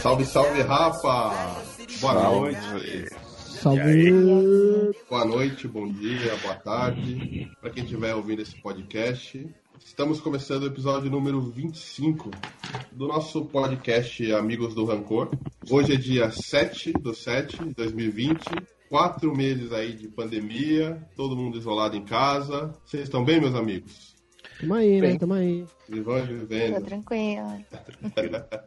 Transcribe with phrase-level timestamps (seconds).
[0.00, 1.30] Salve, salve, Rafa!
[2.00, 3.08] Boa noite.
[3.36, 4.12] Salve!
[5.10, 7.50] Boa noite, bom dia, boa tarde.
[7.60, 9.46] Para quem estiver ouvindo esse podcast,
[9.84, 12.30] estamos começando o episódio número 25
[12.90, 15.30] do nosso podcast Amigos do Rancor.
[15.70, 18.40] Hoje é dia 7 do 7 de 2020.
[18.92, 22.74] Quatro meses aí de pandemia, todo mundo isolado em casa.
[22.84, 24.14] Vocês estão bem, meus amigos?
[24.60, 25.16] Tamo aí, né?
[25.16, 25.64] Tamo aí.
[25.88, 26.84] Vivão e Tô vivendo.
[26.84, 27.58] tranquila.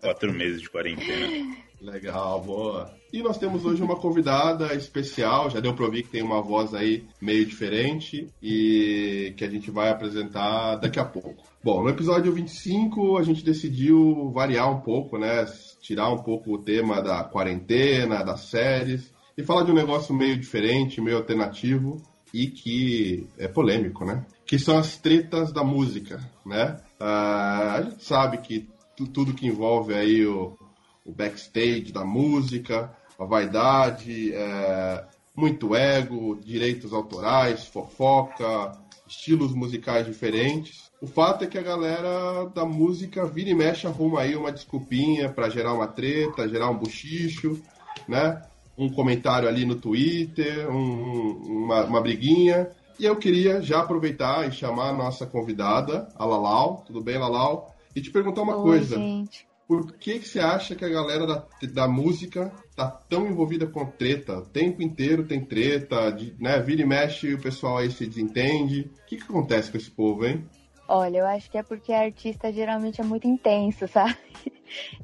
[0.02, 1.56] Quatro meses de quarentena.
[1.80, 2.92] Legal, boa.
[3.14, 6.74] E nós temos hoje uma convidada especial, já deu pra ouvir que tem uma voz
[6.74, 11.44] aí meio diferente e que a gente vai apresentar daqui a pouco.
[11.64, 15.46] Bom, no episódio 25 a gente decidiu variar um pouco, né?
[15.80, 20.38] Tirar um pouco o tema da quarentena, das séries e falar de um negócio meio
[20.38, 22.02] diferente, meio alternativo
[22.34, 24.26] e que é polêmico, né?
[24.46, 26.80] Que são as tretas da música, né?
[27.00, 30.58] Ah, a gente sabe que tu- tudo que envolve aí o,
[31.06, 35.04] o backstage da música, a vaidade, é,
[35.36, 38.72] muito ego, direitos autorais, fofoca,
[39.08, 40.86] estilos musicais diferentes.
[41.02, 45.30] O fato é que a galera da música vira e mexe arruma aí uma desculpinha
[45.30, 47.62] pra gerar uma treta, gerar um buchicho,
[48.08, 48.42] né?
[48.78, 52.70] Um comentário ali no Twitter, um- um- uma, uma briguinha.
[53.00, 56.84] E eu queria já aproveitar e chamar a nossa convidada, a Lalau.
[56.86, 57.74] Tudo bem, Lalau?
[57.96, 58.96] E te perguntar uma Oi, coisa.
[58.98, 59.46] gente.
[59.68, 63.84] Por que, que você acha que a galera da, da música tá tão envolvida com
[63.86, 64.38] treta?
[64.38, 66.60] O tempo inteiro tem treta, de, né?
[66.62, 68.92] Vira e mexe o pessoal aí se desentende.
[69.02, 70.46] O que, que acontece com esse povo, hein?
[70.88, 74.16] Olha, eu acho que é porque artista geralmente é muito intenso, sabe?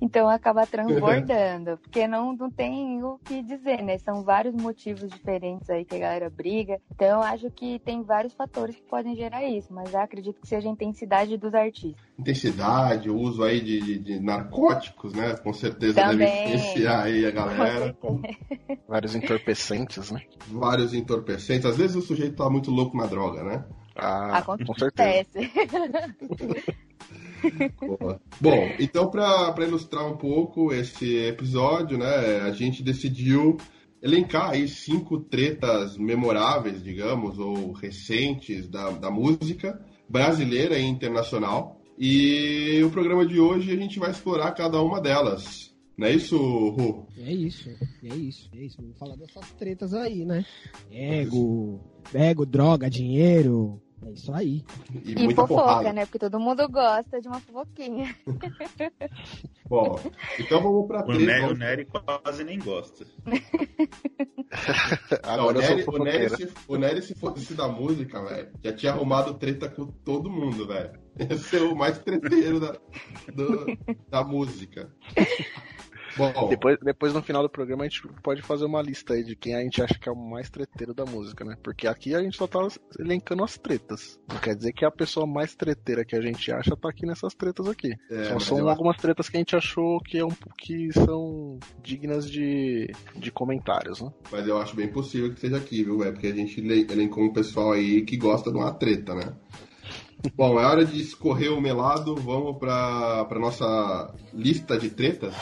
[0.01, 1.77] Então acaba transbordando.
[1.77, 3.97] Porque não, não tem o que dizer, né?
[3.99, 6.79] São vários motivos diferentes aí que a galera briga.
[6.91, 9.71] Então eu acho que tem vários fatores que podem gerar isso.
[9.71, 12.03] Mas eu acredito que seja a intensidade dos artistas.
[12.17, 15.35] Intensidade, o uso aí de, de- de narcóticos, né?
[15.37, 16.39] Com certeza deve Também.
[16.41, 17.79] influenciar aí a Com galera.
[18.01, 18.77] certeza.
[18.87, 20.21] Vários entorpecentes, né?
[20.47, 21.65] Vários entorpecentes.
[21.67, 23.63] Às vezes o sujeito tá muito louco na droga, né?
[24.01, 25.39] Ah, com certeza.
[25.39, 26.75] Acontece.
[28.39, 33.57] Bom, então para ilustrar um pouco esse episódio, né, a gente decidiu
[34.01, 39.79] elencar aí cinco tretas memoráveis, digamos, ou recentes da, da música
[40.09, 41.79] brasileira e internacional.
[41.97, 45.71] E o programa de hoje a gente vai explorar cada uma delas.
[45.95, 47.05] Não é isso, Ru?
[47.17, 48.77] É isso, é isso, é isso.
[48.81, 50.43] Vamos falar dessas tretas aí, né?
[50.89, 51.79] Ego,
[52.11, 53.79] ego, droga, dinheiro.
[54.05, 54.63] É isso aí.
[55.05, 55.93] E, E muita fofoca, porrada.
[55.93, 56.05] né?
[56.05, 58.15] Porque todo mundo gosta de uma fofoquinha.
[59.69, 59.99] Bom,
[60.39, 61.23] então vamos pra O treta.
[61.25, 63.05] Nery, o Nery quase nem gosta.
[65.23, 68.49] Não, o Agora sou Nery, o, Nery, se, o Nery, se fosse da música, velho,
[68.63, 70.99] já tinha arrumado treta com todo mundo, velho.
[71.19, 72.73] Ia ser o mais treteiro da,
[73.33, 73.77] do-
[74.09, 74.91] da música.
[76.17, 79.35] Bom, Depois, depois no final do programa a gente pode fazer uma lista aí de
[79.35, 81.55] quem a gente acha que é o mais treteiro da música, né?
[81.63, 82.59] Porque aqui a gente só tá
[82.99, 84.19] elencando as tretas.
[84.29, 87.33] Não quer dizer que a pessoa mais treteira que a gente acha tá aqui nessas
[87.33, 87.93] tretas aqui.
[88.09, 91.59] é, só são eu algumas tretas que a gente achou que, é um, que são
[91.81, 94.11] dignas de, de comentários, né?
[94.31, 96.13] mas eu acho bem possível que seja aqui, viu, velho?
[96.13, 99.33] Porque a gente ele- elencou um pessoal aí que gosta de uma treta, né?
[100.35, 102.15] Bom, é hora de escorrer o melado.
[102.15, 105.33] Vamos pra, pra nossa lista de tretas.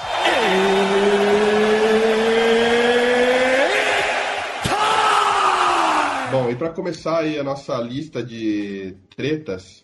[6.32, 9.84] Bom, e para começar aí a nossa lista de tretas,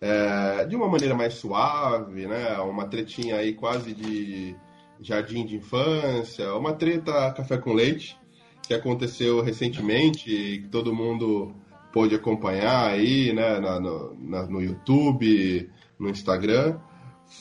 [0.00, 2.58] é, de uma maneira mais suave, né?
[2.60, 4.56] Uma tretinha aí quase de
[5.00, 8.16] jardim de infância, uma treta café com leite,
[8.62, 11.54] que aconteceu recentemente, e que todo mundo
[11.92, 13.58] pôde acompanhar aí, né?
[13.60, 16.78] na- no, na- no YouTube, no Instagram,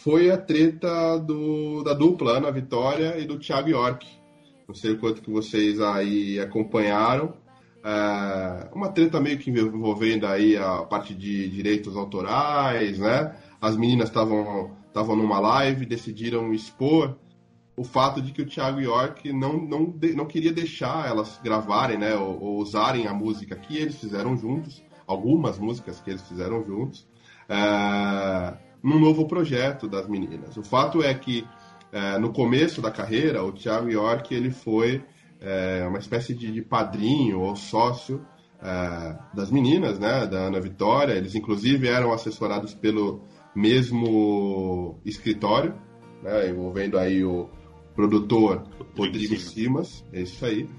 [0.04, 4.08] foi a treta do, da dupla Ana Vitória e do Thiago York.
[4.68, 7.34] Não sei o quanto que vocês aí acompanharam.
[7.84, 13.36] É, uma treta meio que envolvendo aí a parte de direitos autorais, né?
[13.62, 17.16] As meninas estavam estavam numa live, decidiram expor
[17.80, 22.14] o fato de que o Thiago York não, não, não queria deixar elas gravarem, né?
[22.14, 27.08] Ou, ou usarem a música que eles fizeram juntos, algumas músicas que eles fizeram juntos,
[27.48, 28.54] é,
[28.84, 30.58] num novo projeto das meninas.
[30.58, 31.48] O fato é que
[31.90, 35.02] é, no começo da carreira, o Thiago York ele foi
[35.40, 38.26] é, uma espécie de, de padrinho ou sócio
[39.34, 41.14] das meninas, né, da Ana Vitória.
[41.14, 43.22] Eles inclusive eram assessorados pelo
[43.56, 45.74] mesmo escritório,
[46.22, 47.50] né, envolvendo aí o
[48.00, 48.64] produtor
[48.98, 50.06] Rodrigo Simas.
[50.14, 50.70] É isso aí.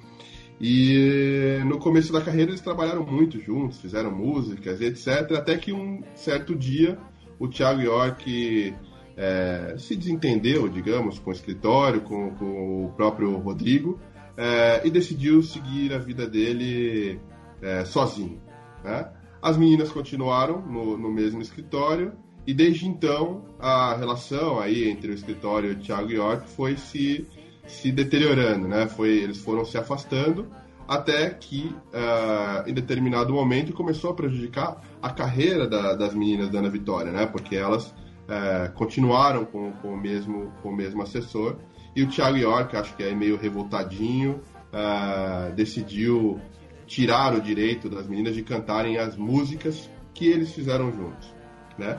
[0.58, 5.32] E no começo da carreira eles trabalharam muito juntos, fizeram músicas, etc.
[5.37, 6.99] Até que um certo dia
[7.38, 8.75] o Thiago York
[9.19, 14.00] é, se desentendeu, digamos, com o escritório, com, com o próprio Rodrigo,
[14.34, 17.20] é, e decidiu seguir a vida dele
[17.61, 18.40] é, sozinho.
[18.82, 19.11] Né?
[19.43, 22.12] As meninas continuaram no, no, mesmo escritório,
[22.50, 27.25] e desde então a relação aí entre o escritório Thiago York foi se
[27.64, 28.88] se deteriorando, né?
[28.88, 30.49] Foi, eles foram se afastando
[30.88, 36.58] até que, uh, em determinado momento, começou a prejudicar a carreira da, das meninas da
[36.58, 37.25] Ana Vitória, né?
[37.25, 41.55] Porque elas uh, continuaram com, com, o mesmo, com o mesmo assessor.
[41.94, 44.41] E o Thiago York, acho que é meio revoltadinho,
[44.75, 46.41] uh, decidiu
[46.85, 51.32] tirar o direito das meninas de cantarem as músicas que eles fizeram juntos,
[51.79, 51.97] né?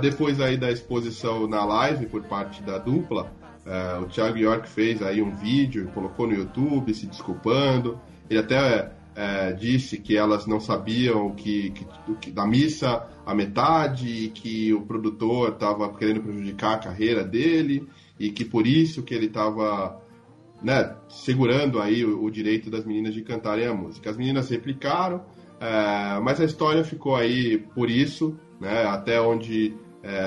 [0.00, 3.30] Depois aí da exposição na live por parte da dupla,
[3.60, 8.00] Uh, o Thiago York fez aí um vídeo, colocou no YouTube se desculpando.
[8.28, 11.86] Ele até uh, disse que elas não sabiam que, que,
[12.20, 17.86] que, da missa a metade e que o produtor estava querendo prejudicar a carreira dele
[18.18, 20.00] e que por isso que ele estava
[20.62, 24.10] né, segurando aí o, o, direito das meninas de cantarem a música.
[24.10, 29.74] As meninas replicaram, uh, mas a história ficou aí por isso, né, até onde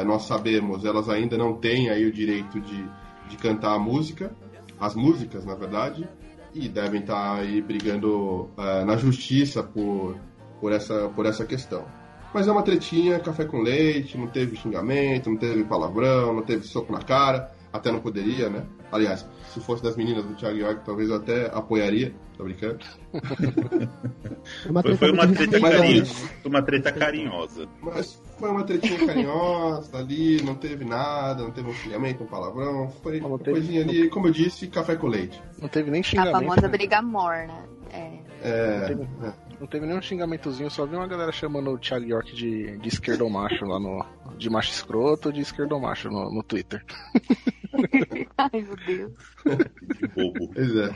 [0.05, 2.87] nós sabemos, elas ainda não têm aí o direito de
[3.33, 4.31] de cantar a música,
[4.79, 6.07] as músicas, na verdade,
[6.53, 10.17] e devem estar aí brigando uh, na justiça por,
[10.59, 11.85] por, essa, por essa questão.
[12.33, 16.65] Mas é uma tretinha, café com leite, não teve xingamento, não teve palavrão, não teve
[16.65, 18.63] soco na cara, até não poderia, né?
[18.93, 22.79] Aliás, se fosse das meninas do Thiago York, talvez eu até apoiaria, tô brincando.
[23.11, 27.67] É foi, foi, uma treta carinhosa, foi uma treta carinhosa.
[27.81, 32.87] Mas foi uma tretinha carinhosa ali, não teve nada, não teve um xingamento, um palavrão,
[33.01, 35.41] foi uma teve, coisinha ali, como eu disse, café com leite.
[35.59, 36.35] Não teve nem xingamento.
[36.35, 36.67] A famosa né?
[36.67, 37.65] briga morna.
[37.91, 38.19] É.
[38.43, 39.33] É, não, teve, é.
[39.63, 43.63] Não teve nenhum xingamentozinho, só vi uma galera chamando o Thiago York de, de esquerdomacho
[43.63, 44.05] lá no.
[44.37, 46.83] de macho escroto de esquerdomacho no, no Twitter.
[48.37, 49.13] Ai, meu Deus.
[49.97, 50.49] Que bobo.
[50.53, 50.93] Pois é.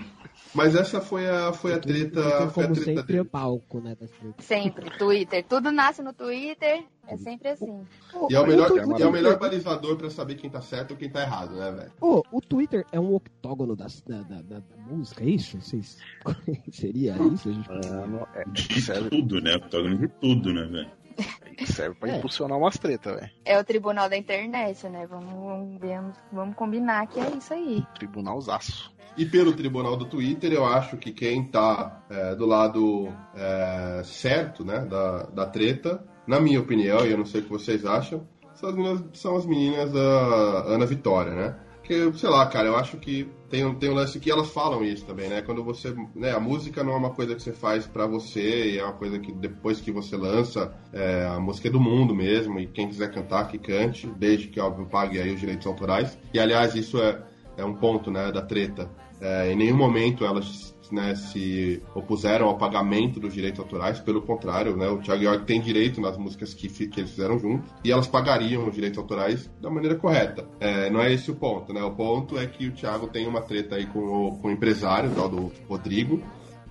[0.57, 2.21] Mas essa foi a, foi a treta.
[2.21, 3.19] Twitter, foi a treta sempre, dele.
[3.19, 3.95] é palco, né?
[4.39, 5.45] Sempre, Twitter.
[5.47, 7.85] Tudo nasce no Twitter, é sempre assim.
[8.29, 10.91] E é o melhor, o e é o melhor balizador pra saber quem tá certo
[10.91, 11.91] ou quem tá errado, né, velho?
[12.01, 15.61] Ô, o Twitter é um octógono das- da, da, da- da música, é isso?
[15.61, 15.97] Vocês...
[16.71, 17.49] Seria isso?
[17.89, 19.55] Mano, é, De serve, tudo, né?
[19.57, 20.91] Octógono de tudo, né, velho?
[21.65, 22.17] serve pra É.
[22.17, 23.31] impulsionar umas tretas, velho.
[23.45, 25.05] É o tribunal da internet, né?
[25.07, 27.83] Vamos, vamos, vamos, vamos combinar que é isso aí.
[27.95, 28.91] Tribunalzaço.
[29.17, 34.63] E pelo tribunal do Twitter, eu acho que quem tá é, do lado é, certo,
[34.63, 38.27] né, da, da treta, na minha opinião, e eu não sei o que vocês acham,
[38.53, 41.55] são as meninas, são as meninas da Ana Vitória, né?
[41.83, 45.05] Que, sei lá, cara, eu acho que tem, tem um lance que elas falam isso
[45.05, 45.41] também, né?
[45.41, 45.95] Quando você.
[46.13, 48.93] Né, a música não é uma coisa que você faz pra você, e é uma
[48.93, 52.89] coisa que depois que você lança, é, a música é do mundo mesmo, e quem
[52.89, 56.17] quiser cantar, que cante, desde que, óbvio, pague aí os direitos autorais.
[56.33, 57.23] E, aliás, isso é,
[57.55, 58.91] é um ponto, né, da treta.
[59.19, 64.75] É, em nenhum momento elas né, se opuseram ao pagamento dos direitos autorais, pelo contrário,
[64.77, 68.07] né, o Thiago York tem direito nas músicas que, que eles fizeram juntos e elas
[68.07, 70.47] pagariam os direitos autorais da maneira correta.
[70.59, 71.83] É, não é esse o ponto, né?
[71.83, 75.11] O ponto é que o Thiago tem uma treta aí com o, com o empresário,
[75.13, 76.21] tal do Rodrigo,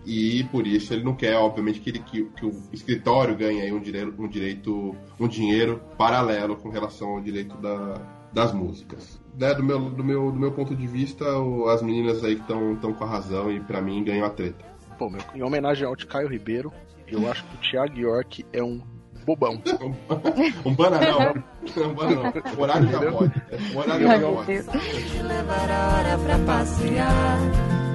[0.05, 3.73] e por isso ele não quer, obviamente, que, ele, que, que o escritório ganhe aí
[3.73, 8.01] um direito, um direito, um dinheiro paralelo com relação ao direito da,
[8.33, 9.21] das músicas.
[9.39, 12.41] Né, do, meu, do, meu, do meu ponto de vista, o- as meninas aí que
[12.53, 14.65] estão com a razão e pra mim ganham a treta.
[14.99, 16.73] Pô, meu, em homenagem ao Caio Ribeiro,
[17.07, 18.81] eu acho que o Thiago York é um
[19.27, 19.61] bobão.
[20.65, 21.35] Um bananão.
[21.77, 22.33] um bananão.
[22.57, 23.43] O horário já pode.
[23.75, 24.47] O horário pode.
[24.47, 24.67] Deus.
[24.67, 27.39] Te levar a hora pra passear,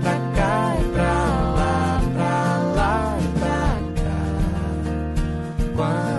[0.02, 3.62] pra cá e pra lá, pra lá e pra
[5.78, 6.11] cá.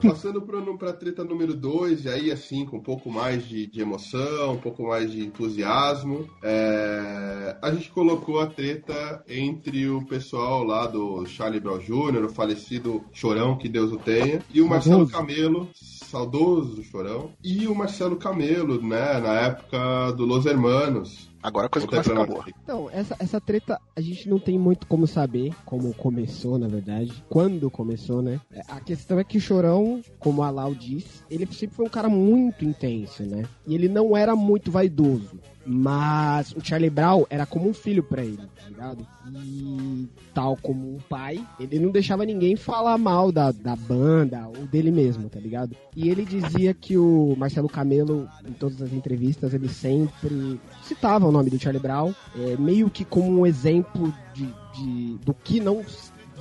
[0.00, 0.42] Passando
[0.78, 4.58] pra treta número 2, e aí assim, com um pouco mais de, de emoção, um
[4.58, 11.26] pouco mais de entusiasmo, é, a gente colocou a treta entre o pessoal lá do
[11.26, 15.08] Charlie Brown Jr., o falecido Chorão, que Deus o tenha, e o Marcelo.
[15.08, 21.27] Camelo, saudoso Chorão, e o Marcelo Camelo, né, na época do Los Hermanos.
[21.42, 22.44] Agora a coisa Vou começa a ficar boa.
[22.62, 27.24] Então, essa, essa treta a gente não tem muito como saber como começou, na verdade.
[27.28, 28.40] Quando começou, né?
[28.52, 31.90] É, A questão é que o Chorão, como a Lau diz, ele sempre foi um
[31.90, 33.44] cara muito intenso, né?
[33.66, 35.38] E ele não era muito vaidoso.
[35.70, 39.06] Mas o Charlie Brown era como um filho pra ele, tá ligado?
[39.34, 44.66] E tal como um pai, ele não deixava ninguém falar mal da, da banda ou
[44.66, 45.76] dele mesmo, tá ligado?
[45.94, 51.32] E ele dizia que o Marcelo Camelo, em todas as entrevistas, ele sempre citava o
[51.32, 55.82] nome do Charlie Brown, é, meio que como um exemplo de, de- do que não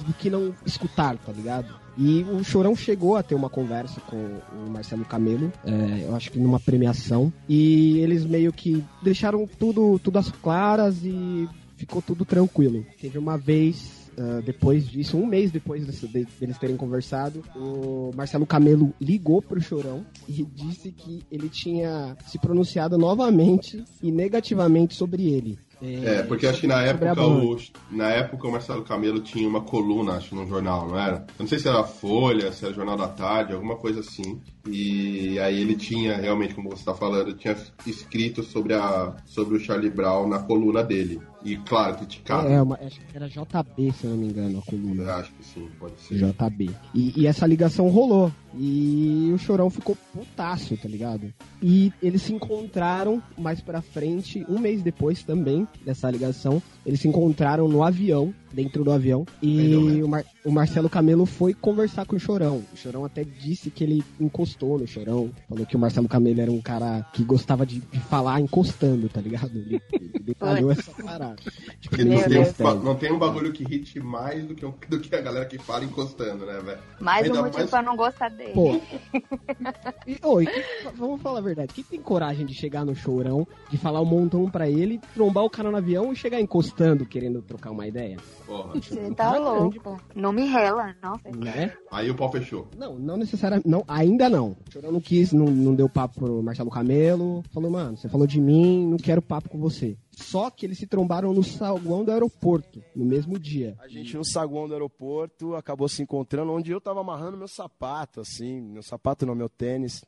[0.06, 1.68] do que não escutar, tá ligado?
[1.98, 6.32] E o Chorão chegou a ter uma conversa com o Marcelo Camelo, é, eu acho
[6.32, 12.24] que numa premiação, e eles meio que deixaram tudo, tudo às claras e ficou tudo
[12.24, 12.86] tranquilo.
[13.02, 18.12] Teve uma vez, ah, depois disso, um mês depois desse- de- deles terem conversado, o
[18.16, 24.94] Marcelo Camelo ligou pro Chorão e disse que ele tinha se pronunciado novamente e negativamente
[24.96, 25.58] sobre ele.
[25.82, 27.58] É, porque acho que na época, o,
[27.92, 31.18] na época o Marcelo Camelo tinha uma coluna, acho, num jornal, não era?
[31.18, 34.42] Eu não sei se era Folha, se era Jornal da Tarde, alguma coisa assim.
[34.66, 37.56] E aí ele tinha, realmente, como você está falando, tinha
[37.86, 41.22] escrito sobre, a, sobre o Charlie Brown na coluna dele.
[41.44, 42.48] E, claro, criticado.
[42.48, 45.04] É, uma, acho que era JB, se eu não me engano, a coluna.
[45.04, 46.16] Eu acho que sim, pode ser.
[46.16, 46.70] JB.
[46.94, 48.32] E, e essa ligação rolou.
[48.56, 51.32] E o Chorão ficou putaço, tá ligado?
[51.62, 56.62] E eles se encontraram mais pra frente, um mês depois também dessa ligação.
[56.86, 59.24] Eles se encontraram no avião, dentro do avião.
[59.40, 62.64] E o, Mar- o Marcelo Camelo foi conversar com o Chorão.
[62.74, 65.30] O Chorão até disse que ele encostou no Chorão.
[65.48, 69.22] Falou que o Marcelo Camelo era um cara que gostava de, de falar encostando, tá
[69.22, 69.52] ligado?
[69.56, 71.36] Ele, ele detalhou essa parada.
[71.80, 75.00] Tipo, não tem, um, não tem um bagulho que hite mais do que, um- do
[75.00, 76.80] que a galera que fala encostando, né, velho?
[77.00, 78.54] Mais um Ainda motivo mais- pra não gostar dele.
[78.54, 78.82] Pô.
[80.08, 80.64] E, ô, e quem-
[80.96, 81.74] vamos falar a verdade.
[81.74, 85.50] Quem tem coragem de chegar no chorão, de falar um montão pra ele, trombar o
[85.50, 88.18] cara no avião e chegar encostando, querendo trocar uma ideia?
[88.48, 88.74] Porra.
[88.80, 90.02] Você tá grande, louco.
[90.16, 91.30] Não me rela, nossa.
[91.30, 91.76] Né?
[91.92, 92.68] Aí o pau fechou.
[92.78, 93.68] Não, não necessariamente.
[93.68, 94.52] Não, ainda não.
[94.52, 97.44] O chorão não quis, não, não deu papo pro Marcelo Camelo.
[97.52, 99.98] Falou, mano, você falou de mim, não quero papo com você.
[100.12, 103.76] Só que eles se trombaram no saguão do aeroporto, no mesmo dia.
[103.80, 108.22] A gente no saguão do aeroporto acabou se encontrando onde eu tava amarrando meu sapato,
[108.22, 110.04] assim, meu sapato não, meu tênis.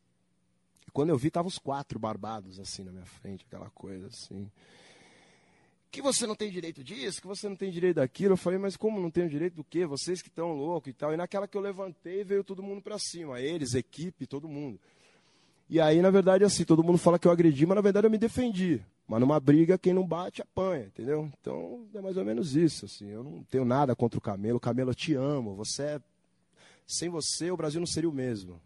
[0.93, 4.49] Quando eu vi, tava os quatro barbados, assim, na minha frente, aquela coisa, assim.
[5.91, 8.33] Que você não tem direito disso, que você não tem direito daquilo.
[8.33, 9.85] Eu falei, mas como não tenho direito do quê?
[9.87, 11.13] Vocês que estão loucos e tal.
[11.13, 13.41] E naquela que eu levantei, veio todo mundo pra cima.
[13.41, 14.79] Eles, equipe, todo mundo.
[15.67, 18.11] E aí, na verdade, assim, todo mundo fala que eu agredi, mas na verdade eu
[18.11, 18.81] me defendi.
[19.07, 21.31] Mas numa briga, quem não bate, apanha, entendeu?
[21.41, 23.09] Então, é mais ou menos isso, assim.
[23.09, 24.59] Eu não tenho nada contra o Camelo.
[24.59, 25.55] Camelo, eu te amo.
[25.55, 26.01] Você é...
[26.85, 28.59] Sem você, o Brasil não seria o mesmo.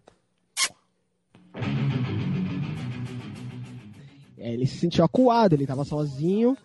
[4.38, 6.58] É, ele se sentiu acuado, ele tava sozinho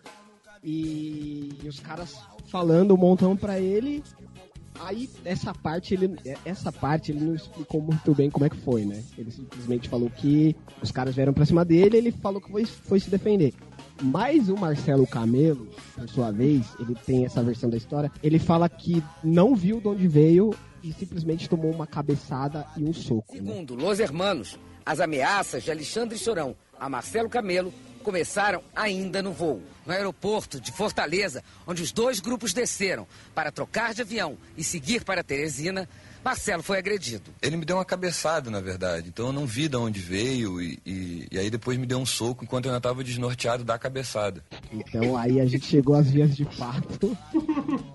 [0.63, 4.03] e, e os caras falando um montão pra ele.
[4.81, 8.85] Aí essa parte ele essa parte ele não explicou muito bem como é que foi,
[8.85, 9.03] né?
[9.17, 12.99] Ele simplesmente falou que os caras vieram pra cima dele, ele falou que foi, foi
[12.99, 13.53] se defender.
[14.01, 18.09] Mas o Marcelo Camelo, por sua vez, ele tem essa versão da história.
[18.23, 22.93] Ele fala que não viu de onde veio e simplesmente tomou uma cabeçada e um
[22.93, 23.35] soco.
[23.35, 23.39] Né?
[23.39, 29.61] Segundo Los Hermanos, as ameaças de Alexandre Chorão a Marcelo Camelo começaram ainda no voo.
[29.85, 35.03] No aeroporto de Fortaleza, onde os dois grupos desceram para trocar de avião e seguir
[35.03, 35.89] para Teresina,
[36.23, 37.31] Marcelo foi agredido.
[37.41, 39.09] Ele me deu uma cabeçada, na verdade.
[39.09, 42.05] Então eu não vi de onde veio e, e, e aí depois me deu um
[42.05, 44.43] soco enquanto eu ainda estava desnorteado da cabeçada.
[44.71, 47.17] Então aí a gente chegou às vias de fato.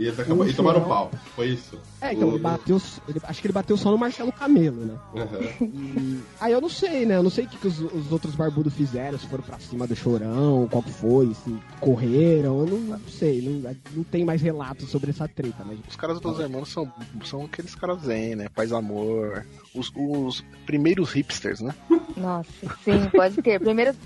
[0.00, 1.10] E eles acabou, e tomaram pau.
[1.36, 1.78] Foi isso.
[2.00, 2.80] É, então O- ele bateu.
[3.06, 4.94] Ele, acho que ele bateu só no Marcelo Camelo, né?
[5.14, 5.40] Aham.
[5.60, 6.20] E.
[6.40, 7.16] Aí eu não sei, né?
[7.18, 9.86] Eu não sei o que, que os, os outros barbudos fizeram, se foram pra cima
[9.86, 14.40] do chorão, qual que foi, se correram, eu não, não sei, não, não tem mais
[14.40, 15.76] relatos sobre essa treta, né?
[15.86, 16.90] Os caras dos irmãos são,
[17.24, 18.48] são aqueles caras zen, né?
[18.48, 19.44] Paz amor.
[19.74, 21.74] Os, os primeiros hipsters, né?
[22.16, 22.50] Nossa,
[22.84, 23.60] sim, pode ter.
[23.60, 23.96] Primeiros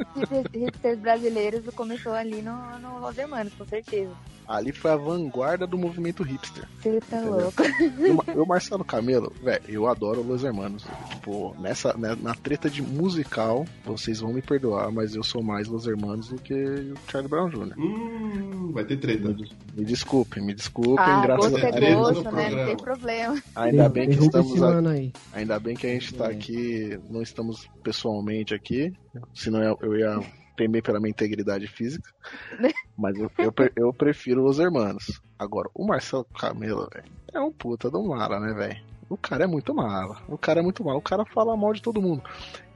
[0.52, 4.12] hipsters brasileiros começou ali no, no Los Hermanos, com certeza.
[4.46, 6.68] Ali foi a vanguarda do movimento hipster.
[6.82, 7.40] Você tá Entendeu?
[7.40, 7.62] louco.
[7.62, 10.84] E e o Marcelo Camelo, velho, eu adoro Los Hermanos.
[11.08, 15.66] Tipo, nessa, né, na treta de musical, vocês vão me perdoar, mas eu sou mais
[15.66, 17.72] Los Hermanos do que o Charlie Brown Jr.
[17.78, 19.28] Hum, vai ter treta.
[19.30, 22.50] Me, me desculpem, me desculpem, Ah, graças gosto a é gosto, né?
[22.50, 23.42] Não tem problema.
[23.56, 25.10] Ainda bem que estamos esse a- mano aí.
[25.32, 26.32] Ainda bem que a gente tá É.
[26.32, 28.92] aqui, não estamos pessoalmente aqui,
[29.32, 30.20] senão eu, eu ia
[30.56, 32.10] temer pela minha integridade física.
[32.98, 35.20] Mas eu, eu, eu prefiro os hermanos.
[35.38, 38.82] Agora, o Marcelo Camelo, velho, é um puta do mala, né, velho?
[39.08, 40.22] O cara é muito mala.
[40.28, 40.98] O cara é muito mala.
[40.98, 42.22] O cara fala mal de todo mundo.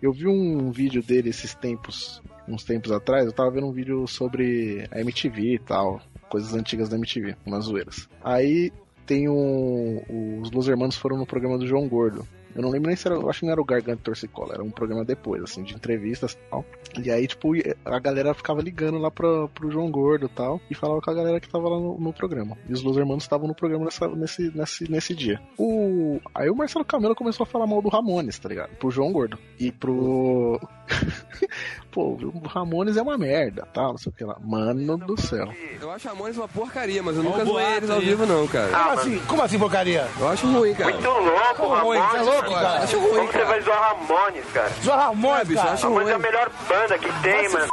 [0.00, 4.06] Eu vi um vídeo dele esses tempos, uns tempos atrás, eu tava vendo um vídeo
[4.06, 8.08] sobre a MTV e tal, coisas antigas da MTV, umas zoeiras.
[8.22, 8.72] Aí
[9.06, 10.40] tem um.
[10.42, 12.26] Os Los Hermanos foram no programa do João Gordo.
[12.54, 13.16] Eu não lembro nem se era.
[13.16, 16.32] Eu acho que não era o Garganta Torcicola, era um programa depois, assim, de entrevistas
[16.32, 16.64] e tal.
[17.02, 17.52] E aí, tipo,
[17.84, 21.14] a galera ficava ligando lá pro, pro João Gordo e tal, e falava com a
[21.14, 22.56] galera que tava lá no, no programa.
[22.68, 25.40] E os Los Hermanos estavam no programa nessa, nesse, nesse, nesse dia.
[25.58, 28.70] O, aí o Marcelo Camelo começou a falar mal do Ramones, tá ligado?
[28.76, 29.38] Pro João Gordo.
[29.58, 30.60] E pro.
[31.90, 34.36] Pô, o Ramones é uma merda, tal, não sei o que lá.
[34.40, 35.48] Mano do céu.
[35.80, 38.70] Eu acho Ramones uma porcaria, mas eu nunca zoei eles ao vivo, não, cara.
[38.70, 39.18] Como assim?
[39.26, 40.08] Como assim, porcaria?
[40.18, 40.92] Eu acho ruim, cara.
[40.92, 42.02] Muito louco, Ramones.
[42.10, 42.83] Você é louco, cara?
[42.85, 44.71] Acho ruim, Como você vai zoar Ramones, cara?
[44.85, 46.23] Zoa Ramones, É, bicho, acho Ramones é a ruim.
[46.26, 47.68] melhor banda que tem, mano.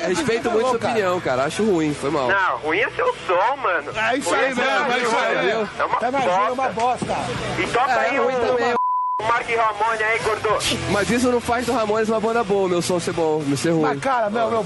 [0.00, 1.44] Respeito muito sua opinião, cara.
[1.44, 2.26] Acho ruim, foi mal.
[2.28, 3.92] Não, ruim é seu som, mano.
[3.94, 5.50] É isso Ruim aí mesmo, é isso aí.
[5.78, 7.04] É uma Tá na é uma bosta.
[7.04, 7.16] bosta.
[7.58, 8.72] E toca É, aí ruim o, também.
[9.20, 10.48] o Mark Ramone aí, gordo.
[10.90, 13.70] Mas isso não faz do Ramones uma banda boa, meu som ser bom, não ser
[13.72, 13.82] ruim.
[13.82, 14.64] Mas, cara, meu, meu,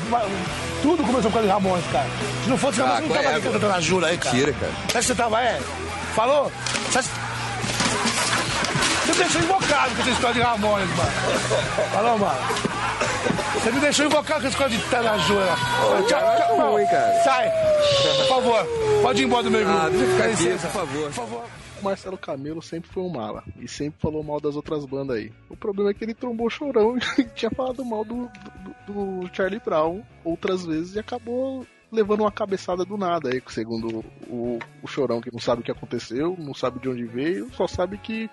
[0.82, 2.06] tudo começou causa de Ramones, cara.
[2.44, 4.18] Se não fosse Ramones, Ah, você não qual tava é, aqui cantando a Jura aí,
[4.18, 4.36] cara.
[4.36, 4.72] Mentira, cara.
[4.72, 5.60] Sabe que você tava, é?
[6.14, 6.52] Falou?
[6.92, 7.08] Sabe...
[9.14, 11.10] Você me deixou invocado com essa história de Ramones, mano.
[11.92, 12.40] Falou, mano?
[13.54, 15.54] Você me deixou invocado com essa história de Tanajura.
[16.08, 16.58] Tchau, tchau.
[16.58, 16.72] não.
[16.72, 17.22] ruim, cara.
[17.22, 17.52] Sai.
[18.18, 18.66] Por favor.
[19.02, 19.78] Pode ir embora do meu grupo.
[19.78, 20.66] Ah, deixa eu ficar aqui, licença.
[20.66, 21.04] por favor.
[21.04, 21.44] Por favor.
[21.80, 23.44] O Marcelo Camelo sempre foi um mala.
[23.60, 25.32] E sempre falou mal das outras bandas aí.
[25.48, 28.28] O problema é que ele trombou o chorão e tinha falado mal do,
[28.88, 34.04] do, do Charlie Brown outras vezes e acabou levando uma cabeçada do nada aí, segundo
[34.28, 37.66] o, o chorão que não sabe o que aconteceu, não sabe de onde veio, só
[37.66, 38.28] sabe que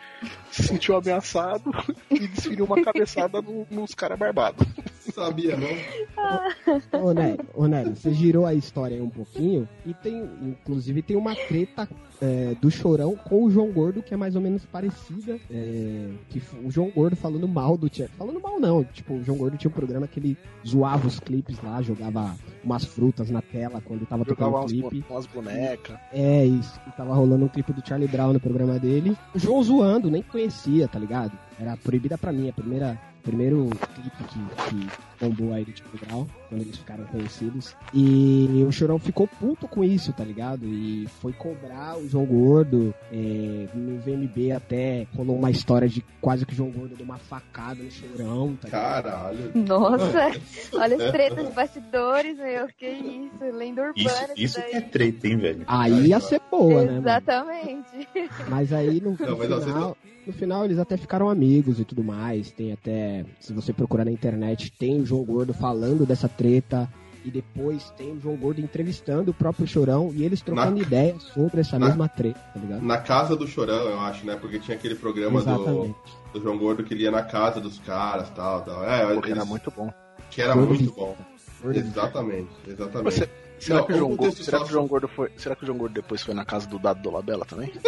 [0.52, 1.72] se sentiu ameaçado
[2.10, 4.66] e desferiu uma cabeçada no- nos caras barbados.
[5.14, 7.02] Sabia, não?
[7.02, 11.18] Ô, Nélio, ô, Nélio, você girou a história aí um pouquinho e tem, inclusive, tem
[11.18, 11.90] uma treta
[12.22, 15.40] é, do Chorão com o João Gordo que é mais ou menos parecida.
[15.50, 18.10] é, que o João Gordo falando mal do Tia.
[18.18, 21.62] Falando mal não, tipo, o João Gordo tinha um programa que ele zoava os clipes
[21.64, 25.06] lá, jogava umas frutas na tela quando tava tocando Jogava o umas, clipe.
[25.10, 25.98] umas bonecas.
[26.14, 29.18] É isso, e tava rolando um clipe do Charlie Brown no programa dele.
[29.34, 31.32] O João zoando, nem conhecia, tá ligado?
[31.60, 36.28] Era proibida pra mim, a primeira primeiro clipe que, que bombou aí do Charlie Brown,
[36.52, 37.76] quando eles ficaram conhecidos.
[37.94, 40.66] E o Chorão ficou puto com isso, tá ligado?
[40.66, 42.94] E foi cobrar o João Gordo.
[43.12, 47.18] é, no VMB até rolou uma história de quase que o João Gordo deu uma
[47.18, 49.04] facada no Chorão, tá ligado?
[49.04, 49.52] Caralho.
[49.56, 50.32] Nossa,
[50.78, 52.68] olha as tretas de bastidores, meu.
[52.78, 54.34] Que isso, lenda Isso, urbana.
[54.36, 54.70] isso daí.
[54.72, 55.64] que é treta, hein, velho?
[55.68, 56.86] Aí ia ser boa, né?
[56.88, 57.00] mano?
[57.00, 58.08] Exatamente.
[58.50, 62.04] Mas aí no, Não, no mas, final, no final eles até ficaram amigos e tudo
[62.04, 62.52] mais.
[62.52, 66.90] Tem até, se você procurar na internet, tem o João Gordo falando dessa treta.
[67.24, 71.22] E depois tem o João Gordo entrevistando o próprio Chorão e eles trocando Na- ideias
[71.22, 72.82] sobre essa na- mesma treta, tá ligado?
[72.82, 74.36] Na casa do Chorão, eu acho, né?
[74.42, 75.96] Porque tinha aquele programa do, Exatamente.
[76.34, 78.84] do João Gordo que ele ia na casa dos caras tal, tal.
[78.84, 79.94] É, Porque era eles- muito bom.
[80.32, 81.00] que era Gordo muito Vista.
[81.00, 81.16] bom.
[81.62, 83.04] Gordo Exatamente, exatamente.
[83.16, 85.32] Você- será, Não, que o João Gordo, será só- que o João Gordo foi.
[85.38, 87.72] Será que o João Gordo depois foi na casa do Dado Dolabella também?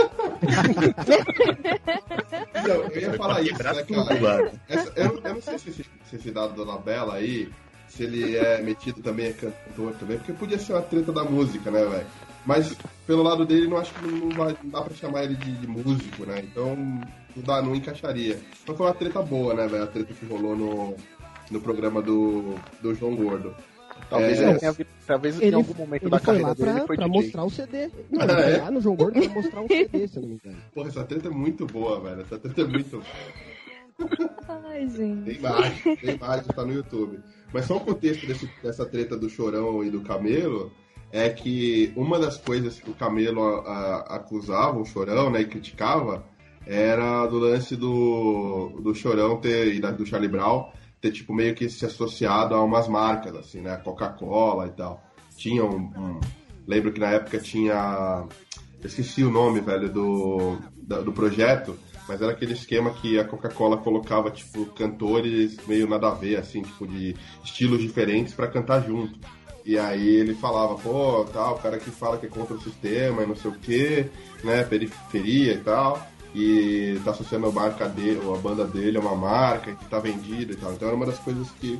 [2.67, 4.51] Não, eu ia falar isso, né, cara?
[4.69, 7.49] Essa- eu, eu não sei se esse, se esse dado da Labela aí,
[7.95, 11.69] se ele é metido também, é cantor também, porque podia ser uma treta da música,
[11.69, 12.07] né, velho?
[12.45, 12.75] Mas
[13.07, 15.67] pelo lado dele, não acho que não, vai, não dá pra chamar ele de, de
[15.67, 16.39] músico, né?
[16.43, 18.39] Então não, dá, não encaixaria.
[18.67, 19.83] Mas foi uma treta boa, né, velho?
[19.83, 20.95] A treta que rolou no,
[21.51, 23.55] no programa do, do João Gordo.
[24.09, 24.49] Talvez É.
[24.49, 24.75] ele tenha
[25.07, 27.21] talvez em Ele, algum momento ele da carreira dele pra, ele foi pra DJ.
[27.21, 27.89] mostrar o CD.
[28.11, 30.35] Não, ele foi lá no João Gordo pra mostrar um CD, se eu não me
[30.43, 30.57] engano.
[30.73, 32.21] Porra, essa treta é muito boa, velho.
[32.21, 33.01] Essa treta é muito
[34.67, 35.23] Ai, gente.
[35.23, 37.19] Tem imagem, tem imagem, tá no YouTube.
[37.53, 40.71] Mas só o contexto desse- dessa treta do Chorão e do Camelo
[41.11, 43.59] é que uma das coisas que o Camelo a-
[44.09, 46.25] a- acusava o Chorão, né, e criticava,
[46.65, 51.53] era do lance do, do Chorão ter, e da- do Charlie Brown ter, tipo, meio
[51.53, 55.03] que se associado a umas marcas, assim, né, Coca-Cola e tal.
[55.37, 56.19] Tinha um, um-
[56.65, 58.25] Lembro que na época tinha...
[58.81, 60.57] Esqueci o nome, velho, do,
[61.03, 66.13] do projeto, mas era aquele esquema que a Coca-Cola colocava, tipo, cantores meio nada a
[66.13, 69.19] ver, assim, tipo, de estilos diferentes pra cantar junto.
[69.65, 73.23] E aí ele falava, pô, tal, o cara que fala que é contra o sistema
[73.23, 74.09] e não sei o quê,
[74.43, 79.15] né, periferia e tal, e tá associando a marca dele, a banda dele a uma
[79.15, 80.73] marca que tá vendida e tal.
[80.73, 81.79] Então era uma das coisas que,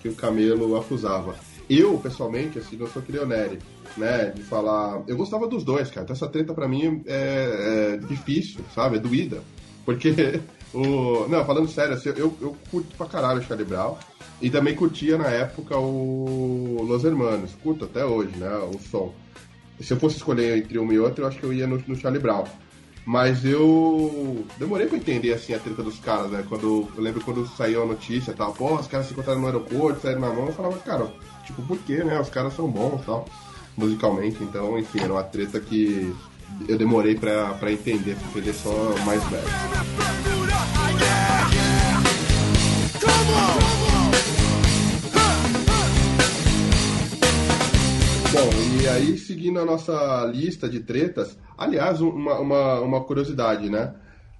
[0.00, 1.34] que o Camelo acusava.
[1.68, 3.58] Eu, pessoalmente, assim, não sou Nery,
[3.94, 5.02] né, de falar...
[5.06, 9.00] Eu gostava dos dois, cara, então essa treta pra mim é, é difícil, sabe, é
[9.00, 9.42] doída.
[9.88, 10.38] Porque
[10.74, 11.26] o.
[11.30, 13.96] Não, falando sério, assim, eu, eu curto pra caralho o Charlie Brown.
[14.38, 17.52] E também curtia na época o Los Hermanos.
[17.62, 18.54] Curto até hoje, né?
[18.70, 19.14] O som.
[19.80, 21.96] Se eu fosse escolher entre uma e outra, eu acho que eu ia no, no
[21.96, 22.44] Charlie Brown.
[23.06, 26.44] Mas eu demorei pra entender assim a treta dos caras, né?
[26.46, 30.02] Quando eu lembro quando saiu a notícia tal, pô, os caras se encontraram no aeroporto,
[30.02, 31.10] saíram na mão, eu falava, cara,
[31.46, 32.20] tipo, por quê, né?
[32.20, 33.26] Os caras são bons tal,
[33.74, 36.14] musicalmente, então, enfim, era uma treta que
[36.68, 39.48] eu demorei pra, pra entender, pra entender só mais velho.
[48.32, 53.70] Bom, e aí seguindo a nossa lista de tretas, aliás, um- uma, uma, uma curiosidade,
[53.70, 53.94] né?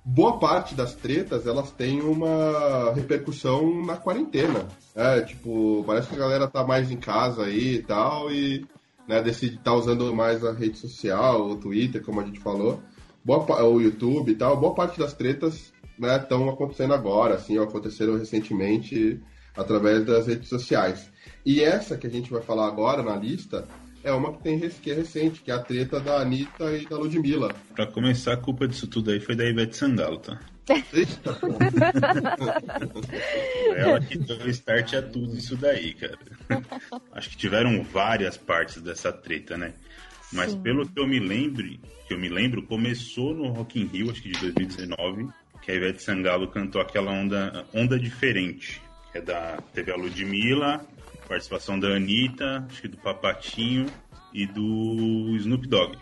[0.05, 4.66] Boa parte das tretas, elas têm uma repercussão na quarentena.
[4.94, 8.66] É, tipo, parece que a galera tá mais em casa aí e tal, e
[9.09, 12.83] né, decide estar usando mais a rede social, o Twitter, como a gente falou,
[13.25, 14.57] boa, o YouTube e tal.
[14.57, 19.21] Boa parte das tretas estão acontecendo agora, assim, aconteceram recentemente
[19.57, 21.11] através das redes sociais.
[21.44, 23.66] E essa que a gente vai falar agora na lista
[24.05, 26.97] é uma que, tem, que é recente, que é a treta da Anitta e da
[26.97, 27.55] Ludmilla.
[27.75, 30.38] Pra começar, a culpa disso tudo aí foi da Ivete Sangalo, tá?
[33.76, 36.18] Ela que deu start a tudo isso daí, cara.
[37.12, 39.72] Acho que tiveram várias partes dessa treta, né?
[40.33, 40.61] Mas Sim.
[40.61, 41.64] pelo que eu me lembro,
[42.07, 45.28] que eu me lembro, começou no Rock in Rio, acho que de 2019,
[45.62, 50.87] que a Ivete Sangalo cantou aquela onda, onda diferente, que é da teve a Ludmilla,
[51.26, 53.87] participação da Anitta, acho que do Papatinho
[54.33, 55.98] e do Snoop Dogg.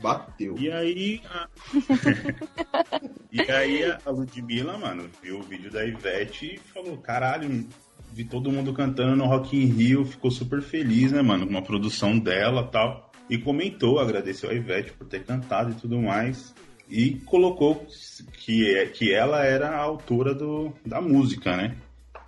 [0.00, 0.56] Bateu.
[0.58, 1.48] E aí, a...
[3.32, 7.66] e aí a a Ludmilla, mano, viu o vídeo da Ivete e falou, caralho,
[8.12, 11.62] vi todo mundo cantando no Rock in Rio, ficou super feliz, né, mano, com uma
[11.62, 13.10] produção dela tal.
[13.28, 16.54] E comentou, agradeceu a Ivete por ter cantado e tudo mais.
[16.88, 17.86] E colocou
[18.32, 21.76] que, é- que ela era a autora do, da música, né?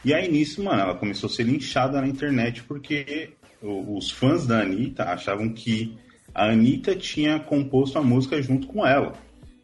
[0.04, 3.30] E aí nisso, mano, ela começou a ser linchada na internet porque
[3.62, 5.96] os fãs da Anitta achavam que
[6.34, 9.12] a Anitta tinha composto a música junto com ela.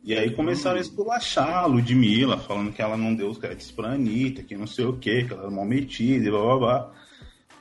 [0.03, 3.93] E aí começaram a esculachar a Ludmilla, falando que ela não deu os créditos pra
[3.93, 6.93] Anitta, que não sei o que, que ela era mal metida e blá blá blá.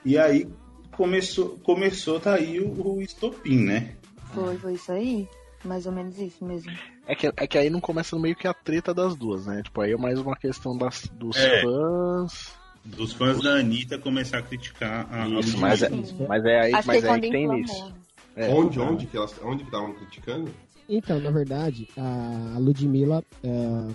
[0.05, 0.47] E aí
[0.91, 3.95] começou, começou tá aí o, o estopim, né?
[4.33, 5.27] Foi, foi isso aí.
[5.63, 6.71] Mais ou menos isso mesmo.
[7.07, 9.63] É que, é que aí não começa meio que a treta das duas, né?
[9.63, 11.61] Tipo, aí é mais uma questão das, dos É.
[11.63, 12.53] fãs.
[12.85, 15.89] Dos fãs da Anitta começar a criticar a, Isso, mas é,
[16.27, 17.85] mas é aí, mas que é aí que tem nisso.
[17.85, 17.93] né?
[18.35, 18.49] É.
[18.53, 20.51] onde, onde que elas onde que estavam criticando?
[20.87, 23.87] Então, na verdade, a Ludmilla eh,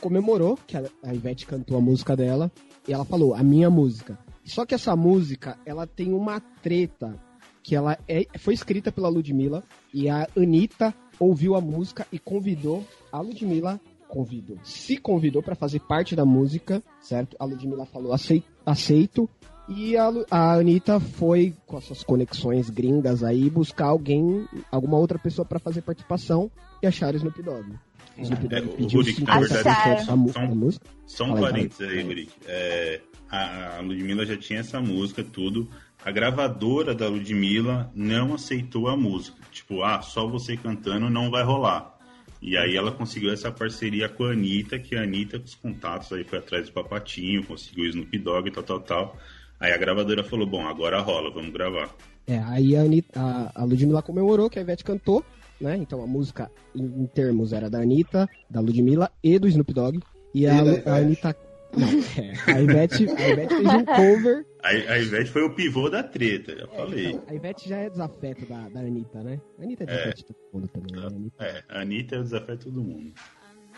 [0.00, 2.50] comemorou que a a Ivete cantou a música dela
[2.86, 4.18] e ela falou, a minha música.
[4.44, 7.14] Só que essa música, ela tem uma treta
[7.62, 12.84] que ela é, foi escrita pela Ludmilla e a Anitta ouviu a música e convidou
[13.12, 17.36] a Ludmilla convidou, se convidou para fazer parte da música, certo?
[17.38, 19.28] A Ludmilla falou "Acei- aceito
[19.68, 25.18] e a, a Anitta foi com as suas conexões gringas aí buscar alguém, alguma outra
[25.18, 26.50] pessoa para fazer participação
[26.82, 27.72] e acharam o Snoop Dogg.
[28.16, 30.14] O Snoop É, Dogg o pediu Rurik, na 50% verdade, da, só da
[30.46, 30.86] um- música.
[31.06, 32.32] Só um parênteses aí, Rurik.
[32.46, 33.00] É,
[33.30, 35.68] a, a Ludmilla já tinha essa música, tudo.
[36.04, 39.36] A gravadora da Ludmilla não aceitou a música.
[39.50, 41.96] Tipo, ah, só você cantando não vai rolar.
[42.40, 46.12] E aí ela conseguiu essa parceria com a Anitta, que a Anitta, com os contatos
[46.12, 49.16] aí, foi atrás do Papatinho, conseguiu o Snoop Dogg, tal, tal, tal.
[49.60, 51.94] Aí a gravadora falou, bom, agora rola, vamos gravar.
[52.26, 55.24] É, aí a, Anitta, a, a Ludmilla comemorou que a Ivete cantou,
[55.60, 55.76] né?
[55.76, 60.00] Então a música, em, em termos, era da Anitta, da Ludmilla e do Snoop Dogg.
[60.34, 60.88] E, a, Lu- Ivete.
[60.88, 61.36] a Anitta.
[61.76, 64.46] Não, é, a Ivete, a Ivete fez um cover.
[64.62, 67.20] Aí a Ivete foi o pivô da treta, já falei.
[67.26, 69.40] A Ivete já é desafeto da, da Anitta, né?
[69.58, 71.02] A Anitta é desafeto de todo mundo também, né?
[71.02, 73.12] A Anitta- É, a Anitta é o desafio de todo mundo.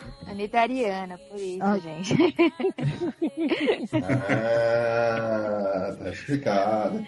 [0.27, 1.79] Anitta é Ariana, por isso, Ah.
[1.79, 2.15] gente.
[4.31, 7.05] Ah, tá explicado.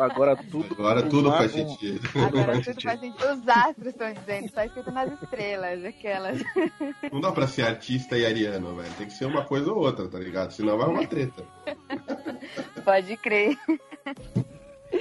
[0.00, 2.00] Agora tudo, Agora tudo faz um- sentido.
[2.24, 3.32] Agora tudo faz sentido.
[3.32, 6.38] Os astros estão dizendo, só escrito nas estrelas, aquelas.
[7.12, 8.92] Não dá pra ser artista e ariano, velho.
[8.96, 10.52] Tem que ser uma coisa ou outra, tá ligado?
[10.52, 11.42] Senão vai uma treta.
[12.84, 13.56] Pode crer.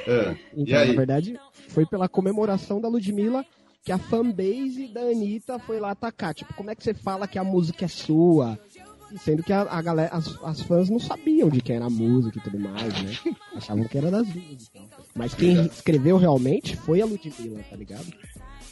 [0.07, 0.35] É.
[0.55, 3.45] E Então, na verdade, foi pela comemoração da Ludmilla
[3.85, 6.33] que a fanbase da Anitta foi lá atacar.
[6.33, 8.59] Tipo, como é que você fala que a música é sua?
[9.19, 12.39] Sendo que a, a galera, as, as fãs não sabiam de quem era a música
[12.39, 13.15] e tudo mais, né?
[13.55, 14.87] Achavam que era das duas e tal.
[15.13, 18.11] Mas quem escreveu realmente foi a Ludmilla, tá ligado?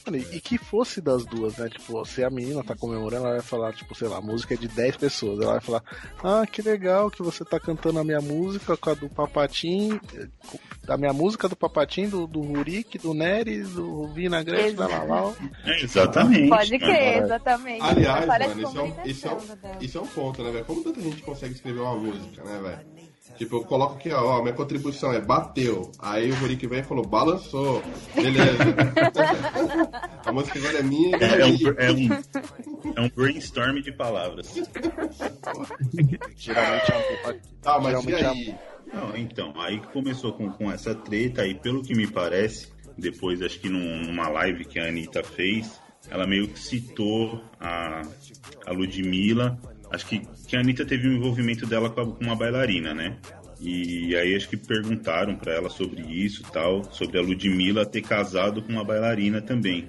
[0.05, 1.69] Mano, e que fosse das duas, né?
[1.69, 4.57] Tipo, se a menina tá comemorando, ela vai falar, tipo, sei lá, a música é
[4.57, 5.39] de 10 pessoas.
[5.39, 5.83] Ela vai falar,
[6.23, 9.99] ah, que legal que você tá cantando a minha música com a do Papatim,
[10.87, 15.35] a minha música do Papatim, do, do Rurik, do Nery, do Vinagrete, da Lalau.
[15.65, 16.49] É, exatamente.
[16.49, 17.25] Pode crer, cara.
[17.25, 17.81] exatamente.
[17.81, 19.39] Aliás, mano, isso é, um, isso, é um,
[19.79, 20.65] isso é um ponto, né, velho?
[20.65, 22.92] Como tanta gente consegue escrever uma música, né, velho?
[23.37, 25.91] Tipo, eu coloco aqui, ó, minha contribuição é bateu.
[25.99, 27.81] Aí o Rurik vem e falou, balançou.
[28.15, 28.63] Beleza.
[30.25, 33.91] a música agora é minha e É, é um, é, um, é um brainstorm de
[33.91, 34.53] palavras.
[36.35, 38.55] Geralmente é a, Tá, mas e geralmente é a- aí?
[38.93, 42.67] Não, então, aí que começou com, com essa treta, aí pelo que me parece,
[42.97, 48.03] depois acho que num- numa live que a Anitta fez, ela meio que citou a,
[48.67, 49.57] a Ludmilla.
[49.93, 53.15] Acho que, que a Anitta teve um envolvimento dela com, a- com uma bailarina, né?
[53.62, 58.01] E aí acho que perguntaram pra ela sobre isso e tal, sobre a Ludmilla ter
[58.01, 59.88] casado com uma bailarina também.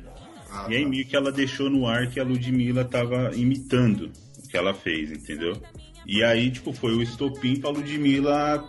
[0.70, 4.12] E aí meio que ela deixou no ar que a Ludmilla tava imitando
[4.44, 5.60] o que ela fez, entendeu?
[6.06, 8.62] E aí, tipo, foi o estopim pra Ludmilla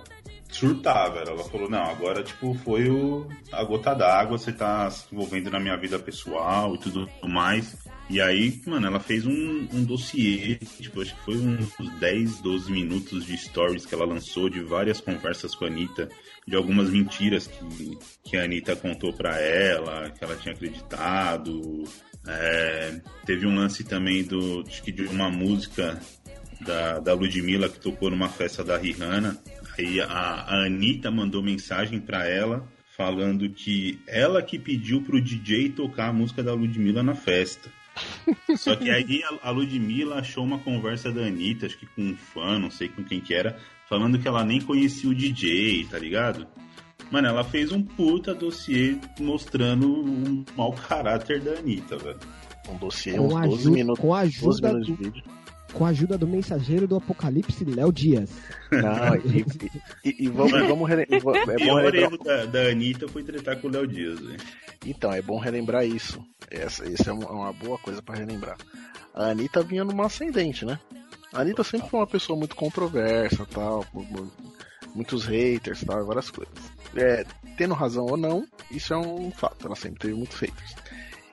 [0.49, 1.29] surtar, velho.
[1.31, 5.59] Ela falou, não, agora, tipo, foi o, a gota d'água, você tá se envolvendo na
[5.59, 7.75] minha vida pessoal e tudo mais.
[8.07, 12.71] E aí, mano, ela fez um, um dossiê, tipo, acho que foi uns 10, 12
[12.71, 16.07] minutos de stories que ela lançou, de várias conversas com a Anitta,
[16.47, 21.83] de algumas mentiras que, que a Anitta contou pra ela, que ela tinha acreditado.
[22.27, 25.99] É, teve um lance também do, acho que de uma música
[26.61, 29.41] da, da Ludmilla que tocou numa festa da Rihanna.
[29.77, 35.69] Aí a, a Anitta mandou mensagem pra ela falando que ela que pediu pro DJ
[35.69, 37.69] tocar a música da Ludmilla na festa.
[38.57, 42.57] Só que aí a, Ludmilla achou uma conversa da Anitta, acho que com um fã,
[42.59, 43.57] não sei com quem que era,
[43.89, 46.47] falando que ela nem conhecia o DJ, tá ligado?
[47.11, 52.19] Mano, ela fez um puta dossiê mostrando um mau caráter da Anitta, velho.
[52.67, 54.01] Um dossiê, Com uns a 12 ajuda- minutos.
[54.01, 55.23] com a 12 ajuda minutos do- de vídeo.
[55.75, 58.29] Com a ajuda do mensageiro do apocalipse, Léo Dias.
[58.71, 59.45] Não, e,
[60.05, 61.95] e- e- vamos, Mano, vamos rele- é o bom relembrar.
[61.95, 64.39] erro da, da Anitta foi tretar com o Léo Dias, velho.
[64.85, 66.23] Então, é bom relembrar isso.
[66.49, 68.55] Essa, isso é uma, boa coisa pra relembrar.
[69.13, 70.79] A Anitta vinha numa ascendente, né?
[71.33, 74.31] A Anitta sempre foi uma pessoa muito controversa, tal, mu- mu-
[74.95, 76.53] muitos haters, tal, várias coisas.
[76.95, 77.25] É,
[77.57, 79.65] tendo razão ou não, isso é um fato.
[79.65, 80.73] Ela sempre teve muitos haters.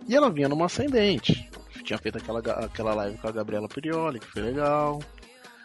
[0.08, 1.48] E ela vinha numa ascendente.
[1.82, 5.00] Tinha feito aquela, aquela live com a Gabriela Prioli, que foi legal.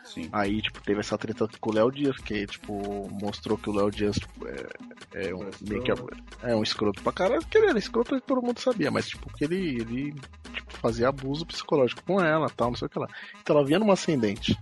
[0.03, 0.29] Sim.
[0.31, 3.91] Aí, tipo, teve essa treta com o Léo Dias, que, tipo, mostrou que o Léo
[3.91, 7.77] Dias tipo, é, é um, meio que é um escroto pra caralho, que ele era
[7.77, 10.13] escroto todo mundo sabia, mas, tipo, que ele, ele
[10.53, 13.07] tipo, fazia abuso psicológico com ela, tal, não sei o que lá.
[13.41, 14.57] Então ela vinha numa ascendente.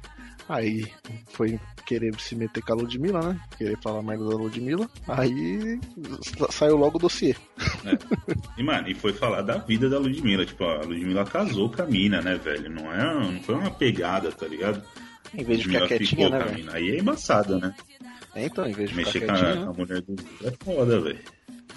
[0.48, 0.86] Aí
[1.30, 3.40] foi querer se meter com a Ludmilla, né?
[3.58, 4.88] Querer falar merda da Ludmilla.
[5.08, 5.80] Aí
[6.38, 7.36] sa- saiu logo o dossiê.
[8.58, 10.46] E, mano, e foi falar da vida da Ludmilla.
[10.46, 12.70] Tipo, a Ludmilla casou com a mina, né, velho?
[12.70, 14.82] Não, é, não foi uma pegada, tá ligado?
[15.34, 16.58] Em vez de ficar quietinha, né, com a velho?
[16.60, 16.74] mina.
[16.74, 17.74] Aí é embaçado, né?
[18.36, 19.66] É, então, em vez de Mexer ficar com a, quietinha.
[19.66, 20.16] com a mulher do
[20.48, 21.20] é foda, velho.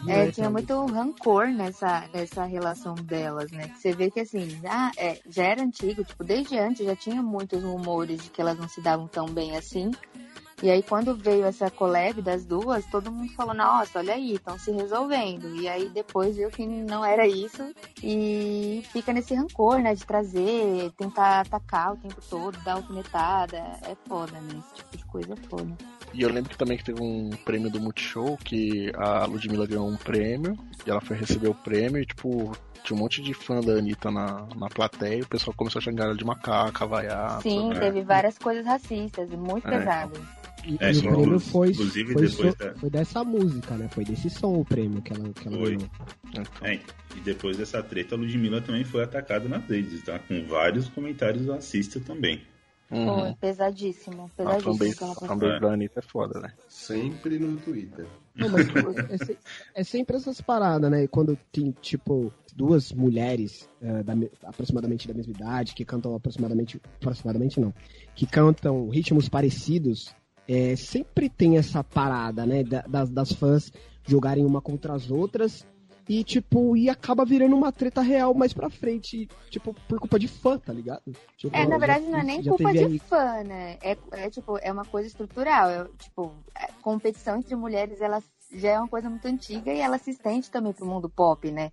[0.06, 3.68] É, tinha muito rancor nessa, nessa relação delas, né?
[3.68, 7.22] Que você vê que assim, ah, é, já era antigo, tipo, desde antes já tinha
[7.22, 9.90] muitos rumores de que elas não se davam tão bem assim.
[10.60, 14.58] E aí quando veio essa collab das duas, todo mundo falou, nossa, olha aí, estão
[14.58, 15.54] se resolvendo.
[15.54, 17.72] E aí depois viu que não era isso
[18.02, 19.94] e fica nesse rancor, né?
[19.94, 23.56] De trazer, tentar atacar o tempo todo, dar alfinetada.
[23.82, 24.58] É foda, né?
[24.58, 25.76] Esse tipo de coisa é foda.
[26.14, 29.88] E eu lembro que também que teve um prêmio do Multishow, que a Ludmilla ganhou
[29.88, 33.60] um prêmio, e ela foi receber o prêmio, e tipo, tinha um monte de fã
[33.60, 37.40] da Anitta na, na plateia, e o pessoal começou a xingar ela de macaca, vaiar.
[37.42, 37.80] Sim, sabe?
[37.80, 39.78] teve várias coisas racistas, muito É.
[39.78, 40.18] pesadas.
[40.64, 43.88] E, É, e o prêmio foi, inclusive foi, depois so- da- foi dessa música, né?
[43.90, 45.76] Foi desse som o prêmio que ela, que ela Foi.
[45.76, 45.90] ganhou.
[46.62, 46.74] É,
[47.16, 50.18] e depois dessa treta, a Ludmilla também foi atacada nas redes, tá?
[50.18, 52.42] Com vários comentários racistas também.
[52.90, 53.20] Uhum.
[53.20, 55.10] Foi pesadíssimo, pesadíssimo.
[55.10, 56.52] a fanbase da Anitta é foda, né?
[56.68, 58.06] Sempre no Twitter.
[58.34, 59.36] Não, mas é,
[59.74, 61.06] é sempre essas paradas, né?
[61.06, 66.80] Quando tem, tipo, duas mulheres eh, da me- aproximadamente da mesma idade, que cantam aproximadamente.
[66.96, 67.74] Aproximadamente não.
[68.14, 70.14] Que cantam ritmos parecidos,
[70.48, 72.62] é, sempre tem essa parada, né?
[72.64, 73.70] da- das, das fãs
[74.06, 75.66] jogarem uma contra as outras.
[76.08, 80.26] E, tipo, e acaba virando uma treta real mais pra frente, tipo, por culpa de
[80.26, 81.02] fã, tá ligado?
[81.36, 83.76] Tipo, É, na já- verdade não é nem já culpa de aí- fã, né?
[83.82, 85.68] É, é tipo, é uma coisa estrutural.
[85.68, 89.98] É, tipo, a competição entre mulheres, ela já é uma coisa muito antiga e ela
[89.98, 91.70] se estende também pro mundo pop, né?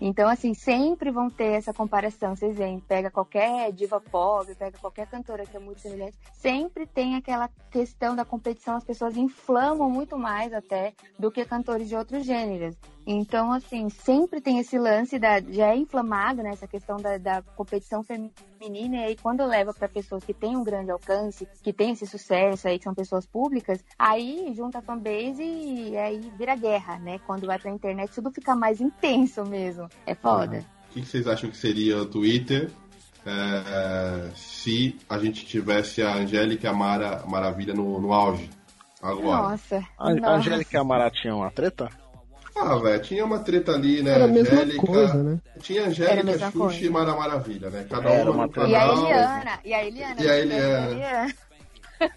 [0.00, 2.36] Então, assim, sempre vão ter essa comparação.
[2.36, 7.16] Vocês veem, pega qualquer diva pop, pega qualquer cantora que é muito semelhante, sempre tem
[7.16, 12.24] aquela questão da competição, as pessoas inflamam muito mais até do que cantores de outros
[12.24, 12.76] gêneros.
[13.06, 15.40] Então, assim, sempre tem esse lance da.
[15.40, 16.50] Já é inflamado, né?
[16.50, 20.64] Essa questão da, da competição feminina, e aí quando leva para pessoas que têm um
[20.64, 25.42] grande alcance, que têm esse sucesso aí, que são pessoas públicas, aí junta a fanbase
[25.42, 27.18] e aí vira guerra, né?
[27.26, 29.88] Quando vai pra internet, tudo fica mais intenso mesmo.
[30.06, 30.64] É foda.
[30.90, 32.70] O que que vocês acham que seria o Twitter
[33.26, 38.48] é, se a gente tivesse a Angélica e a Mara Maravilha no, no auge?
[39.02, 39.50] Agora.
[39.50, 39.84] Nossa.
[39.98, 40.34] A, a nossa.
[40.36, 41.90] Angélica e a Mara tinham uma treta?
[42.58, 44.12] Ah, velho, tinha uma treta ali, né?
[44.12, 44.86] Era a mesma Angélica.
[44.86, 45.40] coisa, né?
[45.60, 46.84] Tinha Angélica, Xuxa coisa.
[46.84, 47.86] e Mara Maravilha, né?
[47.88, 48.68] Cada Era uma uma no treta.
[48.68, 49.04] E a canal.
[49.06, 50.22] Eliana, e a Eliana.
[50.22, 51.34] E a Eliana.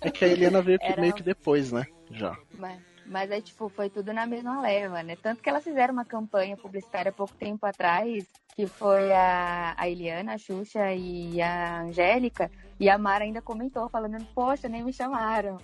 [0.01, 1.85] É que a Eliana veio que Era- meio que depois, né?
[2.11, 2.35] Já.
[2.57, 5.15] Mas, Mas aí, tipo, foi tudo na mesma leva, né?
[5.21, 8.23] Tanto que elas fizeram uma campanha publicitária há pouco tempo atrás,
[8.55, 13.89] que foi a, a Eliana, a Xuxa e a Angélica, e a Mara ainda comentou,
[13.89, 15.57] falando, poxa, nem me chamaram.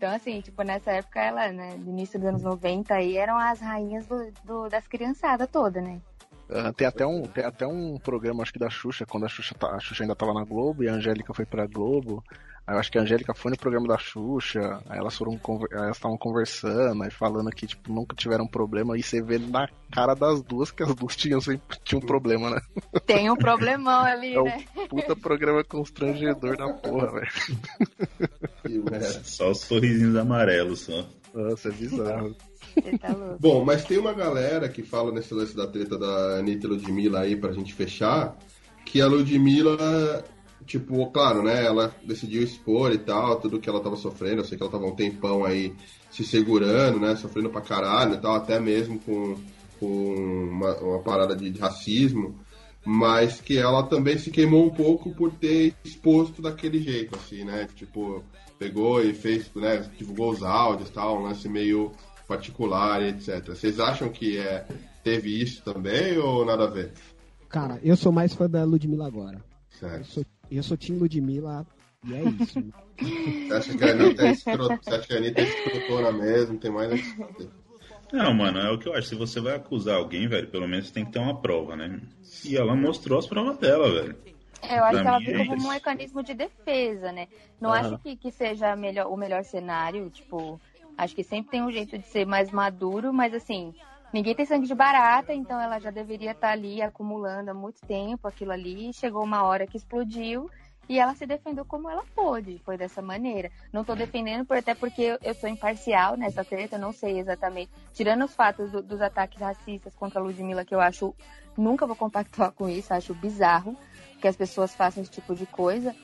[0.00, 3.60] Então, assim, tipo, nessa época, ela, né, no início dos anos 90 aí, eram as
[3.60, 6.00] rainhas do, do- das criançadas toda, né?
[6.48, 9.54] Ah, tem até um tem até um programa acho que da Xuxa quando a Xuxa
[9.54, 12.24] tá- a Xuxa ainda tava na Globo e a Angélica foi pra Globo
[12.66, 15.38] aí eu acho que a Angélica foi no programa da Xuxa aí elas foram
[15.70, 20.14] elas estavam conversando aí falando que tipo nunca tiveram problema e você vê na cara
[20.14, 22.60] das duas que as duas tinham sempre tinham um problema né
[23.06, 24.64] Tem um problemão ali, é né?
[24.76, 27.30] um puta programa constrangedor da porra velho
[29.24, 31.06] Só os sorrisinhos amarelos só.
[31.34, 32.34] Nossa, é bizarro.
[32.34, 33.36] Tá.
[33.38, 37.20] Bom, mas tem uma galera que fala nesse lance da treta da Anitta e Ludmilla
[37.20, 38.36] aí pra gente fechar,
[38.84, 40.24] que a Ludmilla,
[40.70, 44.56] tipo, claro, né, ela decidiu expor e tal, tudo que ela tava sofrendo, eu sei
[44.56, 45.74] que ela tava um tempão aí
[46.12, 49.36] se segurando, né, sofrendo pra caralho e tal, até mesmo com,
[49.80, 52.38] com uma, uma parada de, de racismo,
[52.84, 57.66] mas que ela também se queimou um pouco por ter exposto daquele jeito, assim, né,
[57.74, 58.22] tipo,
[58.56, 61.90] pegou e fez, né, divulgou os áudios e tal, um lance meio
[62.28, 63.44] particular e etc.
[63.48, 64.64] Vocês acham que é,
[65.02, 66.92] teve isso também ou nada a ver?
[67.48, 69.42] Cara, eu sou mais fã da Ludmilla agora.
[69.68, 69.98] Certo.
[69.98, 70.24] Eu sou,
[70.56, 71.66] eu sou Tim Ludmilla
[72.04, 72.64] e é isso.
[72.98, 74.68] Você acha que a Anitta é, escro...
[74.68, 76.58] Você acha que a Anitta é escrotona mesmo?
[76.58, 77.50] Tem mais a que se fazer.
[78.12, 79.08] Não, mano, é o que eu acho.
[79.08, 82.00] Se você vai acusar alguém, velho, pelo menos tem que ter uma prova, né?
[82.44, 84.16] E ela mostrou as provas dela, velho.
[84.62, 87.28] É, Eu acho Pra que ela viu é como um mecanismo de defesa, né?
[87.60, 90.60] Não acho que, que seja melhor, o melhor cenário, tipo,
[90.98, 93.74] acho que sempre tem um jeito de ser mais maduro, mas assim,
[94.12, 98.26] ninguém tem sangue de barata, então ela já deveria estar ali acumulando há muito tempo
[98.28, 100.50] aquilo ali, chegou uma hora que explodiu
[100.88, 103.50] e ela se defendeu como ela pôde, foi dessa maneira.
[103.72, 107.70] Não tô defendendo, por- até porque eu, eu sou imparcial nessa treta, não sei exatamente.
[107.94, 111.14] Tirando os fatos do- dos ataques racistas contra a Ludmilla, que eu acho,
[111.56, 113.76] nunca vou compactuar com isso, acho bizarro
[114.20, 115.94] que as pessoas façam esse tipo de coisa.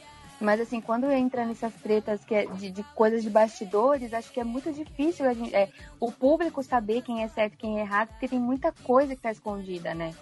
[0.40, 4.40] Mas assim, quando entra nessas tretas que é de, de coisas de bastidores, acho que
[4.40, 7.82] é muito difícil a gente, é, o público saber quem é certo e quem é
[7.82, 10.14] errado, porque tem muita coisa que está escondida, né?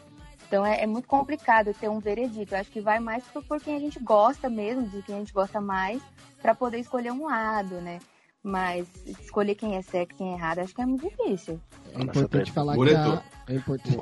[0.46, 2.54] Então é, é muito complicado ter um veredito.
[2.54, 5.18] Eu acho que vai mais por, por quem a gente gosta mesmo, de quem a
[5.18, 6.00] gente gosta mais,
[6.40, 7.98] para poder escolher um lado, né?
[8.40, 11.58] Mas escolher quem é certo e quem é errado, acho que é muito difícil.
[11.92, 13.22] É importante falar que a...
[13.48, 13.98] É importante...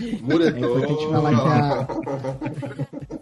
[0.00, 1.40] É importante falar que
[3.18, 3.21] a...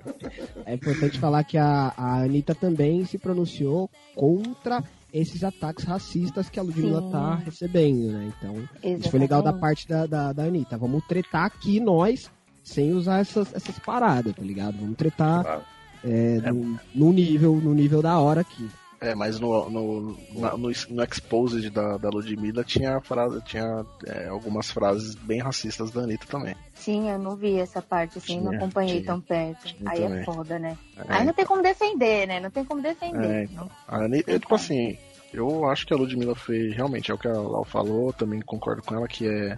[0.70, 6.61] É importante falar que a, a Anitta também se pronunciou contra esses ataques racistas que
[6.61, 7.11] a Ludmilla Sim.
[7.11, 8.33] tá recebendo, né?
[8.38, 9.61] Então, isso foi legal da Exatamente.
[9.61, 10.78] parte da, da, da Anitta.
[10.78, 12.30] Vamos tretar aqui nós,
[12.62, 14.78] sem usar essas, essas paradas, tá ligado?
[14.78, 15.66] Vamos tretar
[16.04, 18.68] é, no, no nível, no nível da hora aqui.
[19.00, 24.28] É, mas no, no, na- no, no Exposed da, da Ludmilla tinha, frase, tinha é,
[24.28, 26.54] algumas frases bem racistas da Anitta também.
[26.74, 29.06] Sim, eu não vi essa parte, assim, não Tinha, acompanhei tinha.
[29.06, 29.64] tão perto.
[29.74, 30.24] Tinha Aí é também.
[30.24, 30.76] foda, né?
[30.98, 31.04] É.
[31.08, 32.40] Aí não tem como defender, né?
[32.40, 33.24] Não tem como defender.
[33.30, 33.70] É, então.
[33.88, 34.98] A Anitta, tipo assim,
[35.32, 38.82] eu acho que a Ludmilla fez, realmente, é o que a Lau falou, também concordo
[38.82, 39.56] com ela, que é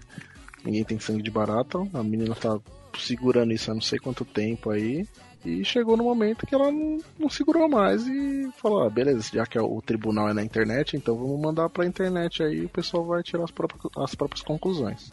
[0.64, 2.60] ninguém tem sangue de barata, a menina tá
[2.96, 5.04] segurando isso há não sei quanto tempo aí,
[5.44, 9.44] e chegou no momento que ela não, não segurou mais e falou, ah, beleza, já
[9.46, 13.04] que o tribunal é na internet, então vamos mandar pra internet aí e o pessoal
[13.04, 15.10] vai tirar as próprias, as próprias conclusões.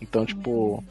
[0.00, 0.82] Então, tipo,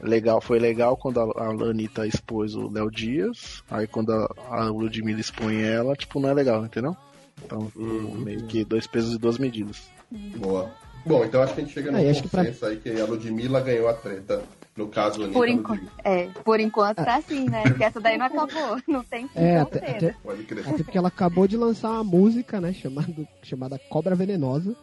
[0.00, 4.64] legal, foi legal quando a, a Anitta expôs o Léo Dias, aí quando a, a
[4.68, 6.96] Ludmilla expõe ela, tipo, não é legal, entendeu?
[7.44, 9.82] Então, meio que dois pesos e duas medidas.
[10.10, 10.70] Boa.
[11.04, 12.88] Bom, então acho que a gente chega no Ah, acho que pra- consenso aí que
[12.98, 14.42] a Ludmilla ganhou a treta.
[14.76, 15.38] No caso, Anitta.
[15.38, 17.62] Por, a enquanto, é, por enquanto tá assim, né?
[17.62, 18.80] Porque essa daí não acabou.
[18.88, 20.68] Não tem fim É, até, até, Pode crer.
[20.68, 24.74] até porque ela acabou de lançar uma música, né, chamado, chamada Cobra Venenosa.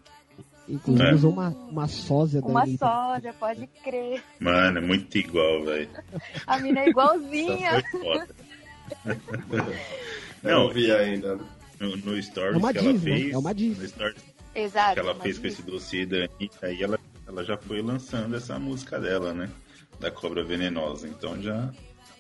[0.70, 1.14] Inclusive É.
[1.14, 2.86] usou uma, uma sósia da Uma Anitta.
[2.86, 4.24] sósia, pode crer.
[4.40, 5.90] Mano, é muito igual, velho.
[6.48, 7.84] A mina é igualzinha.
[10.44, 11.38] Eu não vi ainda.
[11.80, 13.12] No, no stories É uma que ela diz, né?
[13.18, 13.78] fez, É uma diz.
[13.80, 14.24] no stories
[14.54, 14.94] Exato.
[14.94, 18.60] que ela fez com esse dossiê da Anitta, aí ela, ela já foi lançando essa
[18.60, 19.50] música dela, né?
[20.02, 21.08] Da Cobra Venenosa.
[21.08, 21.72] Então já,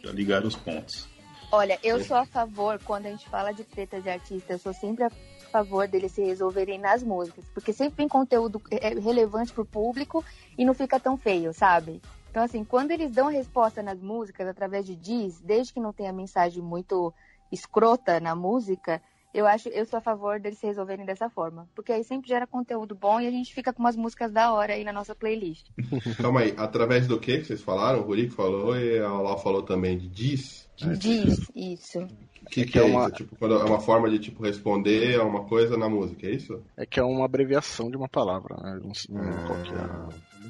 [0.04, 1.10] já ligaram os pontos.
[1.52, 4.72] Olha, eu sou a favor, quando a gente fala de treta de artista, eu sou
[4.72, 5.10] sempre a
[5.52, 7.44] favor deles se resolverem nas músicas.
[7.54, 10.24] Porque sempre tem conteúdo é, relevante pro público
[10.58, 12.02] e não fica tão feio, sabe?
[12.30, 16.14] Então, assim, quando eles dão resposta nas músicas através de diz, desde que não tenha
[16.14, 17.14] mensagem muito
[17.52, 19.02] escrota na música,
[19.34, 21.68] eu acho, eu sou a favor deles se resolverem dessa forma.
[21.76, 24.74] Porque aí sempre gera conteúdo bom e a gente fica com umas músicas da hora
[24.74, 25.68] aí na nossa playlist.
[26.22, 28.00] Calma aí, através do que vocês falaram?
[28.00, 30.70] O Rurico falou e a Lau falou também de diz.
[30.98, 32.00] Diz, isso.
[32.00, 33.16] O que, É que que é, é uma- isso?
[33.18, 36.60] Tipo, quando é uma forma de tipo, responder a uma coisa na música, é isso?
[36.76, 38.80] É que é uma abreviação de uma palavra, né?
[38.84, 39.16] Não sei
[39.46, 39.80] qual que é,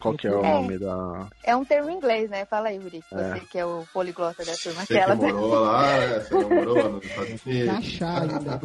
[0.01, 0.51] qual que é o É.
[0.53, 1.27] nome da.
[1.43, 2.43] É um termo em inglês, né?
[2.45, 3.03] Fala aí, Yuri.
[3.11, 3.33] É.
[3.33, 4.81] Você que é o poliglota da turma.
[4.81, 5.15] Você que Aquela...
[5.15, 6.19] morou lá, né?
[6.19, 7.69] Você morou nos Estados Unidos.
[7.77, 8.59] Achar ainda.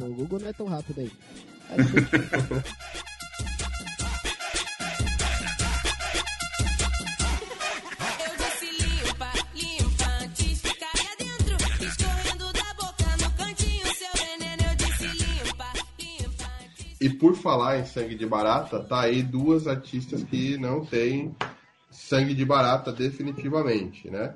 [0.00, 1.12] O Google não é tão rápido aí.
[17.00, 21.34] E por falar em sangue de barata, tá aí duas artistas que não têm
[21.90, 24.34] sangue de barata definitivamente, né?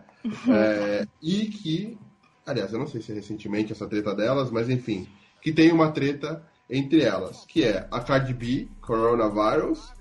[0.48, 1.98] É, e que,
[2.46, 5.06] aliás, eu não sei se é recentemente essa treta delas, mas enfim,
[5.42, 9.92] que tem uma treta entre elas, que é a Cardi B, Coronavirus,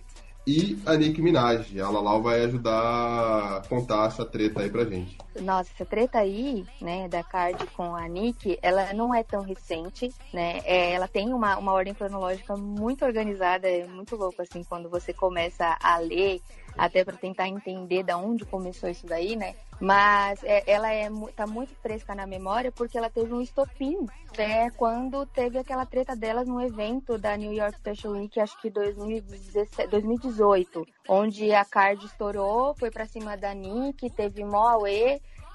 [0.45, 1.79] e a Nicki Minaj.
[1.79, 5.17] A Lalau vai ajudar a contar essa treta aí pra gente.
[5.41, 10.13] Nossa, essa treta aí, né, da Card com a Nick, ela não é tão recente,
[10.33, 10.59] né?
[10.63, 15.13] É, ela tem uma, uma ordem cronológica muito organizada, é muito louco, assim, quando você
[15.13, 16.41] começa a ler,
[16.77, 19.55] até para tentar entender da onde começou isso daí, né?
[19.79, 24.07] Mas é, ela é, tá muito fresca na memória porque ela teve um estopim,
[24.37, 24.69] né?
[24.71, 29.89] Quando teve aquela treta delas num evento da New York Special Week, acho que 2017,
[29.89, 34.77] 2018, onde a Card estourou, foi pra cima da Nick, teve mó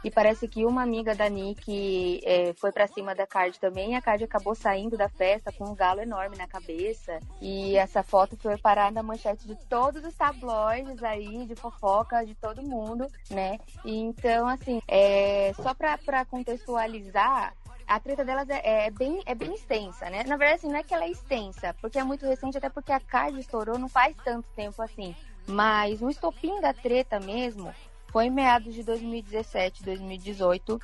[0.02, 4.02] e parece que uma amiga da Nick eh, foi pra cima da Card também, a
[4.02, 7.18] Card acabou saindo da festa com um galo enorme na cabeça.
[7.40, 12.34] E essa foto foi parar na manchete de todos os tabloides aí, de fofoca de
[12.34, 13.58] todo mundo, né?
[13.84, 17.54] E então, assim, é, só pra contextualizar,
[17.86, 20.22] a treta delas é, é bem, é bem extensa, né?
[20.24, 22.92] Na verdade, assim, não é que ela é extensa, porque é muito recente, até porque
[22.92, 25.16] a Card estourou não faz tanto tempo assim.
[25.46, 27.74] Mas o estopim da treta mesmo
[28.10, 30.80] foi em meados de 2017, 2018,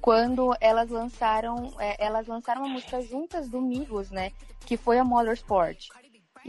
[0.00, 4.32] quando elas lançaram, é, elas lançaram uma música juntas do Migos, né?
[4.64, 5.88] Que foi a Motorsport.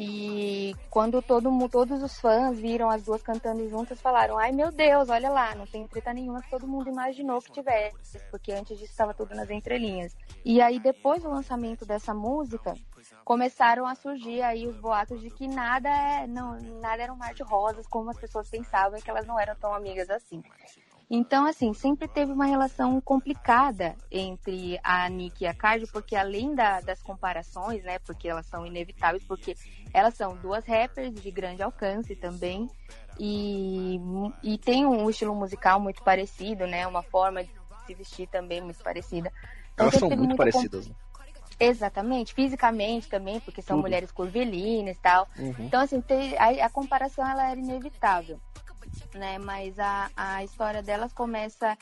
[0.02, 5.10] E quando todo todos os fãs viram as duas cantando juntas, falaram: Ai meu Deus,
[5.10, 8.92] olha lá, não tem treta nenhuma que todo mundo imaginou que tivesse, porque antes disso
[8.92, 10.16] estava tudo nas entrelinhas.
[10.46, 12.76] E aí, depois do lançamento dessa música,
[13.26, 17.34] começaram a surgir aí os boatos de que nada é, não, nada era um mar
[17.34, 20.42] de rosas, como as pessoas pensavam, e que elas não eram tão amigas assim.
[21.12, 26.54] Então, assim, sempre teve uma relação complicada entre a Nick e a Cardi, porque além
[26.54, 29.56] da- das comparações, né, porque elas são inevitáveis, porque
[29.92, 32.70] elas são duas rappers de grande alcance também,
[33.20, 34.00] e,
[34.44, 37.50] e tem um estilo musical muito parecido, né, uma forma de
[37.88, 39.34] se vestir também muito parecida.
[39.74, 40.96] Então, Elas são muito parecidas, né?
[41.60, 43.86] Exatamente, fisicamente também, porque são Tudo.
[43.86, 45.28] mulheres curvilinas e tal.
[45.38, 45.54] Uhum.
[45.66, 46.02] Então, assim,
[46.38, 48.40] a, a comparação ela era inevitável,
[49.14, 49.38] né?
[49.40, 51.78] Mas a, a história delas começa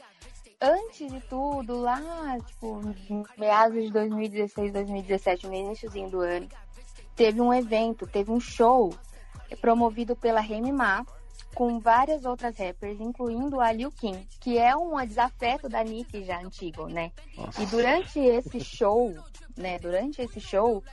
[0.62, 2.82] antes de tudo, lá, tipo,
[3.38, 6.48] meados de 2016, 2017, no iníciozinho do ano.
[7.16, 8.94] Teve um evento, teve um show
[9.62, 11.06] promovido pela Remy Ma,
[11.54, 16.40] com várias outras rappers, incluindo a Liu Kim, que é um desafeto da Nick já
[16.40, 17.12] antigo, né?
[17.36, 17.64] Nossa.
[17.64, 19.16] E durante esse show,
[19.56, 20.84] né, durante esse show,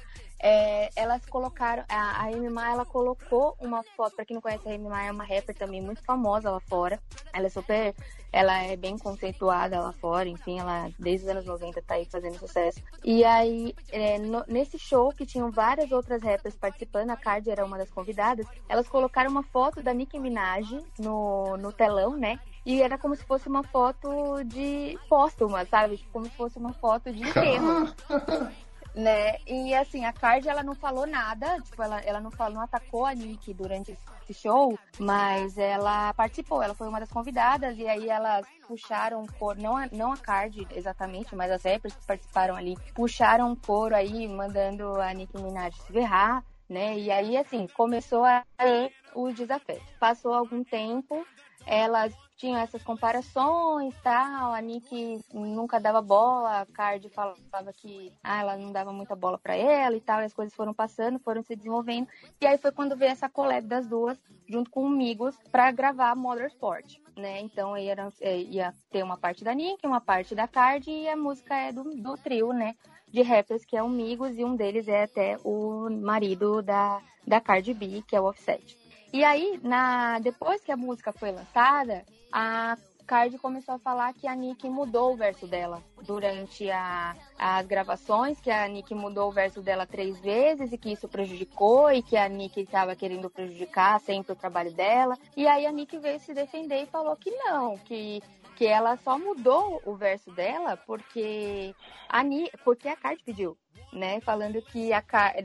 [0.47, 4.69] é, elas colocaram, a, a Remy Ma, ela colocou uma foto, pra quem não conhece,
[4.69, 7.01] a Remy Ma é uma rapper também muito famosa lá fora,
[7.33, 7.95] ela é super,
[8.31, 12.39] ela é bem conceituada lá fora, enfim, ela desde os anos 90 tá aí fazendo
[12.39, 12.79] sucesso.
[13.03, 17.65] E aí, é, no- nesse show que tinham várias outras rappers participando, a Cardi era
[17.65, 20.69] uma das convidadas, elas colocaram uma foto da Nicki Minaj
[20.99, 22.39] no, no telão, né?
[22.67, 25.97] E era como se fosse uma foto de póstuma, sabe?
[25.97, 27.95] Tipo, Como se fosse uma foto de enterro.
[28.95, 29.37] né?
[29.47, 33.05] E assim, a Cardi ela não falou nada, tipo, ela, ela não falou, não atacou
[33.05, 38.09] a Nick durante esse show, mas ela participou, ela foi uma das convidadas, e aí
[38.09, 42.77] elas puxaram coro, não a, não a Cardi exatamente, mas as rappers que participaram ali,
[42.95, 46.97] puxaram um coro aí, mandando a Nicki Minaj se ferrar, né?
[46.99, 49.81] E aí, assim, começou aí o desafio.
[49.99, 51.27] Passou algum tempo,
[51.67, 58.41] elas tinham essas comparações tal, a Nick nunca dava bola, a Cardi falava que ah,
[58.41, 61.43] ela não dava muita bola pra ela e tal, e as coisas foram passando, foram
[61.43, 62.09] se desenvolvendo,
[62.41, 64.19] e aí foi quando veio essa collab das duas,
[64.49, 69.17] junto com o Migos, pra gravar Motorsport, né, então aí era, é, ia ter uma
[69.17, 72.75] parte da Nick, uma parte da Cardi, e a música é do, do trio, né,
[73.09, 77.41] de rappers, que é o Migos, e um deles é até o marido da, da
[77.41, 78.77] Cardi B, que é o Offset.
[79.13, 82.05] E aí, na, depois que a música foi lançada,
[82.35, 82.77] a,
[83.07, 88.41] Cardi começou a falar que a Nick mudou o verso dela durante a, as gravações,
[88.41, 92.17] que a Nick mudou o verso dela três vezes e que isso prejudicou e que
[92.17, 95.17] a Nick estava querendo prejudicar sempre o trabalho dela.
[95.37, 98.21] E aí a Nick veio se defender e falou que não, que
[98.57, 101.75] que ela só mudou o verso dela porque
[102.09, 103.59] a Ni, porque a Cardi pediu,
[103.95, 104.21] né?
[104.21, 105.03] Falando que a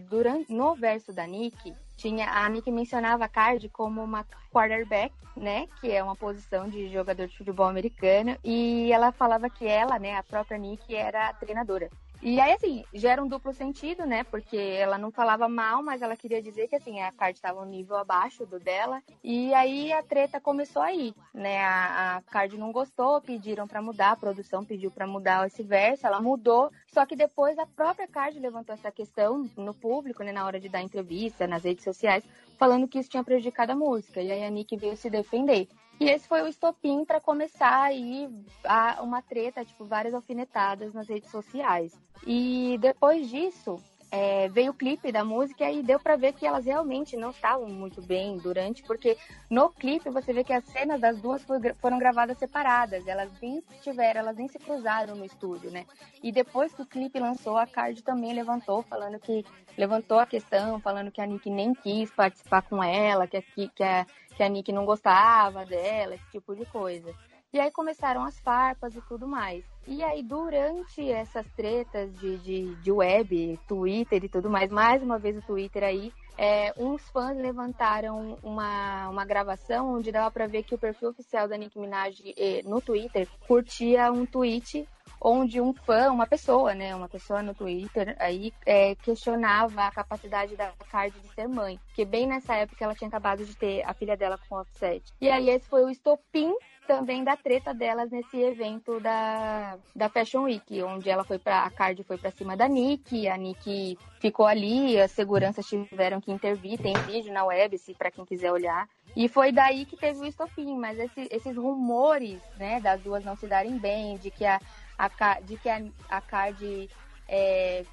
[0.10, 5.68] durante no verso da Nick tinha a Nick mencionava a Cardi como uma quarterback, né?
[5.80, 10.16] Que é uma posição de jogador de futebol americano e ela falava que ela, né,
[10.16, 11.90] a própria Nick era a treinadora.
[12.22, 14.26] E aí, assim, gera um duplo sentido, né?
[14.26, 17.66] Porque ela não falava mal, mas ela queria dizer que, assim, a Cardi estava um
[17.66, 19.02] nível abaixo do dela.
[19.24, 21.64] E aí a treta começou aí, né?
[21.64, 26.06] A, a Cardi não gostou, pediram pra mudar, a produção pediu pra mudar esse verso,
[26.06, 26.70] ela mudou.
[26.88, 30.34] Só que depois a própria Cardi levantou essa questão no público, né?
[30.34, 32.26] Na hora de dar entrevista, nas redes sociais,
[32.58, 34.22] falando que isso tinha prejudicado a música.
[34.22, 35.70] E aí a Nick veio se defender.
[36.00, 38.30] E esse foi o estopim para começar aí
[38.64, 41.94] a- uma treta, tipo, várias alfinetadas nas redes sociais.
[42.26, 43.76] E depois disso,
[44.12, 47.68] é, veio o clipe da música e deu pra ver que elas realmente não estavam
[47.68, 49.18] muito bem durante, porque
[49.50, 51.44] no clipe você vê que as cenas das duas
[51.80, 55.86] foram gravadas separadas, elas nem tiveram, elas nem se cruzaram no estúdio, né?
[56.24, 59.46] E depois que o clipe lançou, a Card também levantou, falando que
[59.78, 63.84] levantou a questão, falando que a Nick nem quis participar com ela, que que que
[63.84, 64.06] a,
[64.40, 67.14] que a Nick não gostava dela, esse tipo de coisa.
[67.52, 69.66] E aí começaram as farpas e tudo mais.
[69.86, 75.20] E aí, durante essas tretas de, de, de web, Twitter e tudo mais, mais uma
[75.20, 80.64] vez o Twitter aí, é, uns fãs levantaram uma, uma gravação onde dava pra ver
[80.64, 84.88] que o perfil oficial da Nicki Minaj eh, no Twitter curtia um tweet
[85.22, 90.56] onde um fã, uma pessoa, né, uma pessoa no Twitter aí é, questionava a capacidade
[90.56, 93.94] da Cardi de ser mãe, porque bem nessa época ela tinha acabado de ter a
[93.94, 95.04] filha dela com offset.
[95.20, 96.54] E aí esse foi o estopim
[96.88, 101.70] também da treta delas nesse evento da, da Fashion Week, onde ela foi para a
[101.70, 106.80] Cardi foi para cima da Nick, a Nick ficou ali, as seguranças tiveram que intervir,
[106.80, 108.90] tem vídeo na web, se para quem quiser olhar.
[109.16, 113.36] E foi daí que teve o estopim, mas esse- esses rumores, né, das duas não
[113.36, 114.60] se darem bem, de que a,
[115.00, 116.90] a, de que a, a Cardi
[117.28, 117.86] é,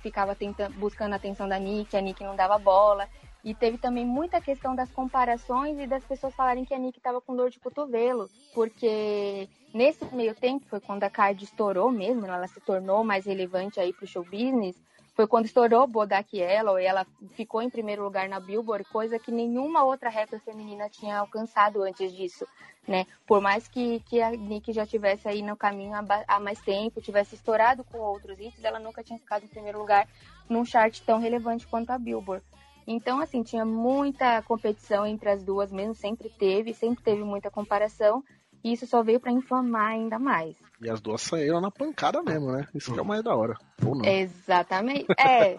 [0.00, 3.08] ficava tentando, buscando a atenção da Nick, a Nick não dava bola.
[3.42, 7.20] E teve também muita questão das comparações e das pessoas falarem que a Nick estava
[7.20, 12.48] com dor de cotovelo, porque nesse meio tempo foi quando a Cardi estourou mesmo, ela
[12.48, 14.76] se tornou mais relevante aí pro show business.
[15.16, 19.32] Foi quando estourou Bodak Yellow e ela ficou em primeiro lugar na Billboard, coisa que
[19.32, 22.46] nenhuma outra rapper feminina tinha alcançado antes disso,
[22.86, 23.06] né?
[23.26, 25.94] Por mais que, que a Nick já tivesse aí no caminho
[26.28, 30.06] há, mais tempo, tivesse estourado com outros hits, ela nunca tinha ficado em primeiro lugar
[30.50, 32.44] num chart tão relevante quanto a Billboard.
[32.86, 38.22] Então, assim, tinha muita competição entre as duas mesmo, sempre teve, sempre teve muita comparação,
[38.62, 40.56] e isso só veio pra inflamar ainda mais.
[40.80, 42.66] E as duas saíram na pancada mesmo, né?
[42.74, 43.54] Isso que é o mais da hora.
[43.84, 44.04] Ou não.
[44.04, 45.06] Exatamente.
[45.18, 45.56] É.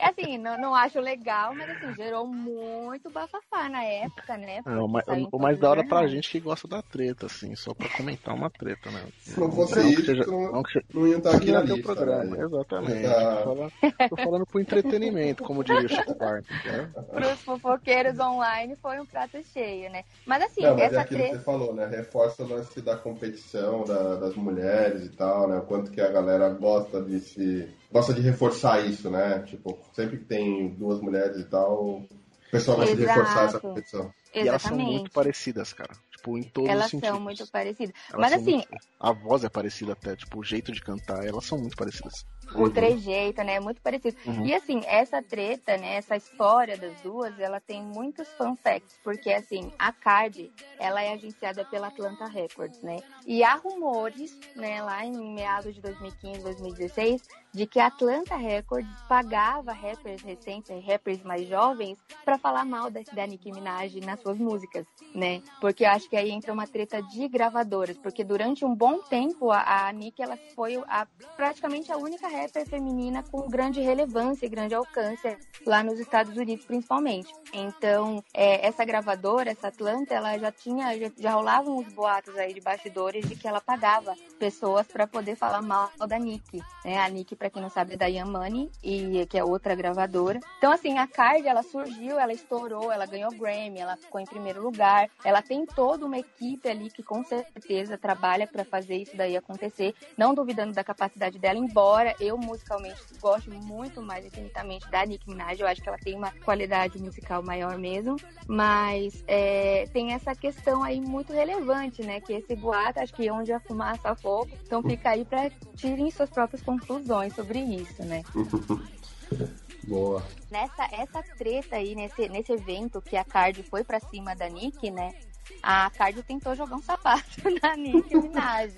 [0.00, 4.60] É assim, não, não acho legal, mas assim, gerou muito bafafá na época, né?
[4.64, 6.80] É, o, mais, Porque saiu em o mais da hora pra gente que gosta da
[6.82, 9.02] treta, assim, só pra comentar uma treta, né?
[9.18, 11.60] Se não fosse que isso, seja- não- que seja- não ia estar aqui não na
[11.62, 12.44] lista, programa, né?
[12.44, 13.06] exatamente.
[13.06, 13.36] Ah.
[13.36, 13.72] Tô, falando,
[14.10, 16.90] tô falando pro entretenimento, como diria o Chico né?
[17.12, 20.04] Pros fofoqueiros online foi um prato cheio, né?
[20.24, 21.36] Mas assim, Não, mas é essa que treta.
[21.38, 21.86] você falou, né?
[21.86, 25.58] Reforça o lance da competição da- das mulheres e tal, né?
[25.58, 27.68] O quanto que a galera gosta de se.
[27.90, 29.40] gosta de reforçar isso, né?
[29.46, 32.08] Tipo, sempre que tem duas mulheres e tal, o
[32.52, 33.00] pessoal de Exato.
[33.02, 34.12] reforçar essa competição.
[34.34, 34.90] E elas são Exatamente.
[34.92, 35.92] muito parecidas, cara.
[36.12, 37.10] Tipo, em todos Elas os sentidos.
[37.14, 37.94] são muito parecidas.
[38.12, 38.68] Elas Mas assim, muito-
[39.00, 42.26] A voz é parecida até, tipo, o jeito de cantar, elas são muito parecidas.
[42.54, 43.56] o trejeito, né?
[43.56, 44.16] É muito parecido.
[44.26, 44.46] Uhum.
[44.46, 45.96] E assim, essa treta, né?
[45.96, 51.12] Essa história das duas, ela tem muitos fun facts, porque assim, a Cardi, ela é
[51.12, 52.96] agenciada pela Atlanta Records, né?
[53.26, 57.22] E há rumores, né, lá em meados de 2015, 2016,
[57.52, 63.00] de que a Atlanta Records pagava rappers recentes, rappers mais jovens, pra falar mal da,
[63.12, 65.42] da Nicki Minaj nas suas músicas, né?
[65.60, 69.50] Porque eu acho que aí entra uma treta de gravadoras, porque durante um bom tempo
[69.50, 74.48] a, a Nicki ela foi a, praticamente a única rapper feminina com grande relevância e
[74.48, 75.36] grande alcance
[75.66, 77.32] lá nos Estados Unidos, principalmente.
[77.52, 82.52] Então, é, essa gravadora, essa Atlanta, ela já tinha, já, já rolavam uns boatos aí
[82.52, 86.98] de bastidores de que ela pagava pessoas para poder falar mal da Nicki, né?
[86.98, 90.40] A Nicki pra quem não sabe, é da Yamani, e que é outra gravadora.
[90.58, 94.62] Então, assim, a Card, ela surgiu, ela estourou, ela ganhou Grammy, ela ficou em primeiro
[94.62, 95.08] lugar.
[95.24, 99.94] Ela tem toda uma equipe ali que com certeza trabalha pra fazer isso daí acontecer.
[100.16, 105.60] Não duvidando da capacidade dela, embora eu musicalmente gosto muito mais infinitamente da Nicki Minaj.
[105.60, 108.16] Eu acho que ela tem uma qualidade musical maior mesmo.
[108.46, 112.20] Mas é, tem essa questão aí muito relevante, né?
[112.20, 114.48] Que esse boato, acho que onde a fumaça fogo.
[114.66, 118.22] Então fica aí pra tirem suas próprias conclusões sobre isso, né?
[119.86, 120.22] Boa.
[120.50, 124.90] Nessa essa treta aí, nesse, nesse evento que a Card foi pra cima da Nick,
[124.90, 125.14] né?
[125.62, 127.24] A Card tentou jogar um sapato
[127.62, 128.74] na Nick Minaj.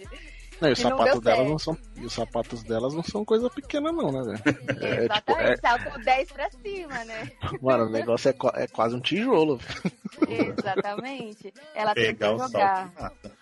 [0.60, 1.78] Não, e os E não sapatos deu delas não são.
[1.96, 4.58] E os sapatos delas não são coisa pequena, não, né, velho?
[4.84, 7.32] É, tipo, é, Exatamente, saltou 10 pra cima, né?
[7.62, 9.58] mano, o negócio é, é quase um tijolo.
[10.28, 11.52] Exatamente.
[11.74, 12.92] Ela Pegar tentou jogar.
[12.96, 13.40] salto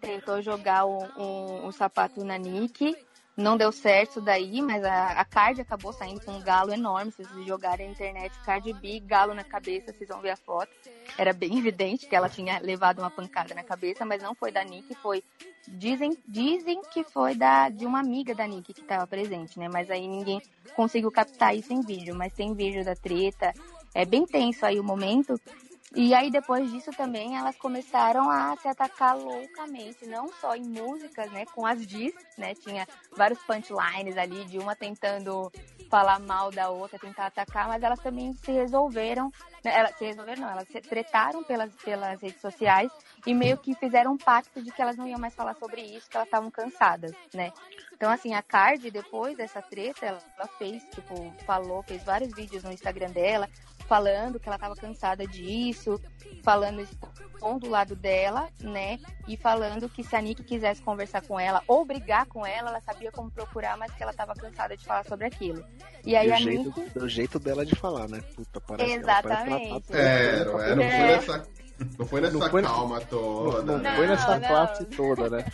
[0.00, 2.96] tentou jogar um, um, um sapato na Nick.
[3.38, 7.12] Não deu certo daí, mas a, a Card acabou saindo com um galo enorme.
[7.12, 10.72] Se vocês jogarem na internet, Card B, galo na cabeça, vocês vão ver a foto.
[11.16, 14.64] Era bem evidente que ela tinha levado uma pancada na cabeça, mas não foi da
[14.64, 15.22] Nick, foi.
[15.68, 19.68] Dizem, dizem que foi da, de uma amiga da Nick que estava presente, né?
[19.72, 20.42] Mas aí ninguém
[20.74, 22.16] conseguiu captar isso em vídeo.
[22.16, 23.54] Mas tem vídeo da treta.
[23.94, 25.40] É bem tenso aí o momento.
[25.94, 31.30] E aí, depois disso também, elas começaram a se atacar loucamente, não só em músicas,
[31.32, 32.86] né, com as diss, né, tinha
[33.16, 35.50] vários punchlines ali, de uma tentando
[35.88, 39.32] falar mal da outra, tentar atacar, mas elas também se resolveram,
[39.64, 42.92] né, elas se resolveram não, elas se tretaram pelas, pelas redes sociais
[43.26, 46.10] e meio que fizeram um pacto de que elas não iam mais falar sobre isso,
[46.10, 47.50] que elas estavam cansadas, né.
[47.94, 52.62] Então, assim, a Card, depois dessa treta, ela, ela fez, tipo, falou, fez vários vídeos
[52.62, 53.48] no Instagram dela,
[53.88, 55.98] falando que ela estava cansada disso,
[56.42, 58.98] falando expondo o lado dela, né?
[59.26, 62.80] E falando que se a Nick quisesse conversar com ela ou brigar com ela, ela
[62.82, 65.64] sabia como procurar, mas que ela estava cansada de falar sobre aquilo.
[66.04, 66.98] E aí E o a jeito, Nick.
[66.98, 68.20] o jeito dela de falar, né?
[68.36, 69.86] Puta, parece que ela- parece que ela Exatamente.
[69.88, 71.06] tá- É, não, é, não foi É.
[71.16, 71.48] nessa,
[71.98, 73.78] não foi nessa Não foi- calma toda.
[73.78, 74.48] Não, foi nessa não.
[74.48, 75.44] classe toda, né?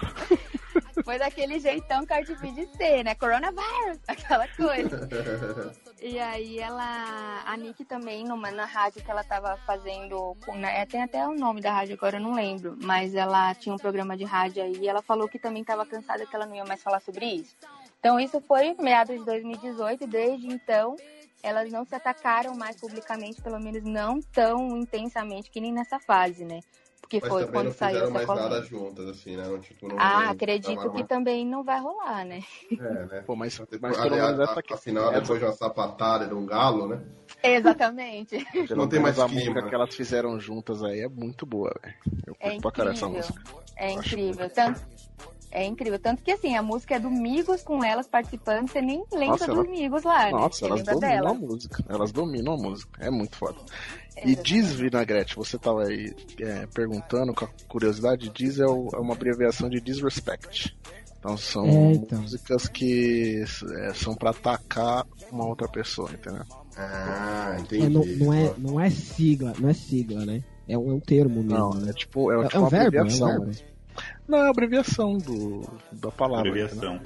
[1.04, 3.14] Foi daquele jeitão Cardi B de ser, né?
[3.14, 5.08] Coronavirus, aquela coisa.
[6.06, 7.42] E aí ela.
[7.46, 10.36] A Nick também, numa, na rádio que ela tava fazendo.
[10.54, 12.76] né, tem até o nome da rádio agora, eu não lembro.
[12.82, 16.26] Mas ela tinha um programa de rádio aí e ela falou que também tava cansada
[16.26, 17.56] que ela não ia mais falar sobre isso.
[17.98, 20.94] Então isso foi meados de 2018 e desde então
[21.42, 26.44] elas não se atacaram mais publicamente, pelo menos não tão intensamente que nem nessa fase,
[26.44, 26.60] né?
[27.04, 28.42] Porque Mas foi quando não saiu essa mais corrente.
[28.50, 29.46] nada juntas, assim, né?
[29.46, 32.42] Não, tipo, não, Ah, não acredito tava que mais- também não vai rolar, né?
[32.72, 32.76] É,
[33.06, 33.22] né?
[33.26, 36.88] Pô, mas, mas Aliás, menos essa a- afinal, depois de uma sapatada de um galo,
[36.88, 37.02] né?
[37.42, 38.46] Exatamente.
[38.74, 39.40] Não tem mais a clima.
[39.50, 41.94] música que elas fizeram juntas aí é muito boa, velho.
[42.26, 43.28] Eu É curto pra caralho essa incrível.
[43.28, 43.64] música.
[43.76, 44.50] É incrível.
[44.50, 44.80] Tanto,
[45.54, 45.98] é incrível.
[45.98, 49.46] Tanto que assim, a música é do Migos com elas participando, você nem lembra Nossa,
[49.46, 50.30] dos ela- Migos lá, né?
[50.32, 51.30] Nossa, Você elas dominam dela.
[51.30, 51.84] a música.
[51.88, 53.04] Elas dominam a música.
[53.04, 53.56] É muito foda.
[54.24, 58.98] E Diz, Vinagrete, você tava aí é, perguntando com a curiosidade, Diz é, o- é
[58.98, 60.76] uma abreviação de disrespect.
[61.18, 62.20] Então são É, então.
[62.20, 63.42] músicas que
[63.80, 66.42] é, são pra atacar uma outra pessoa, entendeu?
[66.76, 70.42] Ah, É, não, não é, não é sigla, não é sigla, né?
[70.68, 71.58] É um, é um termo mesmo.
[71.58, 71.90] Não, né?
[71.90, 73.28] é tipo, é, É- tipo é um uma verbo, é um abreviação.
[73.40, 73.73] verbo.
[74.26, 75.62] Não, é a abreviação do,
[75.92, 76.48] da palavra.
[76.48, 77.00] Abreviação.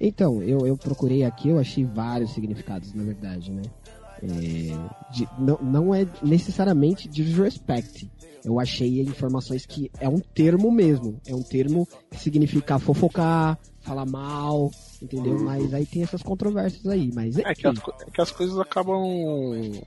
[0.00, 3.62] Então, eu, eu procurei aqui, eu achei vários significados, na verdade, né?
[4.22, 4.26] É,
[5.10, 8.08] de- não, não é necessariamente disrespect.
[8.44, 11.20] Eu achei informações que é um termo mesmo.
[11.26, 13.58] É um termo que significa fofocar,
[13.88, 14.70] falar mal,
[15.02, 15.38] entendeu?
[15.40, 17.10] Mas aí tem essas controvérsias aí.
[17.14, 19.02] Mas É que, as, é que as coisas acabam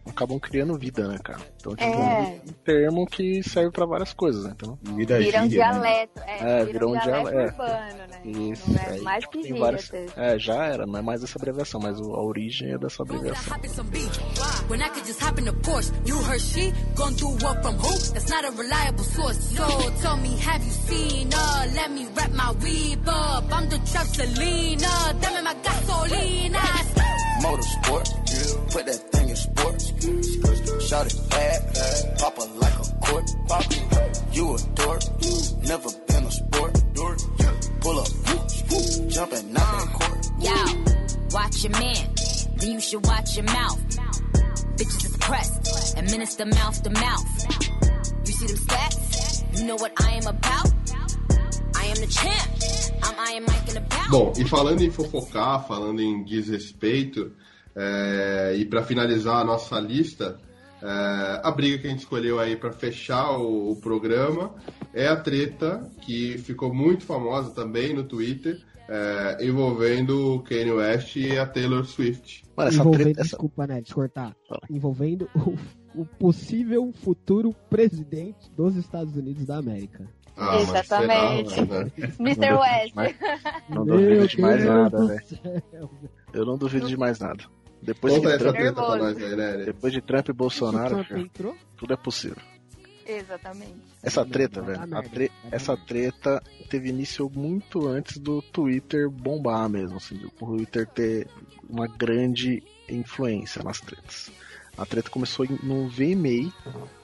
[0.06, 1.40] acabam criando vida, né, cara?
[1.58, 2.42] Então, tipo, É.
[2.48, 4.54] um termo que serve pra várias coisas, né?
[4.56, 5.48] Então, Vida Vira um né?
[5.48, 6.20] dialeto.
[6.26, 8.22] É, É, vira virou um um dialeto dialeto, urbano, né?
[8.52, 10.06] Isso, Não é aí, mais tipo, que tem várias- até.
[10.16, 13.54] É, já era, não é mais essa abreviação, mas a origem é dessa abreviação.
[23.92, 26.62] Trap Selena, them in my gasolina.
[27.42, 28.08] Motorsport,
[28.72, 29.92] put that thing in sports.
[30.88, 33.26] Shout it bad, pop it like a court.
[33.48, 33.66] Pop
[34.32, 35.02] you a dork,
[35.68, 36.84] never been a sport.
[37.82, 38.08] Pull up,
[39.10, 40.26] jumping out the court.
[40.40, 40.56] Yo,
[41.34, 42.14] watch your man,
[42.58, 43.80] then you should watch your mouth.
[44.78, 47.28] Bitches is pressed, administer mouth to mouth.
[48.26, 49.60] You see them stats?
[49.60, 50.72] You know what I am about?
[54.10, 57.32] Bom, e falando em fofocar, falando em desrespeito,
[57.76, 60.40] é, e para finalizar a nossa lista,
[60.84, 64.56] É, a briga que a gente escolheu aí para fechar o, o programa
[64.96, 71.16] é a treta que ficou muito famosa também no Twitter, é, envolvendo o Kanye West
[71.18, 72.44] e a Taylor Swift.
[72.58, 73.22] Mano, essa envolvendo, treta.
[73.22, 73.30] Essa...
[73.30, 74.36] desculpa, né, de cortar.
[74.72, 80.10] Envolvendo o, o possível futuro presidente dos Estados Unidos da América.
[80.44, 81.50] Ah, Exatamente.
[81.54, 81.92] será, né?
[82.20, 82.54] Mr.
[82.54, 82.96] West.
[83.70, 85.62] Não duvido de mais nada, velho.
[86.34, 87.44] Eu não duvido de mais nada.
[87.82, 89.20] Depois Conta de, essa Trump, treta pra Nervoso.
[89.28, 89.64] nós né?
[89.66, 91.32] depois de Trump e Bolsonaro, filho,
[91.78, 92.38] tudo é possível.
[93.06, 93.74] Exatamente.
[94.04, 94.82] Essa treta, velho,
[95.12, 101.28] tre- essa treta teve início muito antes do Twitter bombar mesmo, assim, do Twitter ter
[101.70, 104.32] uma grande influência nas tretas.
[104.78, 106.52] A treta começou no VMA,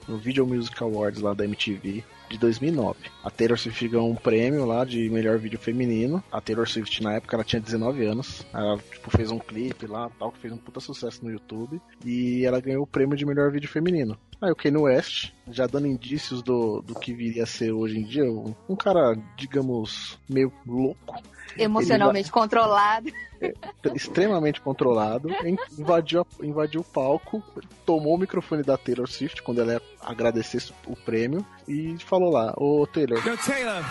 [0.06, 2.98] no Video Music Awards lá da MTV, de 2009.
[3.22, 6.22] A Taylor Swift ganhou um prêmio lá de melhor vídeo feminino.
[6.30, 8.46] A Taylor Swift na época ela tinha 19 anos.
[8.52, 11.80] Ela tipo, fez um clipe lá, tal, que fez um puta sucesso no YouTube.
[12.04, 14.18] E ela ganhou o prêmio de melhor vídeo feminino.
[14.40, 18.04] Aí o Kanye West, já dando indícios do, do que viria a ser hoje em
[18.04, 21.20] dia, um, um cara, digamos, meio louco,
[21.56, 23.10] Emocionalmente controlado.
[23.94, 27.42] extremamente controlado, in- invadiu, invadiu o palco,
[27.84, 32.54] tomou o microfone da Taylor Swift quando ela ia agradecer o prêmio e falou lá,
[32.56, 33.82] ô Taylor, Yo, Taylor,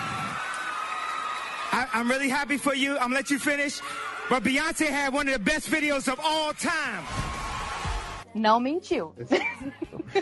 [1.73, 2.93] I, I'm really happy for you.
[2.93, 3.81] I'm gonna let you finish.
[4.29, 7.03] But Beyonce had one of the best videos of all time.
[8.47, 9.13] Não mentiu.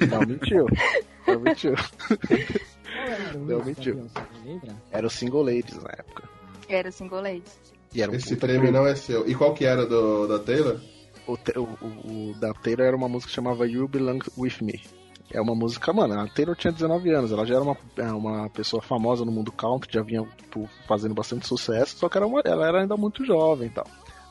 [0.09, 0.66] não mentiu,
[1.28, 1.74] não mentiu.
[1.76, 4.09] Qual era o Não, mentiu.
[4.91, 6.24] Era o Single Ladies na época.
[6.68, 7.59] Era o single ladies.
[7.93, 9.28] E era um Esse prêmio não é seu.
[9.30, 10.80] E qual que era do, da Taylor?
[11.28, 14.82] O, o- o da Taylor era uma música que chamava You Belong With Me.
[15.32, 18.49] É uma música, mano, a Taylor tinha 19 anos, ela já era uma, é, uma
[18.49, 22.41] pessoa famosa no mundo country, já vinha tipo, fazendo bastante sucesso, só que era uma-
[22.45, 23.88] ela era ainda muito jovem e tal.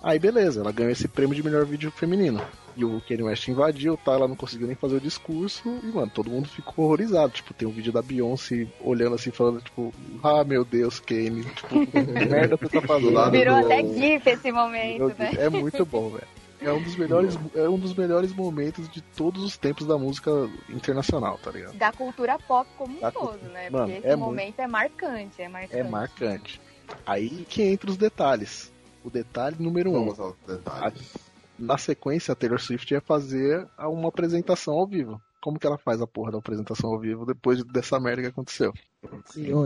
[0.07, 2.41] Aí beleza, ela ganhou esse prêmio de melhor vídeo feminino.
[2.77, 4.13] E o Kanye West invadiu, tá?
[4.13, 7.33] Ela não conseguiu nem fazer o discurso e, mano, todo mundo ficou horrorizado.
[7.33, 11.69] Tipo, tem um vídeo da Beyoncé olhando assim, falando, tipo, ah, meu Deus, Kanye, tipo,
[11.87, 13.13] que merda você tá fazendo?
[13.13, 15.31] lado Virou do- até GIF esse momento, né?
[15.39, 16.27] É muito bom, velho.
[16.61, 20.31] É um dos melhores, é um dos melhores momentos de todos os tempos da música
[20.69, 21.77] internacional, tá ligado?
[21.77, 23.71] Da cultura pop como um Da todo, cultura- né?
[23.71, 25.77] Mano, Porque esse é muito- momento é marcante, é marcante.
[25.77, 26.61] É marcante.
[27.07, 28.73] Aí que entra os detalhes.
[29.05, 30.05] O detalhe número um.
[30.07, 31.15] Vamos aos detalhes.
[31.59, 35.21] Na sequência, a Taylor Swift ia fazer uma apresentação ao vivo.
[35.43, 38.73] Como que ela faz a porra da apresentação ao vivo depois dessa merda que aconteceu?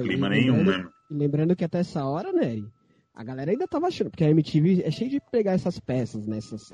[0.03, 0.91] Clima nenhum, lembrando, né?
[1.09, 2.67] e lembrando que até essa hora, Nery,
[3.15, 6.39] a galera ainda tava achando, porque a MTV é cheio de pegar essas peças, né?
[6.39, 6.73] Essas,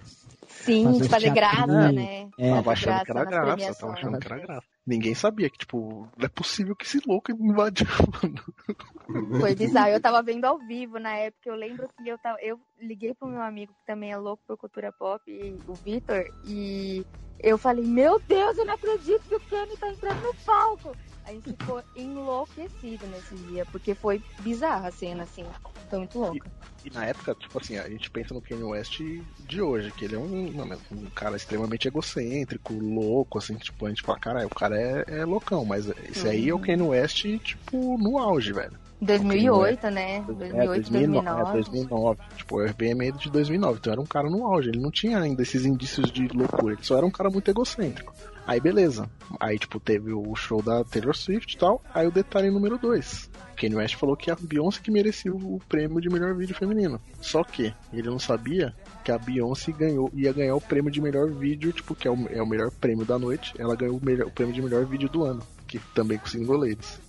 [0.49, 2.31] Sim, Fazer fazer graça, né?
[2.39, 2.51] É.
[2.55, 4.74] tava achando que era graça, tava achando que era graça.
[4.87, 7.87] Ninguém sabia que, tipo, não é possível que esse louco invadiu,
[8.22, 9.41] mano.
[9.41, 9.89] Foi bizarro.
[9.89, 11.49] Eu tava vendo ao vivo na época.
[11.49, 14.59] Eu lembro que eu, tava, eu liguei pro meu amigo, que também é louco por
[14.59, 15.22] cultura pop,
[15.66, 17.05] o Vitor, e
[17.41, 20.97] eu falei: Meu Deus, eu não acredito que o Kenny tá entrando no palco.
[21.27, 25.45] A gente ficou enlouquecido nesse dia, porque foi bizarra a cena, assim.
[25.89, 26.51] Foi muito louca.
[26.85, 29.01] E na época, tipo assim, a gente pensa no Kanye West
[29.49, 33.89] de hoje, que ele é um, não, um cara extremamente egocêntrico, louco, assim, tipo, a
[33.89, 37.22] gente fala, cara, o cara é, é loucão, mas esse aí é o Kanye West,
[37.39, 38.79] tipo, no auge, velho.
[39.01, 40.16] 2008, né?
[40.16, 41.41] É, 2008, 2009, 2009.
[41.41, 42.20] é, 2009.
[42.37, 45.18] Tipo, o RBM é de 2009, então era um cara no auge, ele não tinha
[45.18, 48.12] ainda esses indícios de loucura, ele só era um cara muito egocêntrico.
[48.47, 49.09] Aí beleza,
[49.40, 53.30] aí tipo, teve o show da Taylor Swift e tal, aí o detalhe número 2.
[53.57, 57.01] Kanye West falou que a Beyoncé que merecia o prêmio de melhor vídeo feminino.
[57.22, 61.30] Só que ele não sabia que a Beyoncé ganhou, ia ganhar o prêmio de melhor
[61.30, 63.55] vídeo, tipo, que é o, é o melhor prêmio da noite.
[63.59, 66.59] Ela ganhou o, melhor- o prêmio de melhor vídeo do ano, que também com single
[66.59, 67.01] ladies.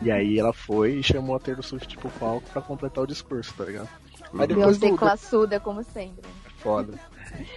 [0.00, 3.52] E aí ela foi e chamou a Taylor Swift pro palco pra completar o discurso,
[3.54, 3.88] tá ligado?
[4.38, 6.24] Aí depois Beyoncé do, classuda, como sempre.
[6.58, 6.94] Foda.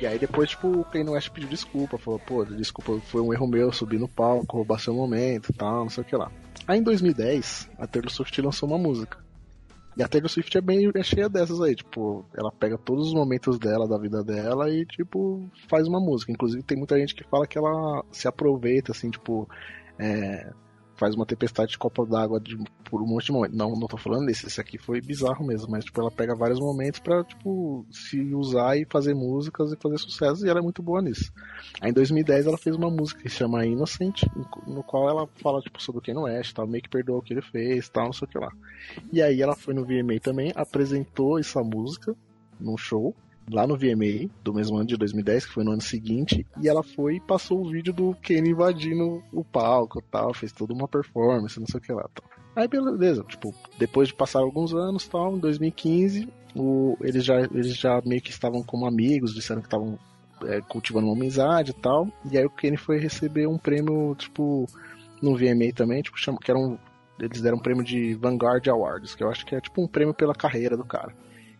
[0.01, 3.47] E aí depois, tipo, o Kanye West pediu desculpa, falou, pô, desculpa, foi um erro
[3.47, 6.31] meu subir no palco, roubar seu momento e tal, não sei o que lá.
[6.67, 9.17] Aí em 2010, a Taylor Swift lançou uma música.
[9.95, 13.13] E a Taylor Swift é bem é cheia dessas aí, tipo, ela pega todos os
[13.13, 16.31] momentos dela, da vida dela e, tipo, faz uma música.
[16.31, 19.49] Inclusive tem muita gente que fala que ela se aproveita, assim, tipo,
[19.97, 20.51] é,
[20.97, 22.41] faz uma tempestade de copa d'água
[22.83, 23.57] por um monte de momentos.
[23.57, 26.59] Não, não tô falando desse, esse aqui foi bizarro mesmo, mas tipo, ela pega vários
[26.59, 30.81] momentos pra, tipo, se usar e fazer músicas e fazer sucesso, e ela é muito
[30.81, 31.31] boa nisso.
[31.79, 34.23] Aí em 2010 ela fez uma música que se chama Innocent,
[34.65, 37.33] no qual ela fala, tipo, sobre o Kanye West, tal, meio que perdoa o que
[37.33, 38.51] ele fez, tal, não sei o que lá.
[39.13, 42.15] E aí ela foi no VMA também, apresentou essa música
[42.59, 43.15] num show,
[43.49, 46.83] lá no VMA, do mesmo ano de 2010, que foi no ano seguinte, e ela
[46.83, 51.59] foi e passou o vídeo do Kenny invadindo o palco tal, fez toda uma performance,
[51.59, 52.07] não sei o que lá.
[52.13, 52.29] Tal.
[52.55, 57.75] Aí beleza, tipo, depois de passar alguns anos tal, em 2015, o, eles, já, eles
[57.75, 59.97] já meio que estavam como amigos, disseram que estavam
[60.43, 62.07] é, cultivando uma amizade e tal.
[62.31, 64.65] E aí o Kanye foi receber um prêmio, tipo,
[65.21, 66.77] no VMA também, tipo, chama, que era um.
[67.19, 70.13] Eles deram um prêmio de Vanguard Awards, que eu acho que é tipo um prêmio
[70.13, 71.15] pela carreira do cara.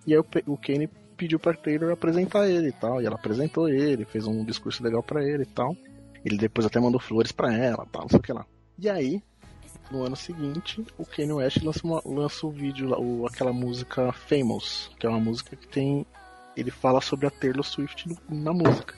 [0.06, 3.02] E aí o, o Kanye pediu pra Taylor apresentar ele e tal.
[3.02, 5.76] E ela apresentou ele, fez um discurso legal pra ele e tal.
[6.24, 8.46] Ele depois até mandou flores pra ela tal, não sei o que lá.
[8.78, 9.22] E aí,
[9.92, 14.92] no ano seguinte, o Kanye West lança, uma, lança o vídeo, o, aquela música Famous,
[15.00, 16.06] que é uma música que tem.
[16.56, 18.96] Ele fala sobre a Taylor Swift na música.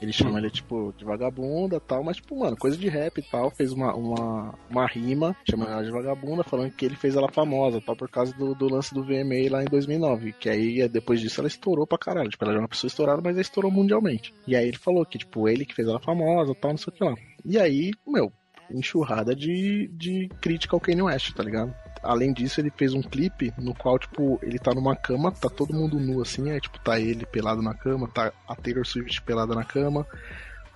[0.00, 3.50] Ele chama ele, tipo, de vagabunda tal, mas, tipo, mano, coisa de rap e tal.
[3.50, 7.80] Fez uma, uma, uma rima, chama ela de vagabunda, falando que ele fez ela famosa,
[7.80, 10.32] tal, por causa do, do lance do VMA lá em 2009.
[10.32, 12.28] Que aí, depois disso, ela estourou pra caralho.
[12.28, 14.34] Tipo, ela era uma pessoa estourada, mas ela estourou mundialmente.
[14.46, 16.96] E aí ele falou que, tipo, ele que fez ela famosa, tal, não sei o
[16.96, 17.14] que lá.
[17.44, 18.32] E aí, meu,
[18.70, 21.74] enxurrada de, de crítica ao Kanye West, tá ligado?
[22.04, 25.72] Além disso, ele fez um clipe no qual, tipo, ele tá numa cama, tá todo
[25.74, 29.54] mundo nu assim, aí, tipo, tá ele pelado na cama, tá a Taylor Swift pelada
[29.54, 30.06] na cama,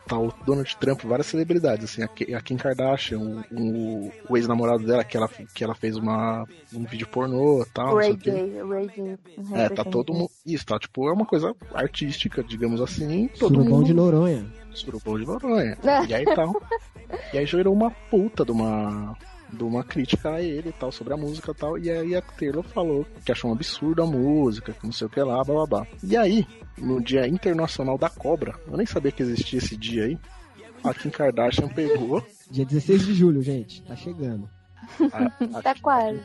[0.07, 4.37] tá o Donald Trump, várias celebridades, assim, a Ki- a Kim Kardashian, o, o- o
[4.39, 8.01] ex-namorado dela, que ela, que ela fez uma, um vídeo pornô e tal, O não
[8.01, 8.31] sei Ray o quê.
[8.31, 9.18] J, o Ray J.
[9.37, 10.31] uhum, É, tá todo mundo.
[10.47, 13.29] Isso, tá, tipo, é uma coisa artística, digamos assim.
[13.39, 13.87] Todo Surubão mundo.
[13.87, 14.47] de Noronha.
[14.72, 15.76] Surubão de Noronha.
[16.09, 16.55] E aí tal.
[17.35, 19.14] e aí gerou uma puta de uma.
[19.53, 21.78] De uma crítica a ele e tal, sobre a música e tal.
[21.78, 25.11] E aí a Taylor falou que achou um absurdo a música, que não sei o
[25.11, 25.86] que lá, blá blá blá.
[26.05, 26.46] E aí,
[26.76, 30.18] no Dia Internacional da Cobra, eu nem sabia que existia esse dia aí.
[30.84, 32.24] A Kim Kardashian pegou.
[32.51, 33.82] Dia 16 de julho, gente.
[33.82, 34.49] Tá chegando.
[35.12, 36.20] A, a, Tá quase.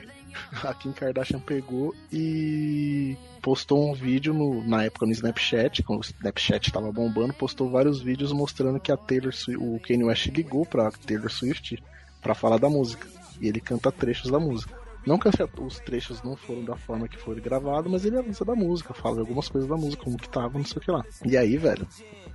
[0.64, 6.06] a Kim Kardashian pegou e postou um vídeo no- na época no Snapchat, quando o
[6.06, 10.66] Snapchat tava bombando, postou vários vídeos mostrando que a Taylor Swift, o Kanye West ligou
[10.66, 11.82] pra Taylor Swift
[12.24, 13.08] pra falar da música.
[13.40, 14.82] E ele canta trechos da música.
[15.06, 15.28] Não que
[15.60, 19.16] os trechos não foram da forma que foi gravado, mas ele avisa da música, fala
[19.16, 21.04] de algumas coisas da música, como que tava, não sei o que lá.
[21.26, 21.86] E aí, velho,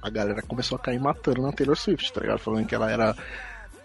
[0.02, 2.40] a galera começou a cair matando na Taylor Swift, tá ligado?
[2.40, 3.16] Falando que ela era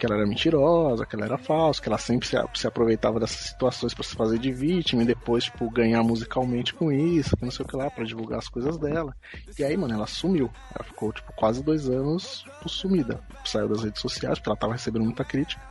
[0.04, 3.38] que ela era mentirosa, que ela era falsa, que ela sempre se, se aproveitava dessas
[3.38, 7.52] situações pra se fazer de vítima e depois, tipo, ganhar musicalmente com isso, que não
[7.52, 9.16] sei o que lá, pra divulgar as coisas dela.
[9.58, 10.52] E aí, mano, ela sumiu.
[10.76, 13.22] Ela ficou, tipo, quase dois anos tipo, sumida.
[13.46, 15.62] Saiu das redes sociais, porque ela tava recebendo muita crítica.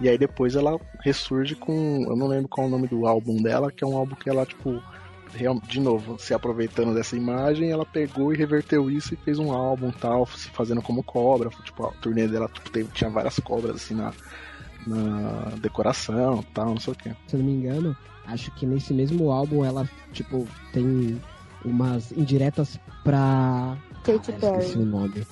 [0.00, 2.04] E aí depois ela ressurge com.
[2.08, 4.30] Eu não lembro qual é o nome do álbum dela, que é um álbum que
[4.30, 4.80] ela, tipo,
[5.66, 9.90] de novo, se aproveitando dessa imagem, ela pegou e reverteu isso e fez um álbum
[9.90, 11.50] tal, se fazendo como cobra.
[11.64, 14.12] Tipo, a turnê dela tipo, teve, tinha várias cobras assim na,
[14.86, 17.10] na decoração tal, não sei o que.
[17.26, 21.20] Se eu não me engano, acho que nesse mesmo álbum ela, tipo, tem
[21.64, 23.76] umas indiretas pra.
[24.04, 24.58] Katy Ah, Perry.
[24.58, 25.26] Esqueci o nome.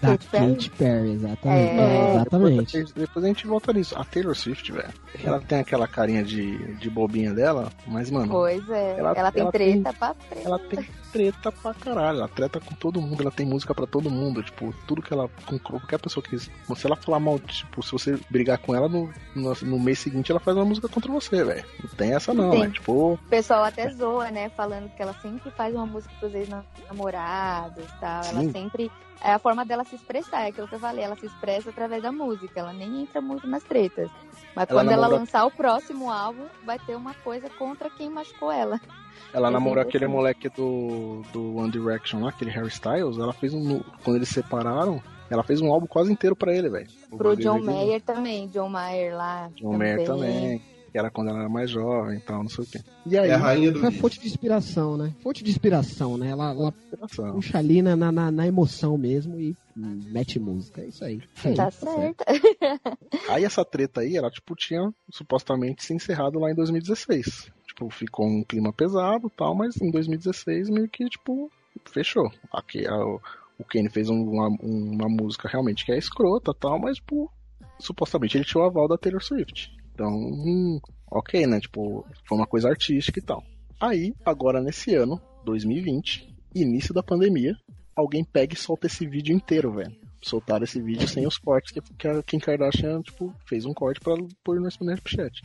[0.00, 1.12] Da Katy Perry?
[1.12, 1.70] Exatamente.
[1.70, 1.78] É.
[1.80, 2.72] É, exatamente.
[2.76, 3.98] Depois, depois a gente volta nisso.
[3.98, 4.92] A Taylor Swift, velho,
[5.24, 8.28] ela tem aquela carinha de, de bobinha dela, mas, mano.
[8.30, 8.98] Pois é.
[8.98, 10.46] Ela, Ela- tem ela treta pra treta.
[10.48, 14.10] Ela tem treta pra caralho, ela treta com todo mundo, ela tem música pra todo
[14.10, 15.28] mundo, tipo, tudo que ela.
[15.46, 16.38] Com qualquer pessoa que.
[16.38, 16.50] Se
[16.84, 20.40] ela falar mal, tipo, se você brigar com ela no, no, no mês seguinte, ela
[20.40, 21.64] faz uma música contra você, velho.
[21.82, 23.14] Não tem essa não, é tipo.
[23.14, 24.48] O pessoal até zoa, né?
[24.50, 28.24] Falando que ela sempre faz uma música pros ex-namorados e tal.
[28.24, 28.52] Ela Sim.
[28.52, 28.90] sempre.
[29.22, 32.02] É a forma dela se expressar, é aquilo que eu falei, ela se expressa através
[32.02, 34.10] da música, ela nem entra muito nas tretas.
[34.54, 38.10] Mas Ela quando ela namora- lançar o próximo álbum, vai ter uma coisa contra quem
[38.10, 38.78] machucou ela.
[39.32, 43.32] Ela É namorou sempre aquele moleque do, do One Direction lá, aquele Harry Styles, ela
[43.32, 43.80] fez um.
[44.02, 46.86] Quando eles se separaram, ela fez um álbum quase inteiro pra ele, velho.
[47.16, 49.50] Pro John Mayer também, John Mayer lá.
[49.56, 50.62] John Mayer também.
[50.92, 52.80] Que era quando ela era mais jovem e tal, não sei o quê.
[53.04, 53.28] E aí?
[53.28, 55.12] É a rainha do Foi fonte de inspiração, né?
[55.20, 56.30] Fonte de inspiração, né?
[56.30, 57.34] Ela, ela Inspiração.
[57.34, 60.80] puxa ali na, na, na- emoção mesmo e mete música.
[60.80, 61.20] É isso aí.
[61.44, 62.24] É Tá isso, certo.
[63.28, 67.50] Aí essa treta aí, ela, tipo, tinha supostamente se encerrado lá em 2016.
[67.76, 71.50] Tipo, ficou um clima pesado tal, mas em 2016 meio que, tipo,
[71.92, 72.30] fechou.
[72.50, 73.20] Aqui, a- o
[73.58, 77.32] o Kanye fez um- uma, uma música realmente que é escrota tal, mas, tipo,
[77.80, 79.70] supostamente ele tinha o aval da Taylor Swift.
[79.94, 80.78] Então, hum,
[81.10, 81.58] ok, né?
[81.58, 83.42] Tipo, foi uma coisa artística e tal.
[83.80, 87.56] Aí, agora nesse ano, 2020, início da pandemia,
[87.94, 89.94] alguém pega e solta esse vídeo inteiro, velho.
[90.22, 94.00] Soltaram esse vídeo sem os cortes que, que a Kim Kardashian, tipo, fez um corte
[94.00, 94.14] pra
[94.44, 95.40] pôr no Snapchat.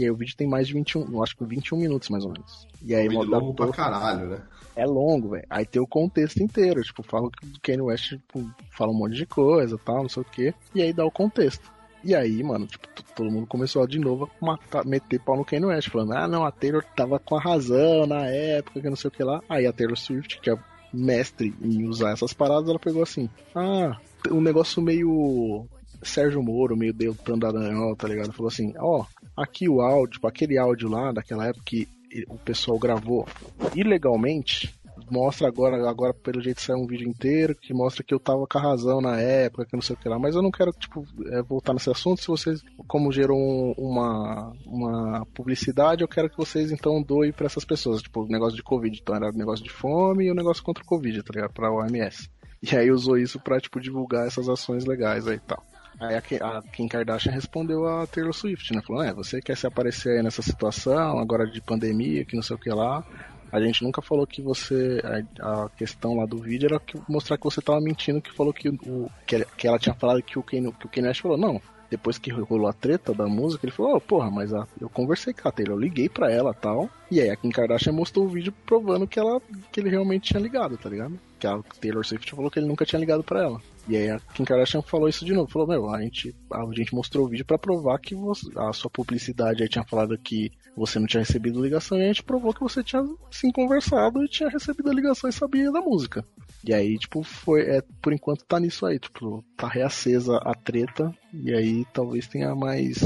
[0.00, 2.32] E aí o vídeo tem mais de 21, eu acho que 21 minutos mais ou
[2.32, 2.66] menos.
[2.82, 4.42] E aí Vídeo dá longo pra caralho, né?
[4.74, 5.44] é longo, velho.
[5.50, 9.14] Aí tem o contexto inteiro, tipo, fala que o Kanye West tipo, fala um monte
[9.14, 10.54] de coisa, tal, não sei o quê.
[10.74, 11.70] E aí dá o contexto.
[12.02, 15.66] E aí, mano, tipo, todo mundo começou de novo a matar, meter pau no Kanye
[15.66, 19.08] West, falando, ah, não, a Taylor tava com a razão na época, que não sei
[19.08, 19.42] o que lá.
[19.50, 20.58] Aí a Taylor Swift, que é
[20.94, 23.98] mestre em usar essas paradas, ela pegou assim, ah,
[24.30, 25.66] um negócio meio
[26.02, 28.32] Sérgio Moro, meio Deltan Dallagnol, tá ligado?
[28.32, 29.04] Falou assim, ó,
[29.42, 31.88] aqui o áudio, tipo, aquele áudio lá daquela época que
[32.28, 33.26] o pessoal gravou
[33.74, 34.74] ilegalmente
[35.10, 38.58] mostra agora, agora pelo jeito saiu um vídeo inteiro que mostra que eu tava com
[38.58, 41.04] a razão na época, que não sei o que lá, mas eu não quero, tipo,
[41.32, 42.20] é, voltar nesse assunto.
[42.20, 47.46] Se vocês, como gerou um- uma, uma publicidade, eu quero que vocês então doem pra
[47.46, 48.96] essas pessoas, tipo, o negócio de Covid.
[49.00, 51.52] Então era o negócio de fome e o negócio contra o Covid, tá ligado?
[51.52, 52.28] Pra OMS.
[52.62, 55.64] E aí usou isso pra, tipo, divulgar essas ações legais aí e tal.
[56.00, 58.80] Aí a Kim, Kardashian respondeu a Taylor Swift, né?
[58.86, 62.56] Falou, é, você quer se aparecer aí nessa situação, agora de pandemia, que não sei
[62.56, 63.04] o que lá.
[63.52, 65.02] A gente nunca falou que você.
[65.40, 68.68] A, questão lá do vídeo era que, mostrar que você tava mentindo, que falou que,
[68.68, 69.10] o,
[69.56, 71.60] que ela tinha falado que o Kanye, que o Kanye West falou, não.
[71.90, 75.34] Depois que rolou a treta da música, ele falou, oh, porra, mas a- eu conversei
[75.34, 76.88] com a Taylor, eu liguei pra ela tal.
[77.10, 79.42] E aí a Kim Kardashian mostrou o vídeo provando que ela
[79.72, 81.18] que ele realmente tinha ligado, tá ligado?
[81.40, 83.60] Que a Taylor Swift falou que ele nunca tinha ligado pra ela.
[83.90, 85.50] E aí a Kim Kardashian falou isso de novo.
[85.50, 88.90] Falou, meu, a gente, a gente mostrou o vídeo pra provar que você- a sua
[88.90, 92.60] publicidade aí tinha falado que você não tinha recebido ligação e a gente provou que
[92.60, 96.24] você tinha sim conversado e tinha recebido a ligação e sabia da música.
[96.64, 101.12] E aí, tipo, foi, é, por enquanto tá nisso aí, tipo, tá reacesa a treta
[101.34, 102.98] e aí talvez tenha mais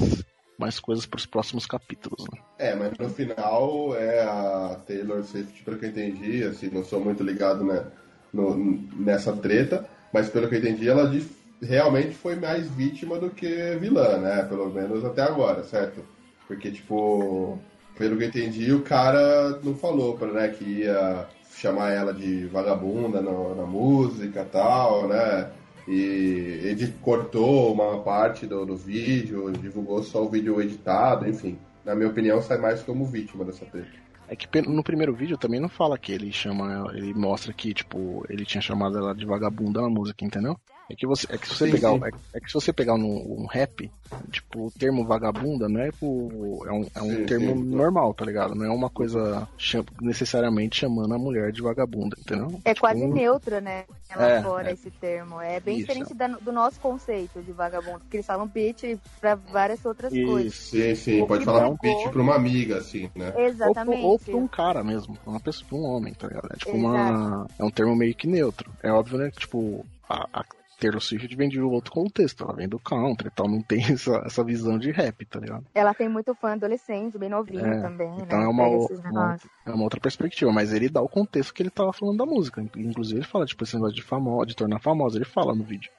[0.57, 2.39] mais coisas pros próximos capítulos, né?
[2.61, 7.01] É, mas no final é a Taylor Swift, pelo que eu entendi, assim, não sou
[7.01, 7.85] muito ligado né,
[8.33, 8.57] no-
[8.97, 9.85] nessa treta,
[10.15, 11.13] mas pelo que eu entendi, ela
[11.61, 14.45] realmente foi mais vítima do que vilã, né?
[14.45, 16.05] Pelo menos até agora, certo?
[16.47, 17.59] Porque, tipo,
[17.99, 22.47] pelo que eu entendi, o cara não falou pra, né, que ia chamar ela de
[22.47, 25.51] vagabunda na, na música e tal, né?
[25.89, 31.59] E ele cortou uma parte do, do vídeo, divulgou só o vídeo editado, enfim.
[31.85, 34.04] Na minha opinião, sai mais como vítima dessa treta.
[34.35, 38.25] É que no primeiro vídeo também não fala que ele chama ele mostra que, tipo,
[38.29, 40.59] ele tinha chamado ela de vagabunda na música, entendeu?
[40.91, 42.01] É que você, é que se você Sim, pegar, sim.
[42.05, 43.91] É, é que se você pegar um, um rap,
[44.31, 47.65] tipo, o termo vagabunda não é, o- é um, é um Sim, termo sim.
[47.75, 48.55] normal, tá ligado?
[48.55, 52.61] Não é uma coisa cham- necessariamente chamando a mulher de vagabunda, entendeu?
[52.67, 53.85] É Tipo, quase um- neutro, né?
[54.15, 54.73] Lá É, fora é.
[54.75, 55.41] esse termo.
[55.41, 55.87] É bem Isso.
[55.87, 60.55] diferente da- do nosso conceito de vagabundo, porque eles falam bitch pra várias outras coisas.
[60.55, 63.33] Sim, sim, pode falar um pitch pra uma amiga, assim, né?
[63.39, 64.05] Exatamente.
[64.05, 66.47] Ou, pra um cara mesmo, pra uma pessoa, pra um homem, tá ligado?
[66.53, 67.09] É tipo uma.
[67.11, 67.55] Exato.
[67.59, 68.71] É um termo meio que neutro.
[68.83, 69.31] É óbvio, né?
[69.31, 70.45] Que, tipo, a, a
[70.81, 74.23] Taylor Swift vem de outro contexto, ela vem do country e tal, não tem essa,
[74.27, 75.65] essa visão de rap, tá ligado?
[75.75, 78.45] Ela tem muito fã adolescente, bem novinho É, também, Então né?
[78.45, 81.71] é uma, esses uma, é uma outra perspectiva, mas ele dá o contexto que ele
[81.71, 82.63] tava falando da música.
[82.77, 85.91] Inclusive ele fala, tipo, esse negócio de famosa, de tornar famosa, ele fala no vídeo.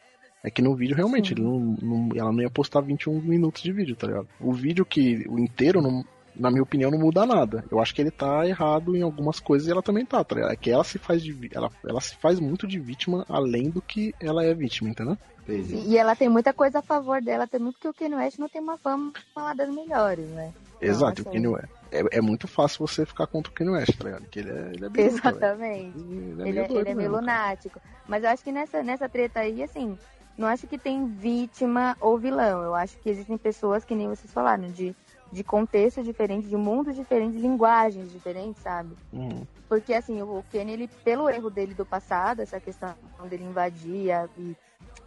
[0.43, 3.71] É que no vídeo realmente ele não, não- ela não ia postar 21 minutos de
[3.71, 4.27] vídeo, tá ligado?
[4.39, 6.05] O vídeo que o inteiro não,
[6.37, 7.63] na minha opinião não muda nada.
[7.71, 10.51] Eu acho que ele tá errado em algumas coisas e ela também tá, tá ligado?
[10.53, 13.81] É que ela se faz de ela, ela se faz muito de vítima além do
[13.81, 15.17] que ela é vítima, entendeu?
[15.47, 18.49] E e ela tem muita coisa a favor dela também, porque o Kanye West não
[18.49, 20.51] tem uma fama lá das melhores, né?
[20.81, 21.69] Exato, assim- o Kanye West.
[21.91, 24.21] É, é muito fácil você ficar contra o Kanye West, tá ligado?
[24.23, 25.07] Porque ele é, ele é velho.
[25.07, 25.97] Exatamente.
[25.97, 27.19] Ele é Ele, meio é, ele é meio mesmo, cara.
[27.21, 27.79] lunático.
[28.07, 29.97] Mas eu acho que nessa, nessa treta aí, assim,
[30.37, 32.63] não acho que tem vítima ou vilão.
[32.63, 34.95] Eu acho que existem pessoas, que nem vocês falaram, de,
[35.35, 38.95] de contextos diferentes, de mundos diferentes, linguagens diferentes, sabe?
[39.11, 39.45] Uhum.
[39.67, 42.95] Porque, assim, o Kenny, ele, pelo erro dele do passado, essa questão
[43.27, 44.55] dele invadir e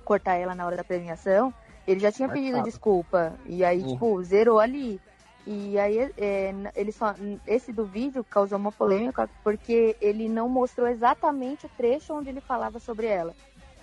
[0.04, 1.52] cortar ela na hora da premiação,
[1.86, 2.70] ele já tinha pedido Marcado.
[2.70, 3.38] desculpa.
[3.46, 3.92] E aí, Uhum.
[3.94, 5.00] tipo, zerou ali.
[5.46, 7.14] E aí, é, ele só.
[7.46, 12.40] Esse do vídeo causou uma polêmica porque ele não mostrou exatamente o trecho onde ele
[12.42, 13.34] falava sobre ela.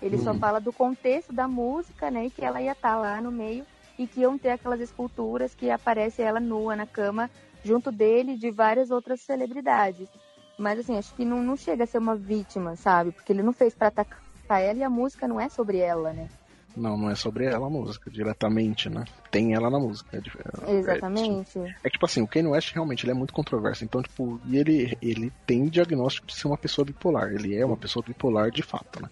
[0.02, 0.40] Ele só Uhum.
[0.40, 2.26] fala do contexto da música, né?
[2.26, 3.66] E que ela ia estar lá no meio
[3.98, 7.30] e que iam ter aquelas esculturas que aparece ela nua na cama
[7.64, 10.10] junto dele e de várias outras celebridades.
[10.58, 13.12] Mas assim, acho que não, não chega a ser uma vítima, sabe?
[13.12, 16.30] Porque ele não fez pra atacar ela e a música não é sobre ela, né?
[16.76, 19.06] Não, não é sobre ela a música, diretamente, né?
[19.32, 20.18] Tem ela na música.
[20.18, 21.60] É, dif- é- Exatamente.
[21.60, 23.86] É, que, tipo assim, o Kanye West realmente ele é muito controverso.
[23.86, 27.32] Então, tipo, e ele, ele tem diagnóstico de ser uma pessoa bipolar.
[27.32, 29.10] Ele é uma pessoa bipolar de fato, né?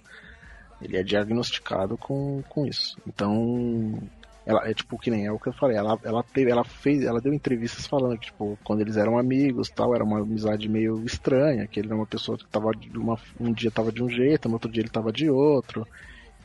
[0.81, 2.97] Ele é diagnosticado com, com isso.
[3.07, 3.97] Então,
[4.45, 5.77] ela é tipo que nem é o que eu falei.
[5.77, 9.69] Ela, ela teve, ela fez, ela deu entrevistas falando que tipo quando eles eram amigos,
[9.69, 11.67] tal, era uma amizade meio estranha.
[11.67, 14.47] Que ele era uma pessoa que tava de uma, um dia tava de um jeito,
[14.47, 15.87] no outro dia ele tava de outro.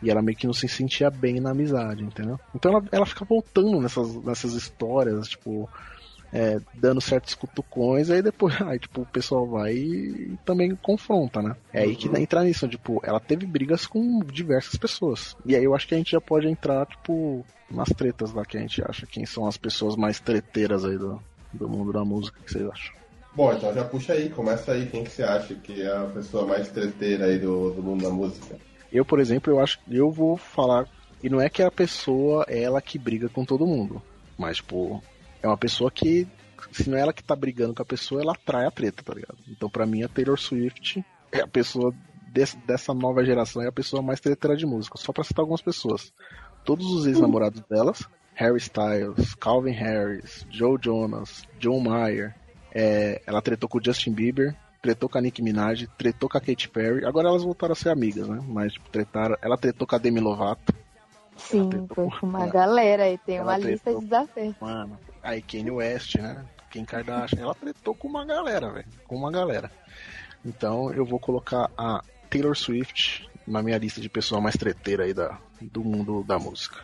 [0.00, 2.38] E ela meio que não se sentia bem na amizade, entendeu?
[2.54, 5.68] Então ela, ela fica voltando nessas, nessas histórias, tipo,
[6.32, 11.56] é, dando certos cutucões, aí depois, aí, tipo, o pessoal vai e também confronta, né?
[11.72, 15.36] É aí que entra nisso, tipo, ela teve brigas com diversas pessoas.
[15.44, 18.56] E aí eu acho que a gente já pode entrar, tipo, nas tretas lá que
[18.56, 21.20] a gente acha, quem são as pessoas mais treteiras aí do,
[21.52, 22.94] do mundo da música, que vocês acham?
[23.34, 24.86] Bom, então já puxa aí, começa aí.
[24.86, 28.10] Quem que você acha que é a pessoa mais treteira aí do, do mundo da
[28.10, 28.56] música?
[28.90, 30.88] Eu, por exemplo, eu acho eu vou falar.
[31.22, 34.00] E não é que a pessoa é ela que briga com todo mundo.
[34.36, 35.02] Mas, tipo,
[35.42, 36.26] é uma pessoa que.
[36.72, 39.14] Se não é ela que tá brigando com a pessoa, ela atrai a treta, tá
[39.14, 39.38] ligado?
[39.48, 41.94] Então, pra mim, a Taylor Swift é a pessoa
[42.32, 44.98] desse- dessa nova geração, é a pessoa mais treteira de música.
[44.98, 46.12] Só pra citar algumas pessoas.
[46.68, 52.34] Todos os ex-namorados delas, Harry Styles, Calvin Harris, Joe Jonas, John Mayer,
[52.74, 56.40] é, ela tretou com o Justin Bieber, tretou com a Nicki Minaj, tretou com a
[56.42, 57.06] Katy Perry.
[57.06, 58.44] Agora elas voltaram a ser amigas, né?
[58.46, 59.34] Mas tipo, tretaram.
[59.40, 60.74] Ela tretou com a Demi Lovato.
[61.38, 64.54] Sim, foi com uma galera aí, tem uma lista de desafios.
[64.60, 66.44] Mano, aí Kanye West, né?
[66.70, 68.88] Kim Kardashian, ela tretou com uma galera, velho.
[69.06, 69.70] Com uma galera.
[70.44, 75.14] Então eu vou colocar a Taylor Swift na minha lista de pessoa mais treteira aí
[75.14, 75.38] da,
[75.72, 76.76] do mundo da música.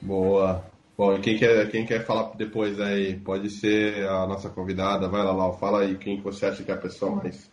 [0.00, 0.64] Boa.
[0.96, 3.18] Bom, e quem quer, quem quer falar depois aí?
[3.20, 5.08] Pode ser a nossa convidada.
[5.08, 5.58] Vai lá, Lau.
[5.58, 7.50] Fala aí quem que você acha que é a pessoa mais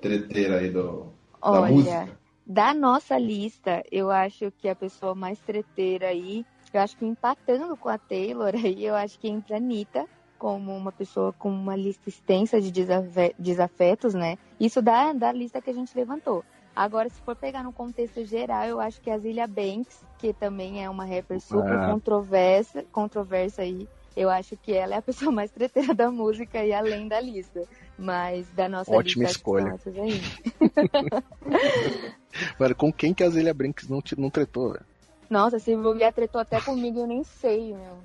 [0.00, 1.12] treteira aí do,
[1.42, 2.18] da Olha, música.
[2.46, 7.76] da nossa lista, eu acho que a pessoa mais treteira aí, eu acho que empatando
[7.76, 10.06] com a Taylor aí, eu acho que entra a Anitta
[10.38, 14.36] como uma pessoa com uma lista extensa de desafe- desafetos, né?
[14.60, 16.44] Isso da, da lista que a gente levantou.
[16.76, 20.84] Agora, se for pegar no contexto geral, eu acho que a Zilia Banks, que também
[20.84, 21.86] é uma rapper super Ah.
[21.86, 26.74] controversa, controversa aí, eu acho que ela é a pessoa mais treteira da música e
[26.74, 27.62] além da lista.
[27.98, 29.74] Mas da nossa Ótima lista, escolha.
[29.86, 30.20] aí.
[32.58, 34.84] Velho, com quem que a Zelia Brinks não, não tretou, velho?
[35.30, 37.96] Nossa, se bobear tretou até comigo, eu nem sei, meu.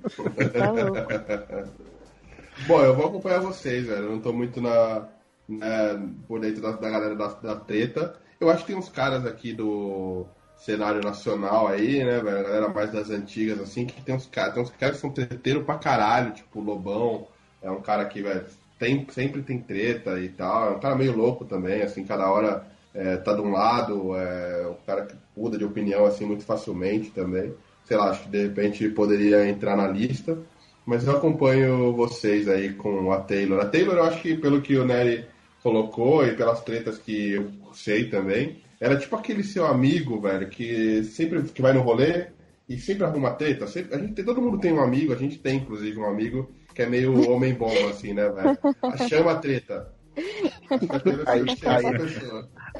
[0.58, 0.96] Tá louco.
[2.66, 4.04] Bom, eu vou acompanhar vocês, velho.
[4.04, 5.08] Eu não tô muito na,
[5.46, 8.21] né, por dentro da, da galera da, da treta.
[8.42, 10.26] Eu acho que tem uns caras aqui do
[10.56, 12.38] cenário nacional aí, né, velho?
[12.38, 15.10] A galera mais das antigas, assim, que tem uns caras, tem uns caras que são
[15.10, 17.28] treteiros pra caralho, tipo o Lobão.
[17.62, 18.44] É um cara que, velho,
[18.80, 20.72] tem, sempre tem treta e tal.
[20.72, 24.66] É um cara meio louco também, assim, cada hora é, tá de um lado, é
[24.66, 27.54] um cara que muda de opinião, assim, muito facilmente também.
[27.84, 30.36] Sei lá, acho que de repente poderia entrar na lista.
[30.84, 33.60] Mas eu acompanho vocês aí com a Taylor.
[33.60, 35.26] A Taylor, eu acho que pelo que o Nery
[35.62, 37.40] colocou e pelas tretas que
[37.72, 42.26] sei também, ela é tipo aquele seu amigo, velho, que sempre que vai no rolê
[42.68, 43.66] e sempre arruma treta.
[43.66, 46.50] Sempre, a gente, tem- todo mundo tem um amigo, a gente tem inclusive um amigo
[46.74, 48.58] que é meio homem-bomba, assim, né, velho?
[48.82, 49.92] A chama a treta.
[51.26, 51.84] Aí, aí.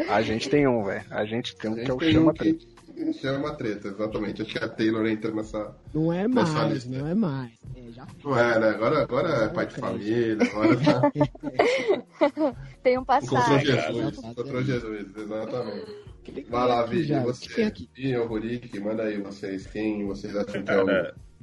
[0.09, 1.05] A gente tem um, velho.
[1.11, 2.67] A gente tem um que é o Chama um Treta.
[2.95, 4.43] que chama treta, exatamente.
[4.43, 6.91] Acho que a Taylor entra nessa, Não é nessa mais, lista.
[6.91, 7.51] não é mais.
[7.75, 8.69] É, já Não é, né?
[8.69, 11.11] Agora, agora é pai de família, agora tá.
[12.83, 13.65] Tem um Encontrou passado.
[13.65, 16.03] Jesus, encontrou Jesus, exatamente.
[16.49, 17.63] Vai lá, e você?
[17.65, 17.91] aqui?
[17.95, 19.67] Vini ou Rurik, manda aí vocês.
[19.67, 20.87] Quem vocês acham que é o.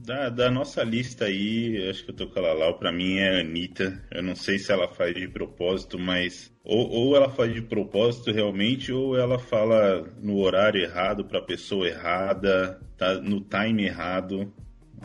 [0.06, 3.38] Da, da nossa lista aí, acho que eu tô com a Lalau, pra mim é
[3.38, 4.02] a Anitta.
[4.12, 6.52] Eu não sei se ela faz de propósito, mas.
[6.64, 11.88] Ou, ou ela faz de propósito realmente, ou ela fala no horário errado, pra pessoa
[11.88, 14.54] errada, tá no time errado.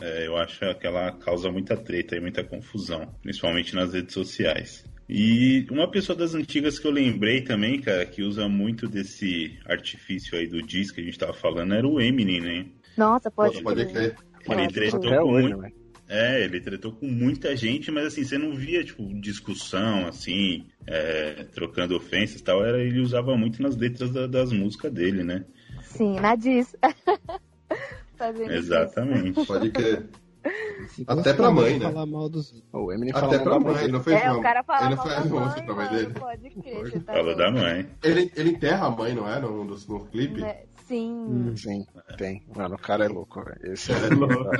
[0.00, 4.84] É, eu acho que ela causa muita treta e muita confusão, principalmente nas redes sociais.
[5.08, 10.38] E uma pessoa das antigas que eu lembrei também, cara, que usa muito desse artifício
[10.38, 12.66] aí do disco que a gente tava falando, era o Eminem, né?
[12.96, 14.16] Nossa, pode, Pode crer.
[14.46, 15.74] Ele Pode tretou com hoje, muito...
[16.06, 21.44] É, ele tretou com muita gente, mas assim, você não via, tipo, discussão, assim, é,
[21.54, 22.62] trocando ofensas e tal.
[22.64, 25.44] Era, ele usava muito nas letras da- das músicas dele, né?
[25.82, 26.76] Sim, na diz.
[28.50, 29.46] Exatamente.
[29.46, 30.06] Pode crer.
[31.06, 31.86] Até pra mãe, né?
[31.86, 32.62] falar mal dos...
[32.70, 34.10] O Eminem Até pra mal mãe, ele não isso.
[34.10, 36.14] fez É, uma- o cara fala Ele não mal da música mãe, pra mãe dele.
[36.20, 37.86] Pode crer, tá Fala da mãe.
[38.02, 39.40] Ele, ele enterra a mãe, não é?
[39.40, 40.40] No, no, no clipe?
[40.42, 40.64] Né?
[40.86, 41.10] Sim.
[41.28, 41.56] Hum.
[41.56, 41.86] Sim,
[42.18, 42.42] tem.
[42.54, 43.72] Mano, o cara é louco, velho.
[43.72, 44.50] Esse é É louco.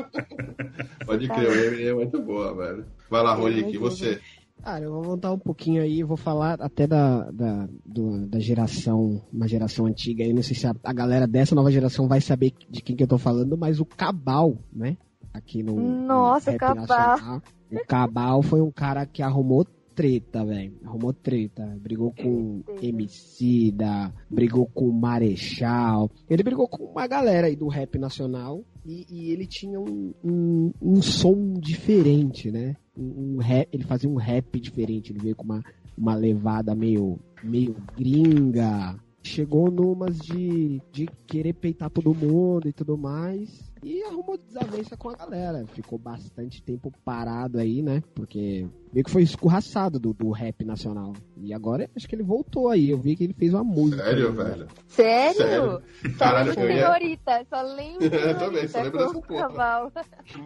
[1.05, 2.87] Pode crer, o Eminem é muito boa, velho.
[3.11, 4.21] Vai lá, Rurik, e você?
[4.63, 9.21] Cara, eu vou voltar um pouquinho aí, vou falar até da, da, do- da geração,
[9.31, 12.53] uma geração antiga aí, não sei se a, a galera dessa nova geração vai saber
[12.71, 14.97] de quem que eu tô falando, mas o Cabal, né?
[15.35, 15.75] Aqui no.
[15.75, 16.77] no Nossa, rap Cabal.
[16.87, 17.43] nacional.
[17.71, 20.75] O Cabal foi um cara que arrumou treta, velho.
[20.85, 21.65] Arrumou treta.
[21.81, 26.11] Brigou com MC da, brigou com Marechal.
[26.29, 28.65] Ele brigou com uma galera aí do rap nacional.
[28.85, 32.77] E, e ele tinha um, um, um som diferente, né?
[32.97, 35.13] Um, um rap, ele fazia um rap diferente.
[35.13, 35.63] Ele veio com uma,
[35.97, 38.99] uma levada meio, meio gringa.
[39.23, 43.73] Chegou numas de, de querer peitar todo mundo e tudo mais.
[43.87, 45.67] E arrumou desavença com a galera.
[45.75, 48.03] Ficou bastante tempo parado aí, né?
[48.15, 51.13] Porque meio que foi escorraçado do, do rap nacional.
[51.37, 52.89] E agora acho que ele voltou aí.
[52.89, 54.03] Eu vi que ele fez uma música.
[54.03, 54.45] Sério, aí, né?
[54.45, 54.67] velho?
[54.89, 55.37] Sério?
[55.37, 55.83] Sério?
[56.13, 59.21] Só Caralho, lembro eu de ia- Senhorita, só lembro de Eu também, só lembro dessa
[59.21, 59.93] porra.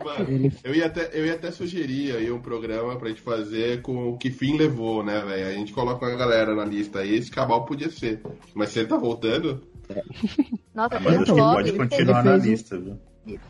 [0.04, 3.82] Mano, Ele- eu ia, até, eu ia até sugerir aí um programa pra gente fazer
[3.82, 5.46] com o que fim levou, né, velho?
[5.46, 8.20] A gente coloca uma galera na lista aí, esse cabal podia ser.
[8.52, 9.62] Mas se ele tá voltando,
[10.74, 12.98] Nossa, Ah, mas um acho que pode continuar na lista, viu?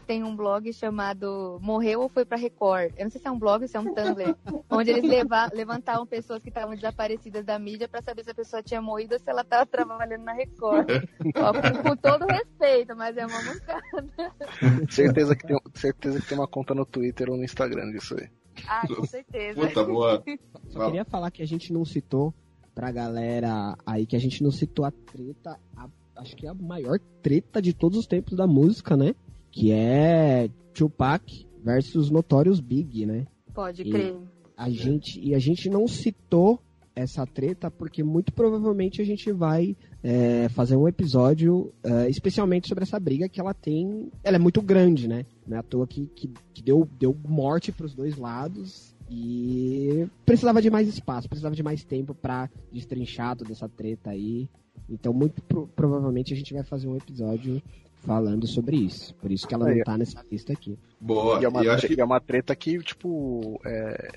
[0.06, 2.92] Tem um blog chamado Morreu ou Foi pra Record.
[2.96, 4.34] Eu não sei se é um blog ou se é um Tumblr,
[4.70, 8.62] onde eles leva, levantavam pessoas que estavam desaparecidas da mídia pra saber se a pessoa
[8.62, 10.88] tinha morrido ou se ela tava trabalhando na Record.
[11.36, 14.32] Ó, com, com todo respeito, mas é uma mancada.
[14.90, 18.28] Certeza que, tem, certeza que tem uma conta no Twitter ou no Instagram disso aí.
[18.66, 19.60] Ah, com certeza.
[19.60, 20.24] Puta, boa.
[20.68, 22.34] Só queria falar que a gente não citou
[22.74, 26.54] pra galera aí que a gente não citou a treta, a- acho que é a
[26.54, 29.14] maior treta de todos os tempos da música, né?
[29.58, 33.26] Que é Tupac versus Notorious Big, né?
[33.52, 34.16] Pode E crer.
[34.56, 36.60] A gente, e a gente não citou
[36.94, 42.82] essa treta porque muito provavelmente a gente vai é, fazer um episódio é, especialmente sobre
[42.84, 44.10] essa briga que ela tem.
[44.22, 45.24] Ela é muito grande, né?
[45.46, 50.60] Não é à toa que, que, que deu, deu morte pros dois lados e precisava
[50.60, 54.48] de mais espaço, precisava de mais tempo pra destrinchar toda essa treta aí.
[54.88, 57.62] Então, muito pro- provavelmente a gente vai fazer um episódio
[58.04, 59.14] falando sobre isso.
[59.14, 60.78] Por isso que ela Aí, não tá nessa lista aqui.
[61.00, 61.40] Boa.
[61.40, 64.08] E é uma, E eu acho tre- que- e é uma treta que, tipo, é,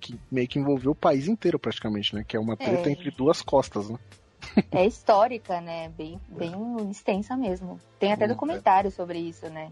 [0.00, 2.24] que meio que envolveu o país inteiro praticamente, né?
[2.26, 2.92] Que é uma treta É.
[2.92, 3.98] entre duas costas, né?
[4.70, 5.88] É histórica, né?
[5.96, 6.52] Bem, bem
[6.90, 7.80] extensa mesmo.
[7.98, 9.70] Tem até documentário sobre isso, né?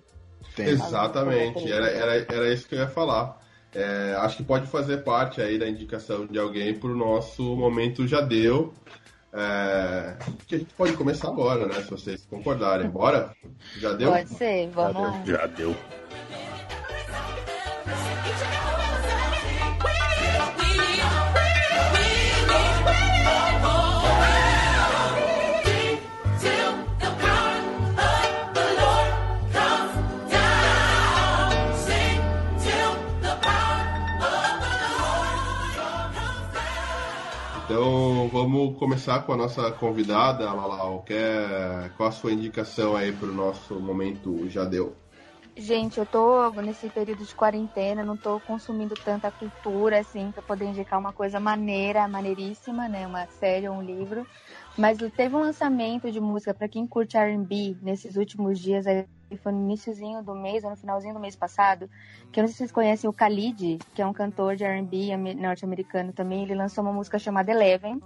[0.58, 3.40] Exatamente, era, era, era isso que eu ia falar.
[3.74, 8.20] É, acho que pode fazer parte aí da indicação de alguém pro nosso momento já
[8.20, 8.72] deu.
[9.36, 10.16] É,
[10.46, 11.74] que a gente pode começar agora, né?
[11.74, 12.88] Se vocês concordarem.
[12.88, 13.34] Bora?
[13.78, 14.12] Já deu?
[14.12, 15.22] Pode ser, vamos lá.
[15.26, 15.74] Já deu.
[37.64, 38.03] Então
[38.44, 41.02] vamos começar com a nossa convidada, Lalau.
[41.02, 44.94] Quer, qual a sua indicação aí pro nosso momento já deu?
[45.56, 50.66] Gente, eu tô nesse período de quarentena, não tô consumindo tanta cultura assim pra poder
[50.66, 53.06] indicar uma coisa maneira, maneiríssima, né?
[53.06, 54.26] Uma série ou um livro.
[54.76, 59.06] Mas teve um lançamento de música pra quem curte R&B nesses últimos dias, aí
[59.38, 61.88] foi no iníciozinho do mês, ou no finalzinho do mês passado,
[62.32, 65.12] que eu não sei se vocês conhecem o Khalid, que é um cantor de R&B
[65.12, 66.42] ame- norte-americano também.
[66.42, 68.00] Ele lançou uma música chamada Eleven,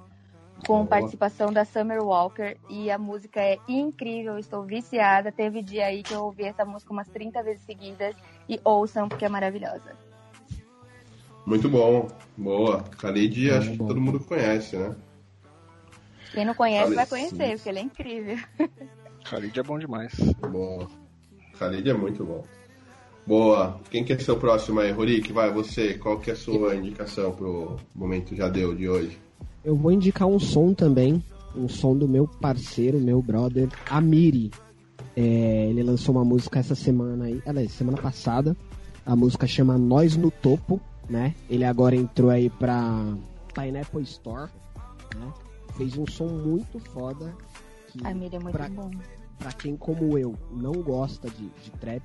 [0.67, 0.87] com Boa.
[0.87, 5.33] participação da Summer Walker e a música é incrível, estou viciada.
[5.33, 8.15] Teve dia aí que eu ouvi essa música umas 30 vezes seguidas
[8.49, 9.97] e ouçam porque é maravilhosa.
[11.47, 12.85] Muito bom, boa.
[13.01, 14.95] Khalid, acho que todo mundo conhece, né?
[16.33, 18.37] Quem não conhece vai Khalid, conhecer, porque ele é incrível.
[19.25, 20.15] Khalid é bom demais.
[20.51, 20.89] Boa.
[21.59, 22.45] Khalid é muito bom.
[23.27, 23.81] Boa.
[23.91, 25.33] Quem quer ser o próximo aí, Rorik?
[25.33, 25.95] Vai, você.
[25.95, 29.19] Qual que é a sua indicação pro momento já deu de hoje?
[29.69, 31.23] Eu vou indicar um som também,
[31.55, 34.51] um som do meu parceiro, meu brother, Amiri.
[35.15, 38.57] É, ele lançou uma música essa semana aí, aliás, semana passada.
[39.05, 41.35] A música chama Nós no Topo, né?
[41.51, 43.15] Ele agora entrou aí pra
[43.55, 44.51] Pineapple Store,
[45.19, 45.31] né?
[45.77, 47.35] Fez um som muito foda.
[47.89, 48.91] Que A Miriam é muito pra, bom.
[49.39, 52.03] pra quem como eu não gosta de, de trap,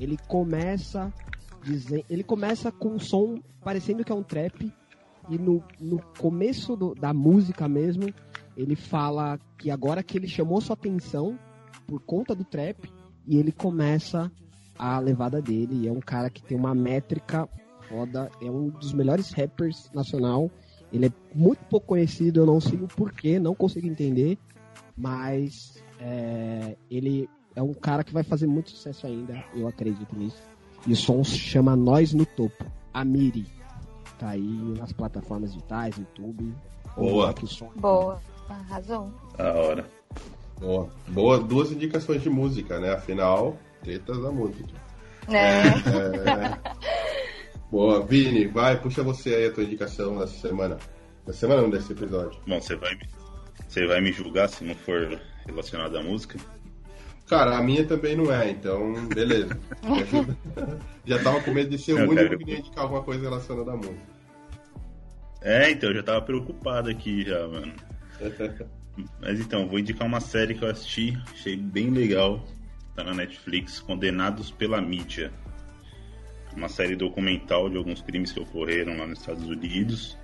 [0.00, 1.12] ele começa
[1.62, 4.72] dizen- ele começa com um som parecendo que é um trap
[5.28, 8.12] e no, no começo do- da música mesmo
[8.56, 11.38] ele fala que agora que ele chamou sua atenção
[11.86, 12.90] por conta do trap
[13.26, 14.30] e ele começa
[14.78, 17.48] a levada dele é um cara que tem uma métrica
[17.88, 20.50] foda, é um dos melhores rappers nacional.
[20.92, 24.38] Ele é muito pouco conhecido, eu não sei o porquê, não consigo entender,
[24.96, 30.42] mas é, ele é um cara que vai fazer muito sucesso ainda, eu acredito nisso.
[30.86, 33.46] E o som se chama Nós no Topo, Amiri.
[34.22, 36.54] Tá aí nas plataformas digitais, YouTube.
[36.96, 37.30] Boa.
[37.36, 39.12] É Boa, arrasou.
[39.36, 39.90] Da hora.
[40.60, 40.88] Boa.
[41.08, 42.92] Boa, duas indicações de música, né?
[42.92, 44.68] Afinal, tretas da música.
[45.28, 45.66] É.
[45.66, 46.58] É.
[47.68, 50.78] Boa, Vini, vai, puxa você aí a tua indicação dessa semana.
[51.26, 52.38] Da semana não desse episódio.
[52.46, 53.08] Bom, você vai, me-
[53.66, 56.38] você vai me julgar se não for relacionado à música?
[57.26, 59.58] Cara, a minha também não é, então, beleza.
[61.06, 63.72] Já tava com medo de ser o único cara, que ia indicar alguma coisa relacionada
[63.72, 64.11] à música.
[65.44, 67.72] É, então, eu já tava preocupado aqui já, mano.
[69.20, 72.44] Mas então, vou indicar uma série que eu assisti, achei bem legal.
[72.94, 75.32] Tá na Netflix, Condenados pela Mídia.
[76.54, 80.18] Uma série documental de alguns crimes que ocorreram lá nos Estados Unidos.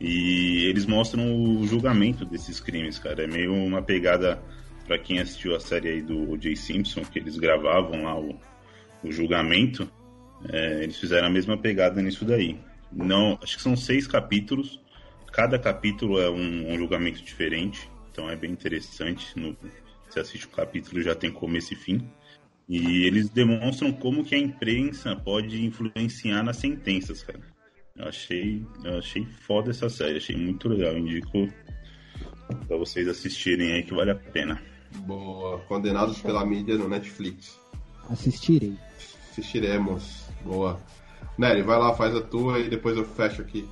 [0.00, 3.22] E eles mostram o julgamento desses crimes, cara.
[3.22, 4.42] É meio uma pegada
[4.86, 6.56] pra quem assistiu a série aí do O.J.
[6.56, 8.36] Simpson, que eles gravavam lá o,
[9.04, 9.88] o julgamento.
[10.48, 12.58] É, eles fizeram a mesma pegada nisso daí.
[12.92, 14.80] Não, acho que são seis capítulos.
[15.32, 17.90] Cada capítulo é um, um julgamento diferente.
[18.10, 19.38] Então é bem interessante.
[19.38, 19.56] No,
[20.08, 22.08] você assiste um capítulo já tem começo e fim.
[22.68, 27.40] E eles demonstram como que a imprensa pode influenciar nas sentenças, cara.
[27.96, 30.96] Eu achei, eu achei foda essa série, achei muito legal.
[30.96, 31.48] Indico
[32.66, 34.62] pra vocês assistirem aí que vale a pena.
[35.00, 35.58] Boa.
[35.60, 37.58] Condenados pela mídia no Netflix.
[38.08, 38.76] Assistirei.
[39.30, 40.28] Assistiremos.
[40.44, 40.80] Boa.
[41.36, 43.68] Nery, vai lá, faz a tua e depois eu fecho aqui.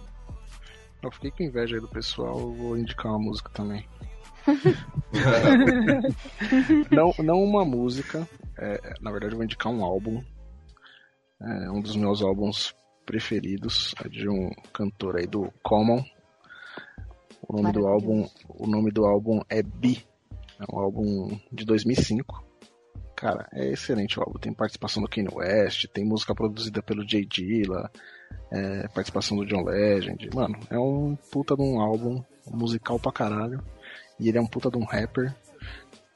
[1.02, 3.86] Eu fiquei com inveja aí do pessoal, eu vou indicar uma música também.
[6.90, 8.28] não, não uma música,
[8.58, 10.22] é, na verdade eu vou indicar um álbum.
[11.40, 12.74] É um dos meus álbuns
[13.04, 16.04] preferidos, é de um cantor aí do Common.
[17.48, 20.04] O nome do álbum, o nome do álbum é Bi.
[20.60, 22.51] É um álbum de 2005.
[23.22, 24.36] Cara, é excelente o álbum.
[24.36, 27.88] Tem participação do Kanye West, tem música produzida pelo Jay Dilla,
[28.50, 30.28] é, participação do John Legend.
[30.34, 32.20] Mano, é um puta de um álbum
[32.50, 33.62] musical pra caralho.
[34.18, 35.32] E ele é um puta de um rapper.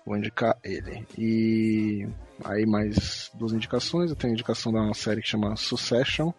[0.05, 1.07] Vou indicar ele.
[1.17, 2.09] E
[2.45, 4.11] aí mais duas indicações.
[4.11, 6.33] Eu tenho a indicação uma série que chama Succession,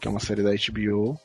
[0.00, 1.20] que é uma série da HBO.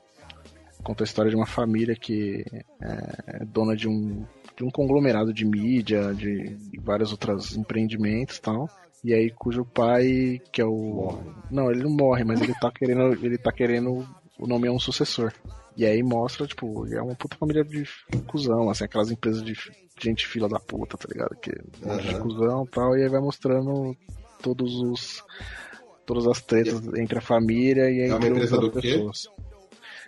[0.83, 2.43] Conta a história de uma família que
[2.81, 4.25] é dona de um,
[4.55, 8.69] de um conglomerado de mídia, de, de vários outros empreendimentos e tal.
[9.03, 11.17] E aí cujo pai, que é o.
[11.51, 13.13] Não, ele não morre, mas ele tá querendo.
[13.25, 14.07] Ele tá querendo
[14.39, 15.33] o nome é um sucessor.
[15.75, 17.83] E aí mostra, tipo, é uma puta família de
[18.27, 19.53] cuzão, assim, aquelas empresas de
[19.99, 21.35] gente fila da puta, tá ligado?
[21.37, 21.51] Que
[21.83, 23.95] um monte de cuzão e tal, e aí vai mostrando
[24.41, 25.23] todos os.
[26.05, 28.93] todas as tretas entre a família e É uma entre empresa outras do quê?
[28.93, 29.27] pessoas.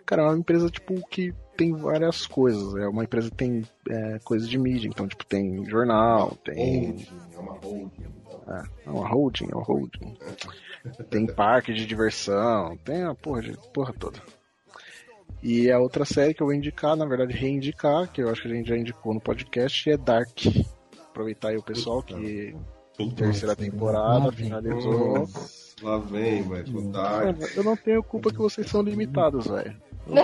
[0.05, 2.75] Cara, é uma empresa, tipo, que tem várias coisas.
[2.75, 6.87] É uma empresa que tem é, coisas de mídia, então, tipo, tem jornal, tem.
[6.87, 8.15] Holding, é uma holding.
[8.47, 10.17] É, é uma holding, é uma holding.
[11.09, 14.19] Tem parque de diversão, tem a porra, de, porra toda.
[15.41, 18.47] E a outra série que eu vou indicar, na verdade reindicar, que eu acho que
[18.47, 20.45] a gente já indicou no podcast, é Dark.
[21.09, 22.55] Aproveitar aí o pessoal que
[23.15, 25.27] terceira temporada finalizou.
[25.81, 26.77] Lá vem, velho.
[26.77, 27.25] O Dark.
[27.25, 29.75] Mano, eu não tenho culpa que vocês são limitados, velho.
[30.07, 30.15] Eu.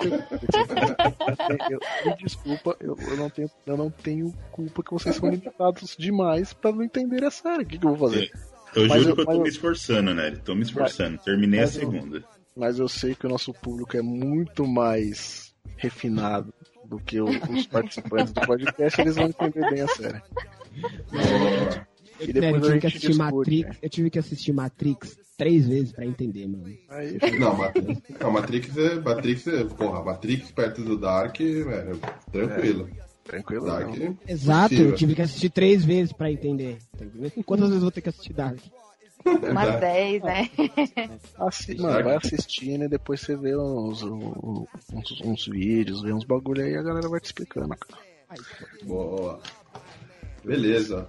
[1.70, 5.96] Eu- Me desculpa, eu, eu não tenho, eu não tenho culpa que vocês são limitados
[5.98, 7.64] demais pra não entender a série.
[7.64, 8.32] O que, que eu vou fazer?
[8.76, 10.32] Eu Mas juro que eu mas tô me esforçando, né?
[10.46, 11.18] Tô me esforçando.
[11.20, 12.24] Terminei a mas eu- segunda.
[12.56, 16.54] Mas eu sei que o nosso público é muito mais refinado
[16.86, 20.22] do que o- os participantes do podcast, eles vão entender bem a série.
[22.22, 23.34] E Sério, eu depois a tive que assistir discute.
[23.36, 23.78] Matrix.
[23.82, 26.66] Eu tive que assistir Matrix três vezes pra entender, mano.
[26.90, 28.96] Aí, Não, Matrix, não, Matrix é.
[29.00, 29.64] Matrix é.
[29.66, 32.00] Porra, Matrix perto do Dark, velho.
[32.32, 32.90] Tranquilo.
[33.24, 33.66] Tranquilo.
[33.66, 33.90] Dark.
[34.28, 36.78] é Exato, eu tive que assistir três vezes pra entender.
[36.98, 37.06] tá?
[37.46, 38.58] Quantas vezes eu vou ter que assistir Dark?
[39.52, 40.50] Umas 10, né?
[41.38, 44.68] Assi- mano, vai assistindo e depois você vê uns, uns,
[45.24, 48.02] uns vídeos, vê uns bagulho aí e a galera vai te explicando, cara.
[48.84, 49.40] Boa.
[50.44, 51.08] Beleza.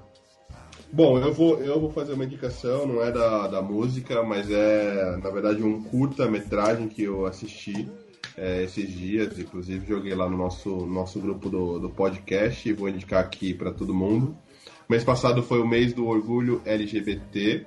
[0.93, 5.17] Bom, eu vou, eu vou fazer uma indicação, não é da, da música, mas é,
[5.23, 7.89] na verdade, um curta-metragem que eu assisti
[8.37, 9.39] é, esses dias.
[9.39, 13.73] Inclusive, joguei lá no nosso, nosso grupo do, do podcast e vou indicar aqui para
[13.73, 14.37] todo mundo.
[14.87, 17.65] Mês passado foi o mês do orgulho LGBT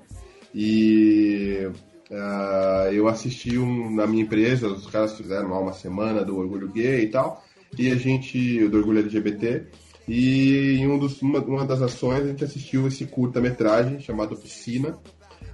[0.53, 1.67] e
[2.11, 6.69] ah, eu assisti um, na minha empresa, os caras fizeram lá uma semana do orgulho
[6.69, 7.43] gay e tal,
[7.77, 9.65] e a gente, do orgulho LGBT,
[10.07, 14.97] e em um dos, uma, uma das ações a gente assistiu esse curta-metragem chamado Piscina,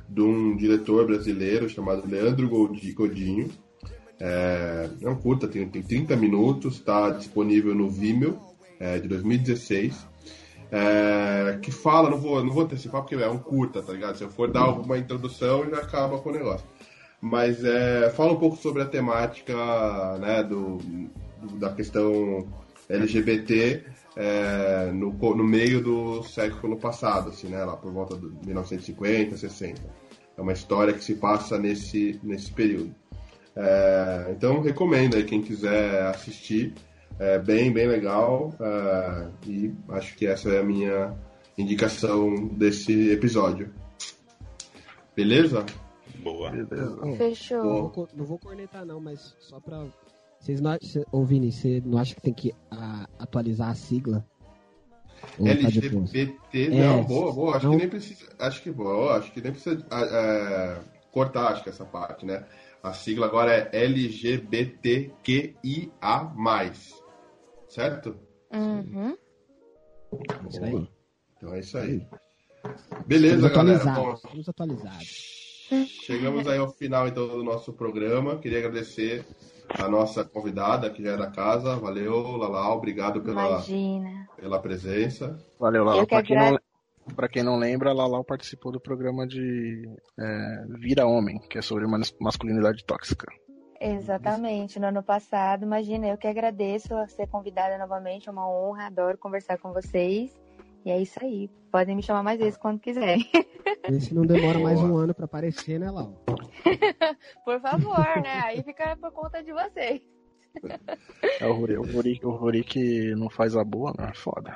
[0.09, 3.49] de um diretor brasileiro chamado Leandro Godinho.
[4.19, 8.37] É, é um curta, tem, tem 30 minutos, está disponível no Vimeo,
[8.79, 10.05] é, de 2016.
[10.73, 14.17] É, que fala, não vou, não vou antecipar porque é um curta, tá ligado?
[14.17, 16.65] Se eu for dar alguma introdução, já acaba com o negócio.
[17.19, 19.53] Mas é, fala um pouco sobre a temática
[20.19, 20.79] né, do-
[21.57, 22.47] da questão
[22.89, 23.83] LGBT
[24.15, 29.81] é, no, no meio do século passado, assim, né, lá por volta de 1950, 60.
[30.38, 32.93] É uma história que se passa nesse, nesse período.
[33.55, 36.73] É, então recomendo aí quem quiser assistir.
[37.19, 38.53] É bem, bem legal.
[38.59, 41.15] é, e acho que essa é a minha
[41.57, 43.71] indicação desse episódio.
[45.15, 45.65] Beleza?
[46.23, 46.51] Boa.
[47.17, 47.63] Fechou.
[47.63, 49.85] Não vou, não vou cornetar, não, mas só pra.
[50.41, 51.05] Vocês não acham.
[51.11, 54.26] Ô, Vini, você não acha que tem que ah, atualizar a sigla?
[55.38, 55.51] Ou tá?
[55.51, 57.57] LGBT, É, não, boa, boa.
[57.57, 58.27] Acho não- que nem precisa.
[58.39, 60.80] Acho que boa, acho que nem precisa é,
[61.11, 62.43] cortar, acho que essa parte, né?
[62.81, 65.11] A sigla agora é LGBTQIA.
[67.68, 68.18] Certo?
[68.51, 69.15] Uhum.
[70.49, 70.89] Isso aí.
[71.38, 72.05] Então é isso aí.
[73.05, 74.01] Beleza, Estamos galera.
[74.01, 75.31] Bom, Estamos atualizados.
[76.03, 78.39] Chegamos aí ao final então do nosso programa.
[78.39, 79.23] Queria agradecer
[79.80, 81.76] a nossa convidada que já é da casa.
[81.76, 84.27] Valeu, Lalau, obrigado pela, Imagina.
[84.35, 85.38] pela presença.
[85.60, 86.06] Valeu, Eu Lala.
[86.06, 86.61] que Pra quem, não, agra-
[87.15, 89.89] Pra quem não lembra, a Lalau participou do programa de
[90.19, 93.26] é, Vira Homem, que é sobre mas- masculinidade tóxica.
[93.80, 95.64] Exatamente, no ano passado.
[95.65, 100.31] Imagina, eu que agradeço a ser convidada novamente, é uma honra, adoro conversar com vocês.
[100.85, 101.49] E é isso aí.
[101.71, 103.25] Podem me chamar mais vezes quando quiserem.
[103.89, 106.23] Vê se não demora mais um ano pra aparecer, né, Lau?
[107.45, 108.41] Por favor, né?
[108.43, 110.01] Aí fica por conta de vocês.
[111.39, 114.11] É o Ruri, o Ruri, o Ruri que não faz a boa, né?
[114.13, 114.53] Foda.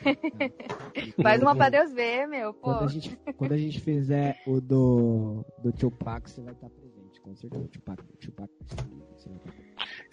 [1.22, 2.72] Faz uma pra Deus ver, meu, pô.
[2.72, 7.20] Quando a gente, quando a gente fizer o do, do Tupac, você vai estar presente,
[7.20, 7.68] com certeza.
[7.68, 8.50] Tupac, Tupac.
[8.66, 9.39] Você vai estar presente.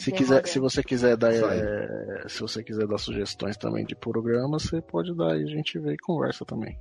[0.07, 4.63] Se, quiser, se você quiser dar, é, se você quiser dar sugestões também de programas,
[4.63, 6.79] você pode dar e a gente vê e conversa também.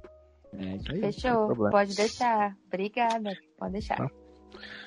[0.57, 1.01] É isso aí.
[1.01, 2.57] Fechou, pode deixar.
[2.69, 3.97] Obrigada, pode deixar.
[3.97, 4.11] Tá.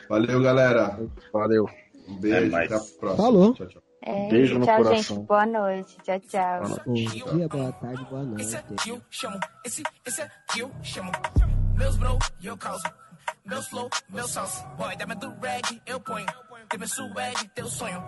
[0.07, 0.97] Valeu, galera.
[1.33, 1.65] Valeu.
[2.07, 3.15] Um beijo, É até a próxima.
[3.17, 3.53] Falou.
[3.53, 3.81] Tchau, tchau.
[4.01, 5.17] É, Beijo no tchau, coração.
[5.17, 5.27] gente.
[5.27, 5.97] Boa noite.
[6.03, 6.61] Tchau, tchau.
[6.85, 8.41] Bom dia, boa tarde, boa noite.
[8.43, 11.11] Esse aqui eu chamo, esse, esse aqui eu chamo.
[11.77, 12.83] Meus bro, eu causo.
[13.45, 14.65] Meus flow, meu salsa.
[14.77, 16.25] Boy, dá do reggae, eu ponho.
[16.69, 18.03] Tem meu swag, teu sonho.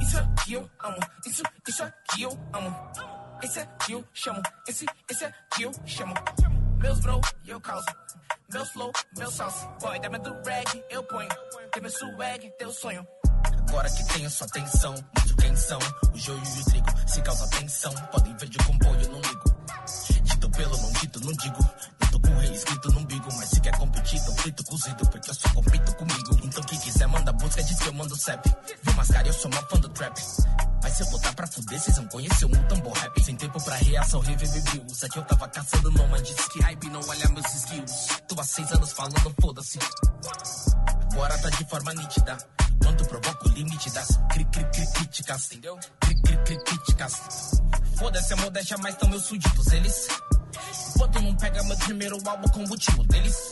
[0.00, 0.96] Isso aqui eu amo,
[1.26, 2.90] isso, isso aqui eu amo.
[3.42, 6.14] Esse aqui eu chamo, esse, esse aqui eu chamo.
[6.78, 7.84] Meus bro, eu causo.
[8.50, 9.66] Meus flow, meu salsa.
[9.80, 11.28] Boy, dá do reggae, eu ponho.
[11.78, 13.06] Meu swag, teu sonho.
[13.68, 15.78] Agora que tenho sua atenção, mostro quem são.
[16.14, 17.94] O joio e o trigo, se causa tensão.
[18.10, 19.44] Podem ver de comboio, eu não ligo.
[20.22, 21.58] Dito pelo, não dito, não digo.
[22.00, 23.28] Não tô com rei escrito no umbigo.
[23.36, 23.76] Mas se quer
[24.18, 25.06] tão frito cozido.
[25.06, 26.40] Porque eu só compito comigo.
[26.42, 28.54] Então quem quiser manda busca, diz que eu mando CEP.
[28.82, 30.14] Viu mascara, eu sou uma fã do trap.
[30.82, 33.22] Mas se eu botar pra fuder, vocês vão conhecer um tambor rap.
[33.22, 36.34] Sem tempo pra reação, revive Isso aqui eu tava caçando nômade.
[36.34, 38.08] Diz que hype não olha meus skills.
[38.26, 39.78] Tô há seis anos falando, foda-se.
[41.12, 42.38] Agora tá de forma nítida.
[42.82, 45.78] Quanto provoca o limite das cri cri cri críticas, entendeu?
[46.00, 47.60] Cri cri cri críticas.
[47.98, 50.08] Foda-se a modéstia, mas tão meus súditos, eles.
[50.94, 53.50] Enquanto não pega meu primeiro álbum com o motivo deles.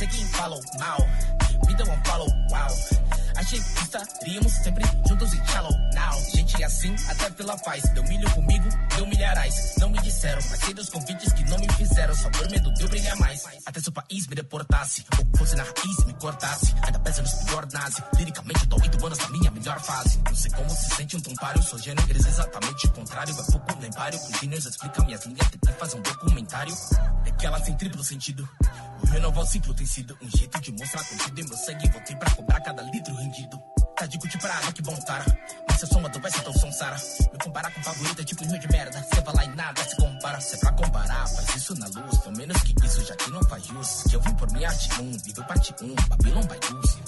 [0.00, 0.98] Sei quem falou mal,
[1.66, 3.19] me deu um follow, wow.
[3.40, 6.12] Achei que estaríamos sempre juntos e shallow now.
[6.34, 7.82] Gente assim, até fila faz.
[7.94, 9.76] Deu milho comigo, deu milharais.
[9.78, 12.14] Não me disseram, mas sei dos convites que não me fizeram.
[12.14, 13.42] Só por medo de eu brilhar mais.
[13.64, 16.74] Até se o país me deportasse, ou fosse na raiz me cortasse.
[16.82, 18.04] Ainda pesa nos pior nazi.
[18.18, 20.20] Liricamente, tô oito anos na minha melhor fase.
[20.26, 21.62] Não sei como se sente um tempário.
[21.62, 23.34] Sou gênio, eles exatamente o contrário.
[23.34, 24.18] É pouco lendário.
[24.18, 25.48] Com gênios, explica minhas linhas.
[25.48, 26.74] Tentei fazer um documentário.
[27.24, 28.46] É que elas têm triplo sentido.
[29.02, 31.88] O renovar o ciclo tem sido um jeito de mostrar contido em meu sangue.
[31.88, 33.62] Voltei pra cobrar cada litro rendido.
[33.96, 35.24] Tá de cuti pra que bom tara.
[35.68, 36.96] Mas se sou uma doença, então sou um Sara.
[37.32, 39.06] Me comparar com favorito é tipo rio de merda.
[39.14, 40.40] Cê vai lá e nada se compara.
[40.40, 42.18] Se é pra comparar, faz isso na luz.
[42.18, 44.04] Pelo menos que isso já que não faz jus.
[44.08, 46.98] Que eu vim por minha arte 1, nível parte 1, Babylon by Dulce.